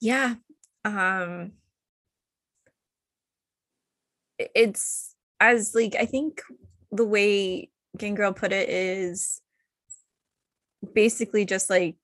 yeah 0.00 0.34
um 0.84 1.52
it's 4.38 5.14
as 5.38 5.74
like 5.74 5.94
i 5.94 6.06
think 6.06 6.40
the 6.90 7.04
way 7.04 7.68
gangrel 7.96 8.32
put 8.32 8.52
it 8.52 8.68
is 8.68 9.42
basically 10.94 11.44
just 11.44 11.68
like 11.68 11.96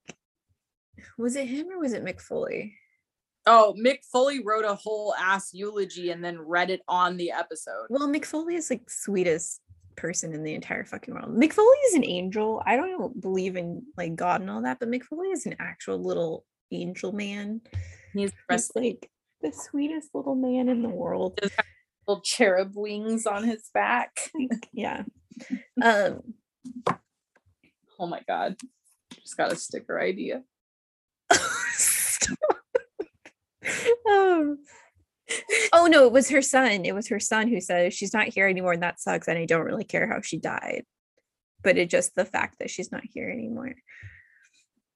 was 1.17 1.37
it 1.37 1.47
him 1.47 1.69
or 1.71 1.79
was 1.81 1.93
it 1.93 2.05
mick 2.05 2.21
foley 2.21 2.75
oh, 3.49 3.77
Mick 3.79 3.99
Foley 4.13 4.43
wrote 4.45 4.65
a 4.65 4.75
whole 4.75 5.15
ass 5.15 5.55
eulogy 5.55 6.11
and 6.11 6.25
then 6.25 6.37
read 6.37 6.69
it 6.69 6.81
on 6.89 7.17
the 7.17 7.31
episode. 7.31 7.87
well 7.89 8.09
mick 8.09 8.25
foley 8.25 8.57
is 8.57 8.71
like 8.71 8.91
sweetest 8.91 9.61
person 9.97 10.33
in 10.35 10.43
the 10.43 10.55
entire 10.55 10.85
fucking 10.85 11.15
world 11.15 11.35
mick 11.35 11.53
foley 11.53 11.77
is 11.89 11.95
an 11.95 12.05
angel 12.05 12.63
i 12.67 12.77
don't 12.77 13.21
believe 13.21 13.57
in 13.57 13.83
like 13.97 14.15
god 14.15 14.41
and 14.41 14.51
all 14.51 14.63
that 14.63 14.79
but 14.79 14.89
mick 14.89 15.03
foley 15.05 15.29
is 15.29 15.47
an 15.47 15.57
actual 15.59 15.99
little 15.99 16.45
angel 16.73 17.13
man 17.13 17.61
He's 18.17 18.33
He's 18.51 18.71
like 18.75 19.11
the 19.43 19.53
sweetest 19.53 20.15
little 20.15 20.35
man 20.35 20.69
in 20.69 20.83
the 20.83 20.89
world. 20.89 21.39
little 22.07 22.23
cherub 22.23 22.73
wings 22.75 23.27
on 23.27 23.45
his 23.45 23.69
back. 23.73 24.31
Yeah. 24.73 25.05
Um, 25.83 26.23
Oh 27.99 28.07
my 28.07 28.23
god. 28.27 28.57
Just 29.23 29.37
got 29.37 29.53
a 29.53 29.57
sticker 29.57 30.01
idea. 30.01 30.43
um, 34.11 34.59
oh 35.73 35.87
no, 35.87 36.05
it 36.07 36.13
was 36.13 36.29
her 36.31 36.43
son. 36.43 36.85
It 36.85 36.95
was 36.95 37.09
her 37.09 37.21
son 37.21 37.49
who 37.49 37.61
said 37.61 37.93
she's 37.93 38.13
not 38.15 38.29
here 38.29 38.47
anymore, 38.49 38.73
and 38.73 38.83
that 38.83 39.01
sucks. 39.01 39.29
And 39.29 39.39
I 39.39 39.45
don't 39.45 39.65
really 39.65 39.85
care 39.85 40.07
how 40.07 40.21
she 40.21 40.37
died, 40.39 40.85
but 41.63 41.77
it 41.77 41.91
just 41.91 42.15
the 42.15 42.25
fact 42.25 42.59
that 42.61 42.71
she's 42.71 42.93
not 42.93 43.03
here 43.05 43.29
anymore. 43.31 43.75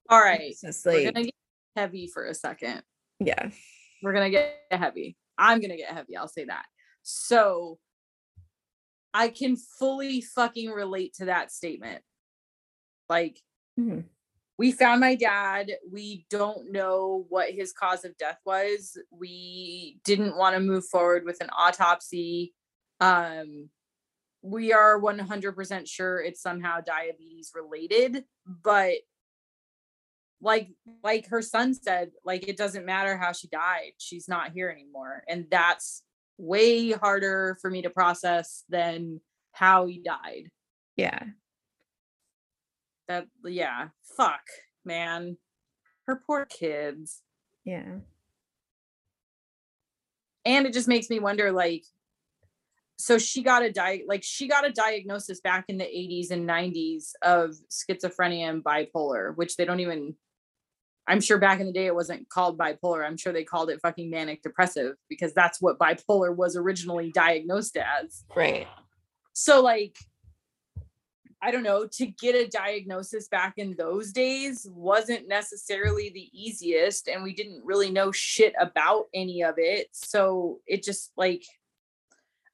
All 0.08 0.20
right. 0.20 0.54
Just 0.60 0.84
We're 0.86 1.12
gonna 1.12 1.24
get 1.24 1.34
heavy 1.76 2.06
for 2.06 2.26
a 2.26 2.34
second. 2.34 2.82
yeah, 3.20 3.50
We're 4.02 4.12
gonna 4.12 4.30
get 4.30 4.56
heavy. 4.70 5.16
I'm 5.38 5.60
gonna 5.60 5.76
get 5.76 5.90
heavy. 5.92 6.16
I'll 6.16 6.28
say 6.28 6.44
that. 6.46 6.66
So 7.02 7.78
I 9.14 9.28
can 9.28 9.56
fully 9.56 10.20
fucking 10.20 10.70
relate 10.70 11.14
to 11.14 11.26
that 11.26 11.50
statement. 11.52 12.02
Like, 13.08 13.40
Mhm. 13.78 14.04
We 14.60 14.72
found 14.72 15.00
my 15.00 15.14
dad. 15.14 15.72
We 15.90 16.26
don't 16.28 16.70
know 16.70 17.24
what 17.30 17.50
his 17.50 17.72
cause 17.72 18.04
of 18.04 18.18
death 18.18 18.36
was. 18.44 18.94
We 19.10 20.00
didn't 20.04 20.36
want 20.36 20.54
to 20.54 20.60
move 20.60 20.84
forward 20.84 21.24
with 21.24 21.40
an 21.40 21.48
autopsy. 21.58 22.52
Um, 23.00 23.70
we 24.42 24.74
are 24.74 25.00
100% 25.00 25.88
sure 25.88 26.20
it's 26.20 26.42
somehow 26.42 26.82
diabetes 26.82 27.52
related, 27.54 28.24
but 28.44 28.96
like 30.42 30.68
like 31.02 31.28
her 31.28 31.40
son 31.40 31.72
said 31.72 32.10
like 32.24 32.46
it 32.46 32.58
doesn't 32.58 32.86
matter 32.86 33.14
how 33.14 33.30
she 33.30 33.46
died 33.48 33.92
she's 33.98 34.26
not 34.26 34.52
here 34.52 34.70
anymore 34.70 35.22
and 35.28 35.44
that's 35.50 36.02
way 36.38 36.92
harder 36.92 37.58
for 37.60 37.68
me 37.70 37.82
to 37.82 37.90
process 37.90 38.64
than 38.70 39.20
how 39.52 39.84
he 39.84 39.98
died 39.98 40.50
yeah, 41.00 41.22
that 43.10 43.26
yeah 43.44 43.88
fuck 44.16 44.42
man. 44.84 45.36
Her 46.06 46.22
poor 46.26 46.46
kids. 46.46 47.22
Yeah, 47.64 47.98
and 50.44 50.66
it 50.66 50.72
just 50.72 50.88
makes 50.88 51.10
me 51.10 51.18
wonder 51.18 51.52
like 51.52 51.84
so 52.98 53.18
she 53.18 53.42
got 53.42 53.62
a 53.62 53.72
di- 53.72 54.04
like 54.06 54.22
she 54.22 54.46
got 54.48 54.66
a 54.66 54.72
diagnosis 54.72 55.40
back 55.40 55.64
in 55.68 55.78
the 55.78 55.84
80s 55.84 56.30
and 56.30 56.48
90s 56.48 57.12
of 57.22 57.54
schizophrenia 57.70 58.48
and 58.48 58.64
bipolar 58.64 59.36
which 59.36 59.56
they 59.56 59.64
don't 59.64 59.80
even 59.80 60.14
i'm 61.06 61.20
sure 61.20 61.38
back 61.38 61.60
in 61.60 61.66
the 61.66 61.72
day 61.72 61.86
it 61.86 61.94
wasn't 61.94 62.28
called 62.28 62.58
bipolar. 62.58 63.06
I'm 63.06 63.16
sure 63.16 63.32
they 63.32 63.44
called 63.44 63.70
it 63.70 63.80
fucking 63.80 64.10
manic 64.10 64.42
depressive 64.42 64.96
because 65.08 65.34
that's 65.34 65.60
what 65.60 65.78
bipolar 65.78 66.34
was 66.34 66.56
originally 66.56 67.10
diagnosed 67.10 67.76
as. 67.76 68.24
Right. 68.34 68.68
so 69.32 69.62
like 69.62 69.96
i 71.42 71.50
don't 71.50 71.62
know 71.62 71.86
to 71.86 72.06
get 72.06 72.34
a 72.34 72.48
diagnosis 72.48 73.28
back 73.28 73.54
in 73.56 73.74
those 73.76 74.12
days 74.12 74.66
wasn't 74.72 75.28
necessarily 75.28 76.10
the 76.10 76.28
easiest 76.32 77.08
and 77.08 77.22
we 77.22 77.34
didn't 77.34 77.64
really 77.64 77.90
know 77.90 78.12
shit 78.12 78.54
about 78.60 79.06
any 79.14 79.42
of 79.42 79.54
it. 79.58 79.88
So 79.92 80.60
it 80.66 80.82
just 80.82 81.12
like 81.16 81.44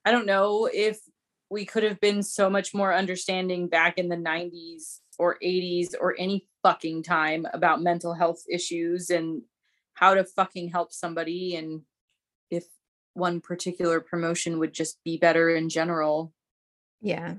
i 0.04 0.10
don't 0.10 0.26
know 0.26 0.68
if 0.72 1.00
we 1.48 1.64
could 1.64 1.84
have 1.84 2.00
been 2.00 2.22
so 2.22 2.50
much 2.50 2.74
more 2.74 2.92
understanding 2.92 3.68
back 3.68 3.98
in 3.98 4.08
the 4.08 4.16
90s 4.16 4.98
or 5.18 5.36
80s 5.42 5.94
or 6.00 6.14
any 6.18 6.48
fucking 6.62 7.02
time 7.02 7.46
about 7.52 7.82
mental 7.82 8.14
health 8.14 8.42
issues 8.50 9.10
and 9.10 9.42
how 9.94 10.14
to 10.14 10.24
fucking 10.24 10.68
help 10.70 10.92
somebody 10.92 11.54
and 11.56 11.82
if 12.50 12.64
one 13.14 13.40
particular 13.40 14.00
promotion 14.00 14.58
would 14.58 14.74
just 14.74 15.02
be 15.04 15.16
better 15.16 15.48
in 15.48 15.68
general. 15.68 16.32
Yeah, 17.00 17.34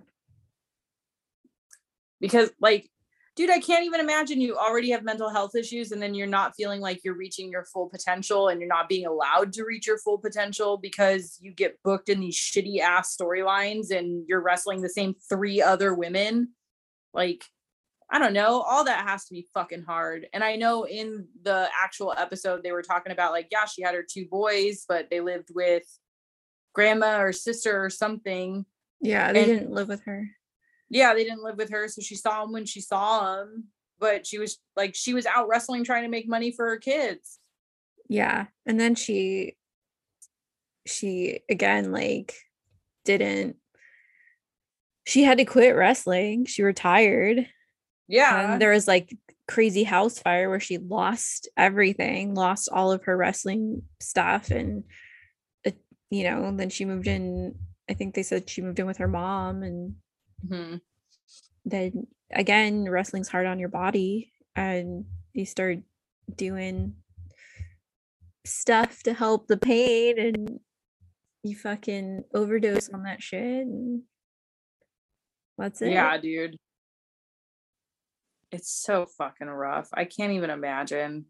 because 2.19 2.49
like 2.59 2.89
dude 3.35 3.49
i 3.51 3.59
can't 3.59 3.85
even 3.85 3.99
imagine 3.99 4.41
you 4.41 4.57
already 4.57 4.89
have 4.91 5.03
mental 5.03 5.29
health 5.29 5.55
issues 5.55 5.91
and 5.91 6.01
then 6.01 6.13
you're 6.13 6.27
not 6.27 6.53
feeling 6.55 6.81
like 6.81 6.99
you're 7.03 7.15
reaching 7.17 7.49
your 7.51 7.65
full 7.65 7.87
potential 7.89 8.47
and 8.47 8.59
you're 8.59 8.67
not 8.67 8.89
being 8.89 9.05
allowed 9.05 9.53
to 9.53 9.63
reach 9.63 9.85
your 9.87 9.97
full 9.99 10.17
potential 10.17 10.77
because 10.77 11.37
you 11.41 11.51
get 11.53 11.77
booked 11.83 12.09
in 12.09 12.19
these 12.19 12.35
shitty 12.35 12.79
ass 12.79 13.15
storylines 13.15 13.91
and 13.91 14.25
you're 14.27 14.41
wrestling 14.41 14.81
the 14.81 14.89
same 14.89 15.13
three 15.29 15.61
other 15.61 15.93
women 15.93 16.49
like 17.13 17.43
i 18.09 18.17
don't 18.17 18.33
know 18.33 18.61
all 18.61 18.83
that 18.83 19.07
has 19.07 19.25
to 19.25 19.33
be 19.33 19.47
fucking 19.53 19.83
hard 19.83 20.25
and 20.33 20.43
i 20.43 20.55
know 20.55 20.85
in 20.85 21.27
the 21.43 21.67
actual 21.79 22.13
episode 22.17 22.63
they 22.63 22.71
were 22.71 22.81
talking 22.81 23.11
about 23.11 23.31
like 23.31 23.47
yeah 23.51 23.65
she 23.65 23.81
had 23.83 23.93
her 23.93 24.05
two 24.09 24.25
boys 24.31 24.85
but 24.87 25.07
they 25.11 25.19
lived 25.19 25.49
with 25.53 25.83
grandma 26.73 27.19
or 27.19 27.31
sister 27.31 27.83
or 27.83 27.89
something 27.89 28.65
yeah. 28.99 29.31
They 29.31 29.43
And- 29.43 29.47
didn't 29.47 29.71
live 29.71 29.89
with 29.89 30.03
her. 30.05 30.27
Yeah, 30.89 31.13
they 31.13 31.23
didn't 31.23 31.43
live 31.43 31.57
with 31.57 31.69
her, 31.71 31.87
so 31.87 32.01
she 32.01 32.15
saw 32.15 32.43
him 32.43 32.51
when 32.51 32.65
she 32.65 32.81
saw 32.81 33.41
him. 33.41 33.65
But 33.99 34.27
she 34.27 34.37
was 34.37 34.59
like, 34.75 34.95
she 34.95 35.13
was 35.13 35.25
out 35.25 35.47
wrestling, 35.47 35.83
trying 35.83 36.03
to 36.03 36.09
make 36.09 36.27
money 36.27 36.51
for 36.51 36.67
her 36.67 36.77
kids. 36.77 37.39
Yeah, 38.07 38.45
and 38.65 38.79
then 38.79 38.95
she, 38.95 39.55
she 40.85 41.41
again 41.49 41.91
like 41.91 42.35
didn't. 43.05 43.57
She 45.05 45.23
had 45.23 45.37
to 45.39 45.45
quit 45.45 45.75
wrestling. 45.75 46.45
She 46.45 46.63
retired. 46.63 47.47
Yeah, 48.07 48.53
and 48.53 48.61
there 48.61 48.71
was 48.71 48.87
like 48.87 49.13
crazy 49.47 49.83
house 49.83 50.19
fire 50.19 50.49
where 50.49 50.59
she 50.59 50.77
lost 50.77 51.47
everything 51.55 52.35
lost 52.35 52.67
all 52.71 52.91
of 52.91 53.03
her 53.05 53.15
wrestling 53.15 53.81
stuff 54.01 54.51
and 54.51 54.83
uh, 55.65 55.71
you 56.09 56.25
know 56.25 56.53
then 56.57 56.69
she 56.69 56.83
moved 56.83 57.07
in 57.07 57.55
i 57.89 57.93
think 57.93 58.13
they 58.13 58.23
said 58.23 58.49
she 58.49 58.61
moved 58.61 58.77
in 58.77 58.85
with 58.85 58.97
her 58.97 59.07
mom 59.07 59.63
and 59.63 59.95
Mhm. 60.45 60.81
then 61.65 62.07
again 62.31 62.85
wrestling's 62.89 63.27
hard 63.29 63.45
on 63.47 63.59
your 63.59 63.69
body 63.69 64.31
and 64.55 65.05
you 65.33 65.45
start 65.45 65.79
doing 66.35 66.95
stuff 68.45 69.03
to 69.03 69.13
help 69.13 69.47
the 69.47 69.57
pain 69.57 70.19
and 70.19 70.59
you 71.43 71.55
fucking 71.55 72.23
overdose 72.33 72.89
on 72.89 73.03
that 73.03 73.21
shit 73.21 73.65
and 73.65 74.03
that's 75.57 75.81
it 75.81 75.91
yeah, 75.91 76.17
dude. 76.17 76.57
It's 78.51 78.71
so 78.71 79.05
fucking 79.05 79.47
rough. 79.47 79.89
I 79.93 80.05
can't 80.05 80.31
even 80.33 80.49
imagine. 80.49 81.25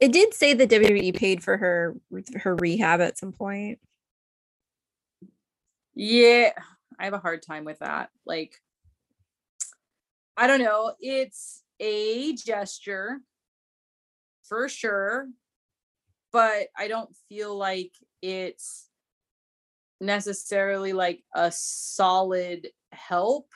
It 0.00 0.12
did 0.12 0.32
say 0.34 0.54
that 0.54 0.70
WWE 0.70 1.14
paid 1.14 1.42
for 1.42 1.56
her 1.56 1.96
her 2.36 2.54
rehab 2.56 3.00
at 3.00 3.18
some 3.18 3.32
point. 3.32 3.78
Yeah, 5.94 6.52
I 6.98 7.04
have 7.04 7.14
a 7.14 7.18
hard 7.18 7.42
time 7.42 7.64
with 7.64 7.78
that. 7.80 8.10
Like, 8.26 8.54
I 10.36 10.46
don't 10.46 10.62
know. 10.62 10.94
It's 11.00 11.62
a 11.80 12.34
gesture 12.34 13.20
for 14.44 14.68
sure, 14.68 15.28
but 16.32 16.68
I 16.76 16.88
don't 16.88 17.14
feel 17.28 17.56
like 17.56 17.92
it's 18.22 18.88
necessarily 20.00 20.92
like 20.92 21.22
a 21.34 21.50
solid 21.52 22.68
help. 22.92 23.48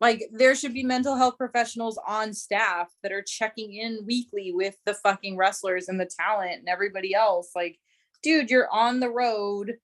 Like, 0.00 0.28
there 0.32 0.54
should 0.54 0.74
be 0.74 0.82
mental 0.82 1.16
health 1.16 1.38
professionals 1.38 1.98
on 2.06 2.34
staff 2.34 2.88
that 3.02 3.12
are 3.12 3.22
checking 3.22 3.74
in 3.74 4.04
weekly 4.06 4.52
with 4.52 4.76
the 4.84 4.94
fucking 4.94 5.36
wrestlers 5.36 5.88
and 5.88 5.98
the 5.98 6.10
talent 6.20 6.58
and 6.58 6.68
everybody 6.68 7.14
else. 7.14 7.52
Like, 7.54 7.78
dude, 8.22 8.50
you're 8.50 8.70
on 8.70 9.00
the 9.00 9.10
road 9.10 9.74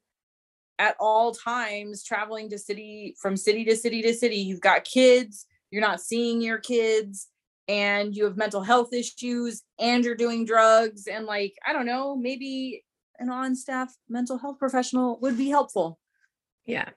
at 0.80 0.96
all 0.98 1.32
times 1.32 2.02
traveling 2.02 2.48
to 2.50 2.58
city 2.58 3.14
from 3.20 3.36
city 3.36 3.64
to 3.64 3.76
city 3.76 4.02
to 4.02 4.12
city 4.12 4.36
you've 4.36 4.60
got 4.60 4.82
kids 4.84 5.46
you're 5.70 5.80
not 5.80 6.00
seeing 6.00 6.40
your 6.40 6.58
kids 6.58 7.28
and 7.68 8.16
you 8.16 8.24
have 8.24 8.36
mental 8.36 8.62
health 8.62 8.92
issues 8.92 9.62
and 9.78 10.04
you're 10.04 10.16
doing 10.16 10.44
drugs 10.44 11.06
and 11.06 11.26
like 11.26 11.52
i 11.64 11.72
don't 11.72 11.86
know 11.86 12.16
maybe 12.16 12.82
an 13.18 13.30
on 13.30 13.54
staff 13.54 13.94
mental 14.08 14.38
health 14.38 14.58
professional 14.58 15.18
would 15.20 15.36
be 15.36 15.48
helpful 15.50 15.98
Yeah. 16.66 16.88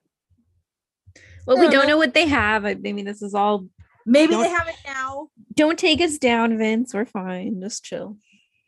Well, 1.46 1.60
we 1.60 1.68
don't 1.68 1.84
know. 1.84 1.90
know 1.90 1.98
what 1.98 2.14
they 2.14 2.28
have. 2.28 2.64
I 2.66 2.76
mean, 2.76 3.04
this 3.04 3.22
is 3.22 3.34
all 3.34 3.68
Maybe 4.06 4.36
they 4.36 4.50
have 4.50 4.68
it 4.68 4.76
now. 4.86 5.28
Don't 5.54 5.78
take 5.78 6.02
us 6.02 6.18
down, 6.18 6.58
Vince. 6.58 6.94
We're 6.94 7.06
fine. 7.06 7.62
Just 7.62 7.84
chill. 7.84 8.18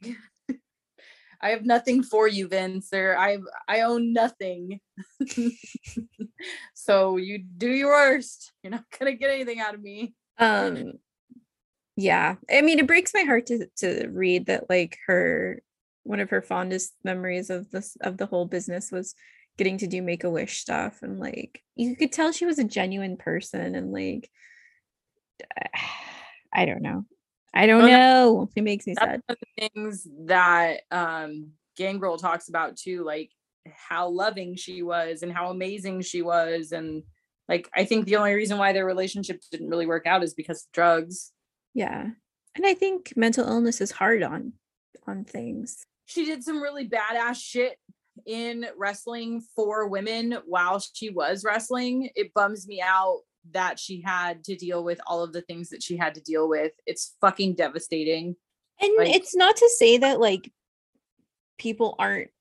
I 1.46 1.50
have 1.50 1.64
nothing 1.64 2.02
for 2.02 2.28
you, 2.28 2.48
Vince. 2.48 2.90
There, 2.90 3.20
I 3.20 3.38
I 3.68 3.82
own 3.82 4.14
nothing. 4.14 4.80
so 6.74 7.18
you 7.18 7.38
do 7.38 7.70
your 7.70 7.92
worst. 7.92 8.52
You're 8.64 8.72
not 8.72 8.86
gonna 8.98 9.14
get 9.14 9.30
anything 9.30 9.60
out 9.60 9.76
of 9.76 9.82
me. 9.82 10.16
Um 10.40 10.94
yeah. 11.96 12.38
I 12.52 12.64
mean 12.64 12.80
it 12.80 12.88
breaks 12.88 13.14
my 13.14 13.22
heart 13.22 13.46
to 13.48 13.68
to 13.78 14.08
read 14.08 14.48
that 14.48 14.72
like 14.72 14.98
her 15.06 15.62
one 16.02 16.20
of 16.20 16.32
her 16.32 16.42
fondest 16.42 16.94
memories 17.04 17.52
of 17.52 17.70
this 17.70 17.96
of 18.02 18.18
the 18.18 18.26
whole 18.26 18.48
business 18.48 18.92
was 18.92 19.14
getting 19.56 19.78
to 19.78 19.88
do 19.88 20.02
make 20.02 20.24
a 20.24 20.32
wish 20.32 20.58
stuff 20.58 21.04
and 21.04 21.20
like 21.20 21.62
you 21.76 21.96
could 21.96 22.12
tell 22.12 22.32
she 22.32 22.48
was 22.48 22.58
a 22.58 22.64
genuine 22.64 23.18
person 23.18 23.76
and 23.76 23.92
like 23.92 24.32
I 26.52 26.66
don't 26.66 26.82
know. 26.82 27.06
I 27.56 27.66
don't 27.66 27.82
no. 27.82 27.88
know. 27.88 28.50
It 28.56 28.64
makes 28.64 28.86
me 28.86 28.96
sad. 28.96 29.08
one 29.08 29.22
of 29.30 29.38
the 29.40 29.70
things 29.70 30.08
that 30.26 30.82
um 30.92 31.52
Gangrel 31.78 32.18
talks 32.18 32.50
about 32.50 32.76
too, 32.76 33.04
like 33.04 33.32
how 33.74 34.10
loving 34.10 34.56
she 34.56 34.84
was 34.84 35.24
and 35.24 35.32
how 35.32 35.50
amazing 35.50 36.02
she 36.02 36.22
was. 36.22 36.72
And 36.72 37.04
like 37.48 37.70
I 37.74 37.86
think 37.86 38.06
the 38.06 38.18
only 38.18 38.34
reason 38.34 38.58
why 38.58 38.74
their 38.74 38.86
relationship 38.86 39.42
didn't 39.52 39.70
really 39.70 39.86
work 39.86 40.06
out 40.06 40.24
is 40.24 40.34
because 40.34 40.64
of 40.64 40.72
drugs. 40.74 41.32
Yeah. 41.74 42.10
And 42.56 42.66
I 42.66 42.74
think 42.74 43.14
mental 43.16 43.48
illness 43.48 43.82
is 43.82 43.92
hard 43.92 44.22
on 44.22 44.54
on 45.08 45.24
things. 45.24 45.86
She 46.06 46.26
did 46.26 46.44
some 46.44 46.62
really 46.62 46.88
badass 46.88 47.38
shit 47.38 47.78
in 48.26 48.66
wrestling 48.78 49.42
for 49.56 49.88
women 49.88 50.38
while 50.46 50.80
she 50.80 51.10
was 51.10 51.44
wrestling. 51.44 52.10
It 52.16 52.34
bums 52.34 52.68
me 52.68 52.82
out 52.82 53.22
that 53.52 53.80
she 53.80 54.02
had 54.02 54.44
to 54.46 54.56
deal 54.56 54.84
with 54.84 55.00
all 55.08 55.24
of 55.24 55.34
the 55.34 55.42
things 55.42 55.70
that 55.70 55.84
she 55.84 55.98
had 55.98 56.16
to 56.16 56.22
deal 56.22 56.48
with. 56.50 56.72
It's 56.86 57.16
fucking 57.22 57.56
devastating. 57.56 58.36
And 58.82 58.94
Like- 58.98 59.16
it's 59.16 59.36
not 59.36 59.56
to 59.58 59.70
say 59.78 59.98
that 60.00 60.20
like 60.20 60.52
people 61.58 61.96
aren't 62.00 62.32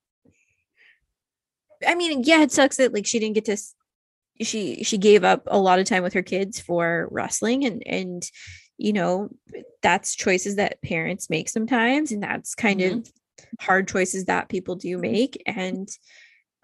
I 1.87 1.95
mean, 1.95 2.23
yeah, 2.25 2.43
it 2.43 2.53
sucks 2.53 2.77
that 2.79 2.95
like 2.95 3.07
she 3.07 3.19
didn't 3.19 3.35
get 3.35 3.45
to 3.47 3.57
she 4.41 4.83
she 4.83 4.99
gave 4.99 5.23
up 5.23 5.43
a 5.47 5.59
lot 5.59 5.79
of 5.79 5.87
time 5.87 6.03
with 6.03 6.15
her 6.15 6.23
kids 6.23 6.59
for 6.61 7.09
wrestling 7.11 7.65
and 7.65 7.83
and 7.87 8.29
you 8.77 8.93
know, 8.93 9.29
that's 9.83 10.17
choices 10.17 10.57
that 10.57 10.83
parents 10.83 11.31
make 11.31 11.49
sometimes 11.49 12.11
and 12.11 12.23
that's 12.23 12.55
kind 12.57 12.81
Mhm. 12.81 12.99
of 12.99 13.13
hard 13.61 13.87
choices 13.87 14.25
that 14.25 14.49
people 14.49 14.75
do 14.75 14.99
make 14.99 15.41
and 15.47 15.89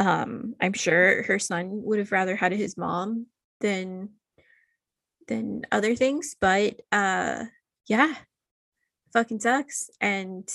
um 0.00 0.54
I'm 0.60 0.72
sure 0.72 1.22
her 1.24 1.38
son 1.38 1.82
would 1.84 1.98
have 2.00 2.10
rather 2.10 2.34
had 2.34 2.52
his 2.52 2.76
mom 2.76 3.26
than 3.60 4.08
than 5.30 5.62
other 5.72 5.96
things, 5.96 6.36
but 6.38 6.80
uh 6.92 7.44
yeah, 7.86 8.14
fucking 9.12 9.40
sucks. 9.40 9.90
And 10.00 10.48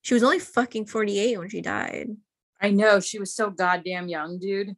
she 0.00 0.14
was 0.14 0.22
only 0.22 0.38
fucking 0.38 0.86
48 0.86 1.38
when 1.38 1.48
she 1.50 1.60
died. 1.60 2.08
I 2.60 2.70
know 2.70 3.00
she 3.00 3.18
was 3.18 3.34
so 3.34 3.50
goddamn 3.50 4.08
young, 4.08 4.38
dude. 4.38 4.74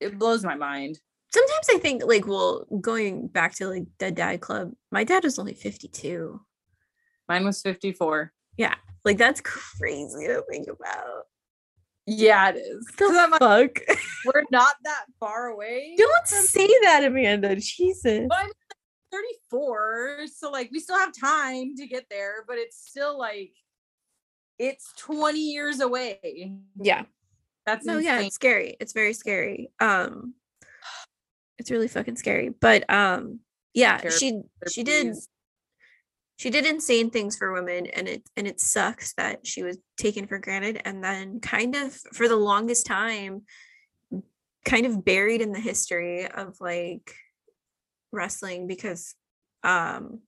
It 0.00 0.18
blows 0.18 0.44
my 0.44 0.54
mind. 0.54 0.98
Sometimes 1.30 1.68
I 1.74 1.78
think 1.78 2.04
like 2.04 2.26
well, 2.26 2.66
going 2.80 3.28
back 3.28 3.54
to 3.56 3.68
like 3.68 3.84
the 3.98 4.10
dad 4.10 4.40
club, 4.40 4.72
my 4.90 5.04
dad 5.04 5.24
was 5.24 5.38
only 5.38 5.54
52. 5.54 6.40
Mine 7.28 7.44
was 7.44 7.60
54. 7.60 8.32
yeah 8.56 8.76
Like 9.04 9.18
that's 9.18 9.40
crazy 9.78 10.26
to 10.26 10.42
think 10.50 10.68
about. 10.68 11.24
Yeah, 12.10 12.48
it 12.48 12.56
is. 12.56 12.86
The 12.96 13.04
I'm 13.04 13.32
like, 13.38 13.86
we're 14.24 14.44
not 14.50 14.76
that 14.84 15.04
far 15.20 15.48
away. 15.48 15.94
Don't 15.98 16.26
from- 16.26 16.42
say 16.42 16.66
that, 16.82 17.04
Amanda. 17.04 17.54
Jesus. 17.56 18.26
But 18.28 18.38
I'm 18.38 18.50
34, 19.12 20.26
so 20.34 20.50
like 20.50 20.70
we 20.72 20.80
still 20.80 20.98
have 20.98 21.12
time 21.12 21.76
to 21.76 21.86
get 21.86 22.06
there, 22.10 22.44
but 22.48 22.56
it's 22.56 22.78
still 22.88 23.18
like 23.18 23.52
it's 24.58 24.92
20 24.96 25.38
years 25.38 25.80
away. 25.80 26.52
Yeah. 26.80 27.04
That's 27.66 27.84
No, 27.84 27.98
yeah, 27.98 28.20
it's 28.20 28.34
scary. 28.34 28.76
It's 28.80 28.94
very 28.94 29.12
scary. 29.12 29.70
Um 29.78 30.34
it's 31.58 31.70
really 31.70 31.88
fucking 31.88 32.16
scary. 32.16 32.48
But 32.48 32.88
um 32.90 33.40
yeah, 33.74 34.08
she 34.08 34.40
she 34.70 34.82
did. 34.82 35.14
She 36.38 36.50
did 36.50 36.64
insane 36.64 37.10
things 37.10 37.36
for 37.36 37.52
women 37.52 37.86
and 37.86 38.08
it 38.08 38.22
and 38.36 38.46
it 38.46 38.60
sucks 38.60 39.12
that 39.14 39.46
she 39.46 39.62
was 39.62 39.76
taken 39.98 40.26
for 40.26 40.38
granted 40.38 40.80
and 40.84 41.04
then 41.04 41.40
kind 41.40 41.74
of 41.74 41.92
for 41.92 42.28
the 42.28 42.36
longest 42.36 42.86
time 42.86 43.42
kind 44.64 44.86
of 44.86 45.04
buried 45.04 45.40
in 45.40 45.52
the 45.52 45.60
history 45.60 46.26
of 46.26 46.54
like 46.60 47.12
wrestling 48.12 48.66
because 48.66 49.14
um 49.64 50.20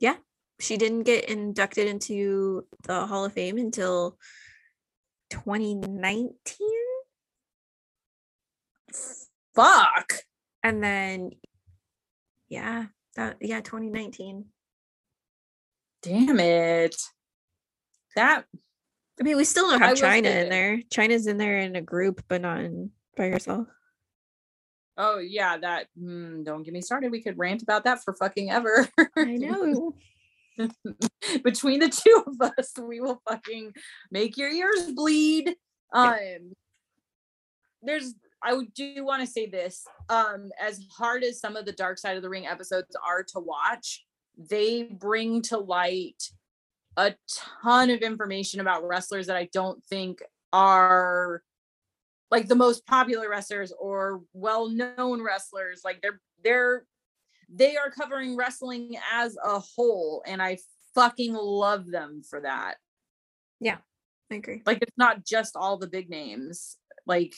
yeah 0.00 0.16
she 0.58 0.76
didn't 0.76 1.04
get 1.04 1.26
inducted 1.26 1.86
into 1.86 2.66
the 2.82 3.06
hall 3.06 3.24
of 3.24 3.32
fame 3.32 3.58
until 3.58 4.18
2019 5.30 6.34
Fuck. 9.54 10.12
and 10.64 10.82
then 10.82 11.30
yeah 12.48 12.86
that 13.14 13.36
yeah 13.40 13.60
2019 13.60 14.46
Damn 16.02 16.40
it. 16.40 16.96
That 18.14 18.44
I 19.20 19.22
mean, 19.22 19.36
we 19.36 19.44
still 19.44 19.70
don't 19.70 19.80
have 19.80 19.98
will 19.98 20.08
Chyna 20.08 20.42
in 20.42 20.48
there. 20.48 20.80
Chyna's 20.90 21.26
in 21.26 21.38
there 21.38 21.58
in 21.58 21.76
a 21.76 21.80
group, 21.80 22.22
but 22.28 22.42
not 22.42 22.60
in, 22.60 22.90
by 23.16 23.28
herself. 23.28 23.66
oh 24.98 25.18
yeah, 25.18 25.56
that 25.58 25.86
mm, 26.00 26.44
don't 26.44 26.62
get 26.62 26.74
me 26.74 26.80
started. 26.80 27.10
We 27.10 27.22
could 27.22 27.38
rant 27.38 27.62
about 27.62 27.84
that 27.84 28.02
for 28.04 28.14
fucking 28.14 28.50
ever. 28.50 28.88
I 29.16 29.24
know. 29.24 29.94
Between 31.44 31.80
the 31.80 31.88
two 31.88 32.24
of 32.26 32.52
us, 32.58 32.72
we 32.80 33.00
will 33.00 33.20
fucking 33.28 33.72
make 34.10 34.36
your 34.36 34.50
ears 34.50 34.90
bleed. 34.92 35.54
Um 35.92 36.52
there's 37.82 38.14
I 38.42 38.60
do 38.74 39.04
want 39.04 39.22
to 39.22 39.26
say 39.26 39.46
this. 39.46 39.84
Um, 40.08 40.50
as 40.60 40.80
hard 40.96 41.24
as 41.24 41.40
some 41.40 41.56
of 41.56 41.64
the 41.64 41.72
Dark 41.72 41.98
Side 41.98 42.16
of 42.16 42.22
the 42.22 42.28
Ring 42.28 42.46
episodes 42.46 42.94
are 43.04 43.22
to 43.24 43.40
watch, 43.40 44.04
they 44.36 44.82
bring 44.84 45.42
to 45.42 45.58
light 45.58 46.22
a 46.96 47.14
ton 47.62 47.90
of 47.90 48.00
information 48.00 48.60
about 48.60 48.86
wrestlers 48.86 49.26
that 49.26 49.36
I 49.36 49.48
don't 49.52 49.82
think 49.84 50.22
are 50.52 51.42
like 52.30 52.48
the 52.48 52.54
most 52.54 52.86
popular 52.86 53.28
wrestlers 53.28 53.72
or 53.78 54.22
well-known 54.32 55.22
wrestlers. 55.22 55.82
Like 55.84 56.00
they're 56.02 56.20
they're 56.42 56.84
they 57.48 57.76
are 57.76 57.90
covering 57.90 58.36
wrestling 58.36 58.96
as 59.12 59.36
a 59.44 59.60
whole, 59.60 60.22
and 60.26 60.42
I 60.42 60.58
fucking 60.94 61.34
love 61.34 61.86
them 61.90 62.22
for 62.28 62.40
that 62.40 62.76
Yeah. 63.60 63.76
I 64.32 64.36
agree. 64.36 64.62
like 64.66 64.78
it's 64.82 64.96
not 64.96 65.24
just 65.26 65.54
all 65.54 65.76
the 65.76 65.86
big 65.86 66.08
names 66.10 66.78
like 67.06 67.34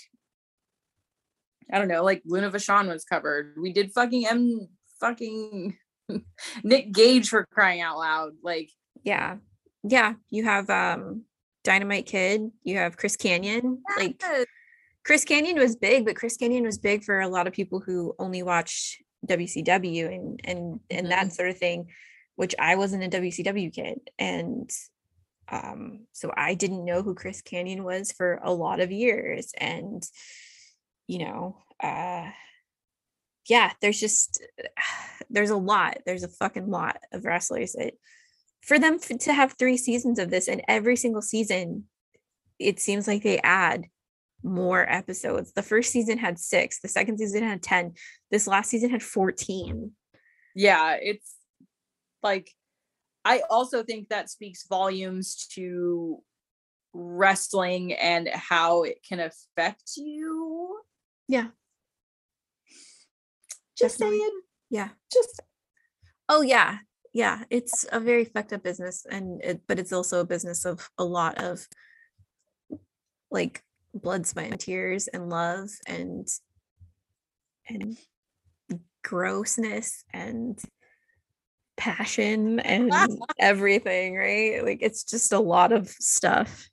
i 1.71 1.77
don't 1.79 1.89
know 1.89 2.03
like 2.05 2.23
luna 2.25 2.51
vachon 2.51 2.89
was 2.89 3.05
covered 3.05 3.57
we 3.61 3.73
did 3.73 3.93
fucking 3.93 4.27
m 4.27 4.69
fucking 5.01 5.77
nick 6.65 6.93
gage 6.93 7.29
for 7.29 7.47
crying 7.47 7.81
out 7.81 7.99
loud 7.99 8.33
like 8.43 8.71
Yeah. 9.05 9.37
Yeah. 9.85 10.15
You 10.31 10.45
have 10.45 10.69
um 10.71 11.25
Dynamite 11.65 12.07
Kid, 12.07 12.51
you 12.63 12.79
have 12.79 12.97
Chris 12.97 13.17
Kanyon. 13.17 13.79
Like 13.97 14.23
Chris 15.05 15.25
Kanyon 15.25 15.59
was 15.59 15.77
big, 15.77 16.05
but 16.05 16.17
Chris 16.17 16.37
Kanyon 16.37 16.65
was 16.65 16.79
big 16.79 17.05
for 17.05 17.21
a 17.21 17.29
lot 17.29 17.47
of 17.47 17.53
people 17.53 17.81
who 17.81 18.15
only 18.19 18.43
watch 18.43 18.99
WCW 19.27 20.15
and 20.15 20.41
and 20.45 20.81
and 20.91 21.11
that 21.11 21.33
sort 21.33 21.51
of 21.51 21.59
thing, 21.59 21.89
which 22.37 22.55
I 22.59 22.77
wasn't 22.77 23.05
a 23.05 23.19
WCW 23.19 23.73
kid. 23.73 24.01
And 24.19 24.71
um 25.51 26.07
so 26.13 26.33
I 26.37 26.55
didn't 26.55 26.85
know 26.85 27.03
who 27.03 27.15
Chris 27.15 27.43
Kanyon 27.43 27.83
was 27.85 28.13
for 28.13 28.41
a 28.43 28.53
lot 28.53 28.81
of 28.81 28.93
years. 28.93 29.53
And 29.59 30.03
you 31.07 31.19
know, 31.19 31.59
uh 31.83 32.31
yeah, 33.49 33.73
there's 33.81 33.99
just 34.01 34.43
there's 35.31 35.51
a 35.51 35.57
lot. 35.57 35.99
There's 36.07 36.25
a 36.25 36.29
fucking 36.29 36.69
lot 36.71 36.99
of 37.13 37.25
wrestlers 37.25 37.73
that 37.73 37.95
for 38.63 38.79
them 38.79 38.99
f- 39.03 39.19
to 39.19 39.33
have 39.33 39.53
three 39.53 39.77
seasons 39.77 40.19
of 40.19 40.31
this 40.31 40.49
and 40.49 40.63
every 40.69 40.97
single 40.97 41.23
season 41.23 41.85
it 42.59 42.81
seems 42.81 43.07
like 43.07 43.23
they 43.23 43.39
add 43.39 43.87
more 44.43 44.85
episodes. 44.91 45.53
The 45.53 45.63
first 45.63 45.93
season 45.93 46.19
had 46.19 46.39
6, 46.39 46.81
the 46.81 46.89
second 46.89 47.19
season 47.19 47.45
had 47.45 47.63
10. 47.63 47.95
This 48.33 48.47
last 48.49 48.71
season 48.71 48.91
had 48.91 49.03
14. 49.03 49.93
yeah 50.57 50.97
it's 51.01 51.37
like 52.23 52.51
i 53.25 53.43
also 53.49 53.83
think 53.85 54.09
that 54.09 54.29
speaks 54.31 54.67
volumes 54.69 55.47
to 55.55 56.19
wrestling 56.93 57.93
and 57.93 58.29
how 58.33 58.83
it 58.83 58.99
can 59.09 59.21
affect 59.21 59.93
you 59.97 60.81
Yeah. 61.29 61.49
Just 63.79 63.99
Definitely. 63.99 64.18
saying 64.18 64.41
Yeah. 64.70 64.89
just 65.12 65.41
Oh 66.29 66.43
yeah. 66.43 66.79
Yeah, 67.14 67.45
it's 67.51 67.87
a 67.91 68.01
very 68.01 68.24
fucked 68.24 68.53
up 68.53 68.62
business 68.62 69.07
and 69.11 69.43
it, 69.43 69.62
but 69.66 69.79
it's 69.79 69.93
also 69.93 70.20
a 70.20 70.26
business 70.26 70.64
of 70.64 70.91
a 70.99 71.05
lot 71.05 71.39
of 71.39 71.66
like 73.31 73.62
blood, 73.95 74.26
sweat 74.26 74.51
and 74.51 74.61
tears 74.61 75.09
and 75.09 75.31
love 75.31 75.70
and 75.87 76.29
and 77.68 77.97
grossness 79.03 80.05
and 80.12 80.59
passion 81.76 82.61
and 82.61 82.93
everything, 83.39 84.14
right? 84.16 84.64
Like 84.64 84.79
it's 84.83 85.05
just 85.05 85.33
a 85.33 85.41
lot 85.41 85.72
of 85.72 85.89
stuff. 85.89 86.68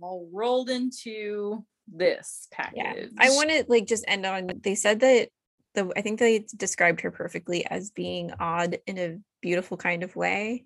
All 0.00 0.28
rolled 0.32 0.70
into 0.70 1.64
this 1.86 2.48
package. 2.52 2.74
Yeah. 2.76 3.06
I 3.18 3.30
want 3.30 3.50
to 3.50 3.64
like 3.68 3.86
just 3.86 4.04
end 4.08 4.26
on 4.26 4.50
they 4.62 4.74
said 4.74 5.00
that 5.00 5.28
the 5.74 5.92
I 5.96 6.00
think 6.02 6.18
they 6.18 6.44
described 6.56 7.02
her 7.02 7.10
perfectly 7.10 7.64
as 7.66 7.90
being 7.90 8.32
odd 8.40 8.78
in 8.86 8.98
a 8.98 9.18
beautiful 9.40 9.76
kind 9.76 10.02
of 10.02 10.16
way. 10.16 10.64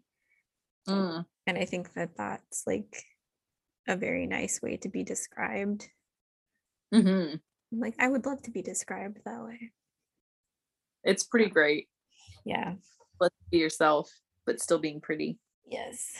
Mm. 0.88 1.24
And 1.46 1.58
I 1.58 1.64
think 1.64 1.92
that 1.94 2.16
that's 2.16 2.64
like 2.66 3.04
a 3.86 3.96
very 3.96 4.26
nice 4.26 4.60
way 4.62 4.76
to 4.78 4.88
be 4.88 5.04
described. 5.04 5.88
hmm 6.92 7.34
Like 7.72 7.94
I 7.98 8.08
would 8.08 8.24
love 8.24 8.42
to 8.42 8.50
be 8.50 8.62
described 8.62 9.18
that 9.24 9.44
way. 9.44 9.72
It's 11.04 11.24
pretty 11.24 11.50
great. 11.50 11.88
Yeah. 12.44 12.74
Let's 13.20 13.34
be 13.50 13.58
yourself, 13.58 14.10
but 14.46 14.60
still 14.60 14.78
being 14.78 15.00
pretty. 15.00 15.38
Yes. 15.66 16.12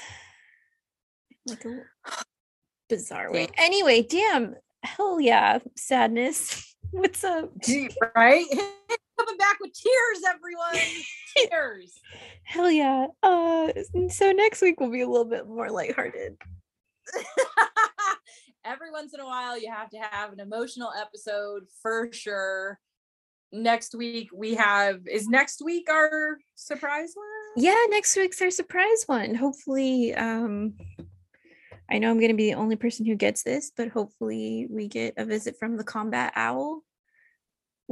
Like 1.47 1.65
a 1.65 1.83
bizarre 2.89 3.33
way. 3.33 3.49
Anyway, 3.57 4.03
damn. 4.03 4.55
Hell 4.83 5.21
yeah. 5.21 5.59
Sadness. 5.77 6.75
What's 6.91 7.23
up? 7.23 7.51
Gee, 7.63 7.91
right? 8.17 8.47
Coming 9.19 9.37
back 9.37 9.59
with 9.61 9.73
tears, 9.75 10.23
everyone. 10.29 10.95
Tears. 11.37 12.01
Hell 12.45 12.71
yeah. 12.71 13.07
Uh 13.23 13.69
so 14.09 14.33
next 14.33 14.63
week 14.63 14.81
will 14.81 14.91
be 14.91 15.03
a 15.03 15.09
little 15.09 15.27
bit 15.27 15.47
more 15.47 15.71
lighthearted. 15.71 16.37
Every 18.65 18.91
once 18.91 19.15
in 19.15 19.21
a 19.21 19.25
while, 19.25 19.59
you 19.59 19.71
have 19.71 19.91
to 19.91 19.99
have 19.99 20.33
an 20.33 20.41
emotional 20.41 20.91
episode 20.99 21.65
for 21.83 22.09
sure. 22.13 22.79
Next 23.53 23.95
week, 23.95 24.31
we 24.35 24.55
have 24.55 25.01
is 25.07 25.29
next 25.29 25.63
week 25.63 25.89
our 25.91 26.39
surprise 26.55 27.13
one? 27.15 27.65
Yeah, 27.65 27.77
next 27.89 28.17
week's 28.17 28.41
our 28.41 28.51
surprise 28.51 29.05
one. 29.07 29.35
Hopefully, 29.35 30.15
um 30.15 30.75
I 31.91 31.99
know 31.99 32.11
I'm 32.11 32.21
gonna 32.21 32.35
be 32.35 32.51
the 32.51 32.59
only 32.59 32.77
person 32.77 33.05
who 33.05 33.15
gets 33.17 33.43
this, 33.43 33.73
but 33.77 33.89
hopefully 33.89 34.67
we 34.71 34.89
get 34.89 35.15
a 35.17 35.25
visit 35.25 35.57
from 35.59 35.77
the 35.77 35.85
combat 35.85 36.33
owl. 36.37 36.83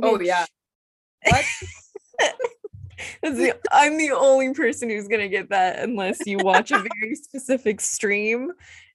Oh, 0.00 0.20
yeah. 0.20 0.46
What? 1.24 1.44
The, 3.22 3.56
I'm 3.70 3.96
the 3.96 4.10
only 4.10 4.52
person 4.54 4.90
who's 4.90 5.06
gonna 5.06 5.28
get 5.28 5.50
that 5.50 5.78
unless 5.80 6.26
you 6.26 6.38
watch 6.38 6.72
a 6.72 6.78
very 6.78 7.14
specific 7.14 7.80
stream, 7.80 8.52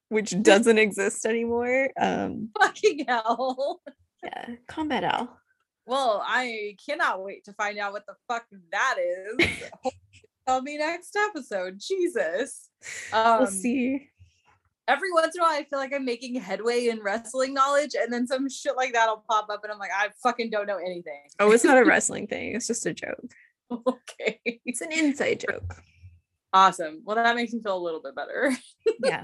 which 0.09 0.41
doesn't 0.41 0.77
exist 0.77 1.25
anymore. 1.25 1.89
Um, 1.97 2.49
Fucking 2.59 3.05
hell. 3.07 3.81
yeah, 4.23 4.55
combat 4.67 5.03
owl. 5.03 5.37
Well, 5.85 6.23
I 6.25 6.75
cannot 6.85 7.23
wait 7.23 7.45
to 7.45 7.53
find 7.53 7.77
out 7.77 7.93
what 7.93 8.05
the 8.05 8.15
fuck 8.27 8.45
that 8.71 8.95
is. 8.99 9.47
Tell 10.47 10.61
me 10.61 10.77
next 10.77 11.15
episode. 11.15 11.79
Jesus. 11.79 12.69
Um, 13.11 13.39
we'll 13.39 13.47
see. 13.47 14.09
Every 14.87 15.11
once 15.11 15.35
in 15.35 15.41
a 15.41 15.43
while 15.43 15.53
I 15.53 15.63
feel 15.63 15.79
like 15.79 15.93
I'm 15.93 16.05
making 16.05 16.35
headway 16.35 16.87
in 16.87 17.01
wrestling 17.01 17.53
knowledge, 17.53 17.95
and 17.99 18.11
then 18.11 18.27
some 18.27 18.49
shit 18.49 18.75
like 18.75 18.93
that'll 18.93 19.23
pop 19.29 19.47
up, 19.49 19.63
and 19.63 19.71
I'm 19.71 19.79
like, 19.79 19.91
I 19.95 20.09
fucking 20.23 20.49
don't 20.49 20.67
know 20.67 20.77
anything. 20.77 21.23
Oh, 21.39 21.51
it's 21.51 21.63
not 21.63 21.77
a 21.77 21.85
wrestling 21.85 22.27
thing. 22.27 22.55
It's 22.55 22.67
just 22.67 22.85
a 22.85 22.93
joke. 22.93 23.31
okay. 23.71 24.39
It's 24.65 24.81
an 24.81 24.91
inside 24.91 25.43
joke. 25.49 25.75
Awesome. 26.51 27.01
Well, 27.03 27.15
that 27.15 27.35
makes 27.35 27.51
me 27.53 27.61
feel 27.61 27.77
a 27.77 27.81
little 27.83 28.01
bit 28.01 28.15
better. 28.15 28.51
Yeah. 29.03 29.23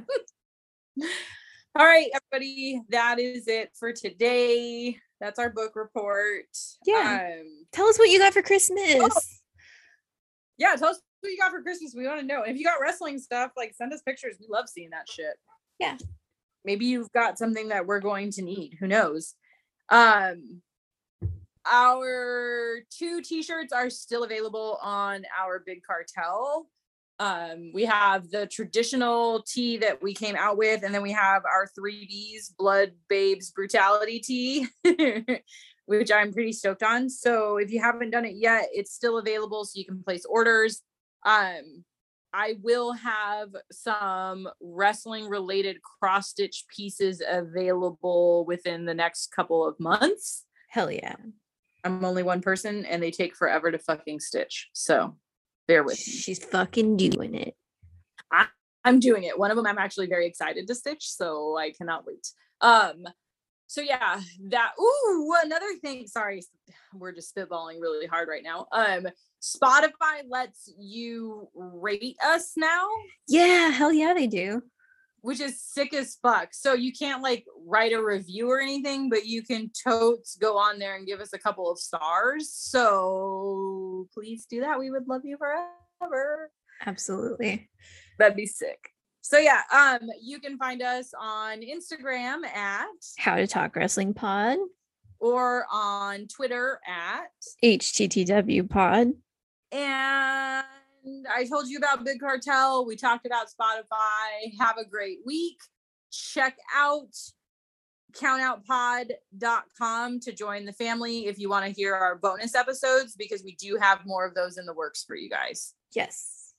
All 1.76 1.86
right, 1.86 2.10
everybody. 2.14 2.82
That 2.90 3.20
is 3.20 3.48
it 3.48 3.72
for 3.80 3.94
today. 3.94 4.98
That's 5.22 5.38
our 5.40 5.50
book 5.50 5.76
report. 5.76 6.46
Yeah. 6.86 7.30
Um, 7.40 7.66
Tell 7.72 7.86
us 7.88 8.00
what 8.00 8.10
you 8.10 8.20
got 8.20 8.34
for 8.34 8.42
Christmas. 8.42 9.42
yeah, 10.58 10.76
tell 10.76 10.90
us 10.90 11.00
what 11.22 11.32
you 11.32 11.38
got 11.38 11.52
for 11.52 11.62
Christmas. 11.62 11.94
We 11.96 12.08
want 12.08 12.20
to 12.20 12.26
know. 12.26 12.44
And 12.44 12.54
If 12.54 12.58
you 12.58 12.66
got 12.66 12.82
wrestling 12.82 13.20
stuff, 13.20 13.52
like 13.58 13.74
send 13.76 13.94
us 13.94 14.02
pictures. 14.02 14.38
We 14.40 14.48
love 14.50 14.70
seeing 14.70 14.90
that 14.92 15.10
shit. 15.10 15.36
Yeah. 15.80 15.98
Maybe 16.66 16.86
you've 16.86 17.12
got 17.12 17.38
something 17.38 17.70
that 17.70 17.86
we're 17.86 18.00
going 18.02 18.32
to 18.32 18.42
need. 18.42 18.78
Who 18.80 18.88
knows? 18.88 19.36
Um 19.90 20.62
our 21.70 22.80
two 22.90 23.22
t-shirts 23.22 23.74
are 23.74 23.90
still 23.90 24.24
available 24.24 24.80
on 24.82 25.24
our 25.40 25.62
big 25.66 25.84
cartel. 25.84 26.68
Um, 27.20 27.72
we 27.74 27.84
have 27.84 28.30
the 28.30 28.48
traditional 28.48 29.44
tee 29.44 29.78
that 29.78 30.02
we 30.02 30.14
came 30.14 30.38
out 30.38 30.58
with, 30.58 30.84
and 30.84 30.96
then 30.96 31.02
we 31.02 31.12
have 31.12 31.44
our 31.44 31.68
three 31.68 32.06
B's 32.08 32.54
Blood 32.58 32.94
Babes 33.10 33.52
Brutality 33.52 34.20
tee, 34.20 34.68
which 35.86 36.12
I'm 36.12 36.32
pretty 36.32 36.54
stoked 36.54 36.82
on. 36.82 37.10
So 37.10 37.58
if 37.58 37.72
you 37.72 37.82
haven't 37.82 38.12
done 38.12 38.26
it 38.26 38.36
yet, 38.38 38.70
it's 38.72 38.94
still 38.94 39.18
available, 39.18 39.66
so 39.66 39.78
you 39.78 39.86
can 39.86 40.02
place 40.02 40.26
orders. 40.26 40.82
Um, 41.26 41.84
I 42.34 42.58
will 42.62 42.94
have 42.94 43.50
some 43.72 44.48
wrestling 44.62 45.28
related 45.28 45.78
cross 45.82 46.30
stitch 46.30 46.66
pieces 46.76 47.22
available 47.28 48.46
within 48.46 48.86
the 48.86 48.94
next 48.94 49.32
couple 49.32 49.68
of 49.68 49.80
months. 49.80 50.46
Hell 50.70 50.92
yeah. 50.92 51.16
I'm 51.84 52.04
only 52.06 52.24
one 52.24 52.42
person 52.42 52.86
and 52.86 53.02
they 53.02 53.12
take 53.12 53.36
forever 53.36 53.72
to 53.72 53.80
fucking 53.80 54.20
stitch. 54.20 54.70
So 54.74 55.16
bear 55.68 55.84
with 55.84 55.98
me. 55.98 56.14
She's 56.14 56.44
fucking 56.44 56.98
doing 56.98 57.36
it. 57.36 57.56
I'm 58.86 59.00
doing 59.00 59.24
it. 59.24 59.38
One 59.38 59.52
of 59.52 59.58
them 59.58 59.68
I'm 59.68 59.78
actually 59.78 60.08
very 60.08 60.26
excited 60.26 60.68
to 60.68 60.76
stitch, 60.76 61.10
so 61.10 61.58
I 61.58 61.72
cannot 61.72 62.06
wait. 62.06 62.28
Um 62.62 63.04
so 63.70 63.82
yeah, 63.82 64.20
that 64.50 64.72
ooh, 64.82 65.34
another 65.46 65.74
thing, 65.82 66.08
sorry, 66.08 66.42
we're 66.94 67.14
just 67.14 67.34
spitballing 67.36 67.80
really 67.80 68.08
hard 68.08 68.28
right 68.28 68.44
now. 68.44 68.66
Um 68.72 69.08
Spotify 69.42 70.24
lets 70.28 70.74
you 70.78 71.48
rate 71.56 72.18
us 72.26 72.54
now, 72.58 72.88
Yeah, 73.28 73.70
hell 73.70 73.94
yeah, 73.94 74.14
they 74.14 74.28
do. 74.28 74.64
which 75.22 75.40
is 75.40 75.62
sick 75.62 75.94
as 75.94 76.18
fuck. 76.22 76.50
So 76.54 76.74
you 76.74 76.92
can't 76.92 77.22
like 77.22 77.46
write 77.66 77.94
a 77.94 78.04
review 78.04 78.50
or 78.50 78.60
anything, 78.60 79.10
but 79.10 79.26
you 79.26 79.44
can 79.44 79.70
totes 79.88 80.36
go 80.36 80.58
on 80.58 80.80
there 80.80 80.96
and 80.96 81.06
give 81.08 81.20
us 81.22 81.32
a 81.34 81.38
couple 81.40 81.70
of 81.72 81.78
stars. 81.80 82.52
So 82.54 84.08
please 84.14 84.46
do 84.50 84.62
that. 84.62 84.80
We 84.80 84.92
would 84.92 85.08
love 85.08 85.22
you 85.24 85.38
forever. 85.38 86.52
Absolutely. 86.86 87.70
That'd 88.18 88.36
be 88.38 88.46
sick. 88.46 88.80
So 89.22 89.38
yeah, 89.38 89.62
um, 89.74 90.10
you 90.22 90.40
can 90.40 90.58
find 90.58 90.82
us 90.82 91.14
on 91.20 91.62
Instagram 91.62 92.46
at 92.46 92.88
How 93.18 93.36
to 93.36 93.48
Talk 93.48 93.76
Wrestling 93.76 94.14
Pod, 94.14 94.58
or 95.20 95.66
on 95.72 96.28
Twitter 96.28 96.80
at 96.88 97.28
HTTW 97.64 98.70
Pod. 98.70 99.14
and 99.72 100.66
I 101.32 101.46
told 101.50 101.68
you 101.68 101.78
about 101.78 102.04
Big 102.04 102.20
Cartel. 102.20 102.86
We 102.86 102.96
talked 102.96 103.26
about 103.26 103.48
Spotify. 103.48 104.54
Have 104.60 104.78
a 104.78 104.86
great 104.86 105.20
week. 105.26 105.58
Check 106.12 106.58
out 106.76 107.16
countoutpod.com 108.14 110.20
to 110.22 110.32
join 110.32 110.66
the 110.66 110.74
family 110.74 111.28
if 111.28 111.40
you 111.40 111.50
want 111.50 111.66
to 111.66 111.72
hear 111.72 111.96
our 111.96 112.16
bonus 112.16 112.56
episodes 112.56 113.16
because 113.16 113.44
we 113.44 113.56
do 113.56 113.78
have 113.80 114.06
more 114.06 114.26
of 114.26 114.34
those 114.34 114.58
in 114.58 114.66
the 114.66 114.74
works 114.74 115.04
for 115.04 115.16
you 115.16 115.30
guys. 115.30 115.74
Yes. 115.94 116.54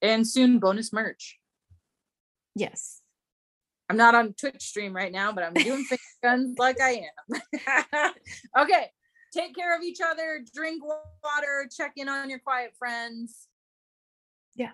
And 0.00 0.26
soon 0.26 0.58
bonus 0.58 0.92
merch. 0.92 1.38
Yes. 2.54 3.00
I'm 3.88 3.96
not 3.96 4.14
on 4.14 4.32
Twitch 4.32 4.62
stream 4.62 4.94
right 4.94 5.12
now, 5.12 5.32
but 5.32 5.44
I'm 5.44 5.54
doing 5.54 5.84
finger 5.84 6.02
guns 6.22 6.58
like 6.58 6.80
I 6.80 7.04
am. 7.30 8.12
okay. 8.58 8.90
Take 9.34 9.54
care 9.54 9.76
of 9.76 9.82
each 9.82 9.98
other, 10.04 10.44
drink 10.54 10.82
water, 10.84 11.68
check 11.74 11.92
in 11.96 12.08
on 12.08 12.28
your 12.28 12.38
quiet 12.38 12.72
friends. 12.78 13.48
Yeah. 14.54 14.72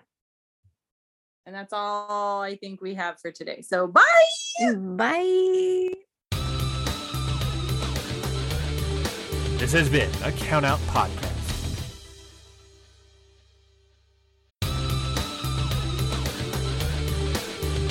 And 1.45 1.55
that's 1.55 1.73
all 1.73 2.41
I 2.41 2.55
think 2.55 2.81
we 2.81 2.95
have 2.95 3.19
for 3.19 3.31
today. 3.31 3.61
So 3.61 3.87
bye. 3.87 4.03
Mm, 4.61 4.97
bye. 4.97 5.89
This 9.57 9.73
has 9.73 9.89
been 9.89 10.09
a 10.23 10.31
Count 10.31 10.65
Out 10.65 10.79
Podcast. 10.87 11.28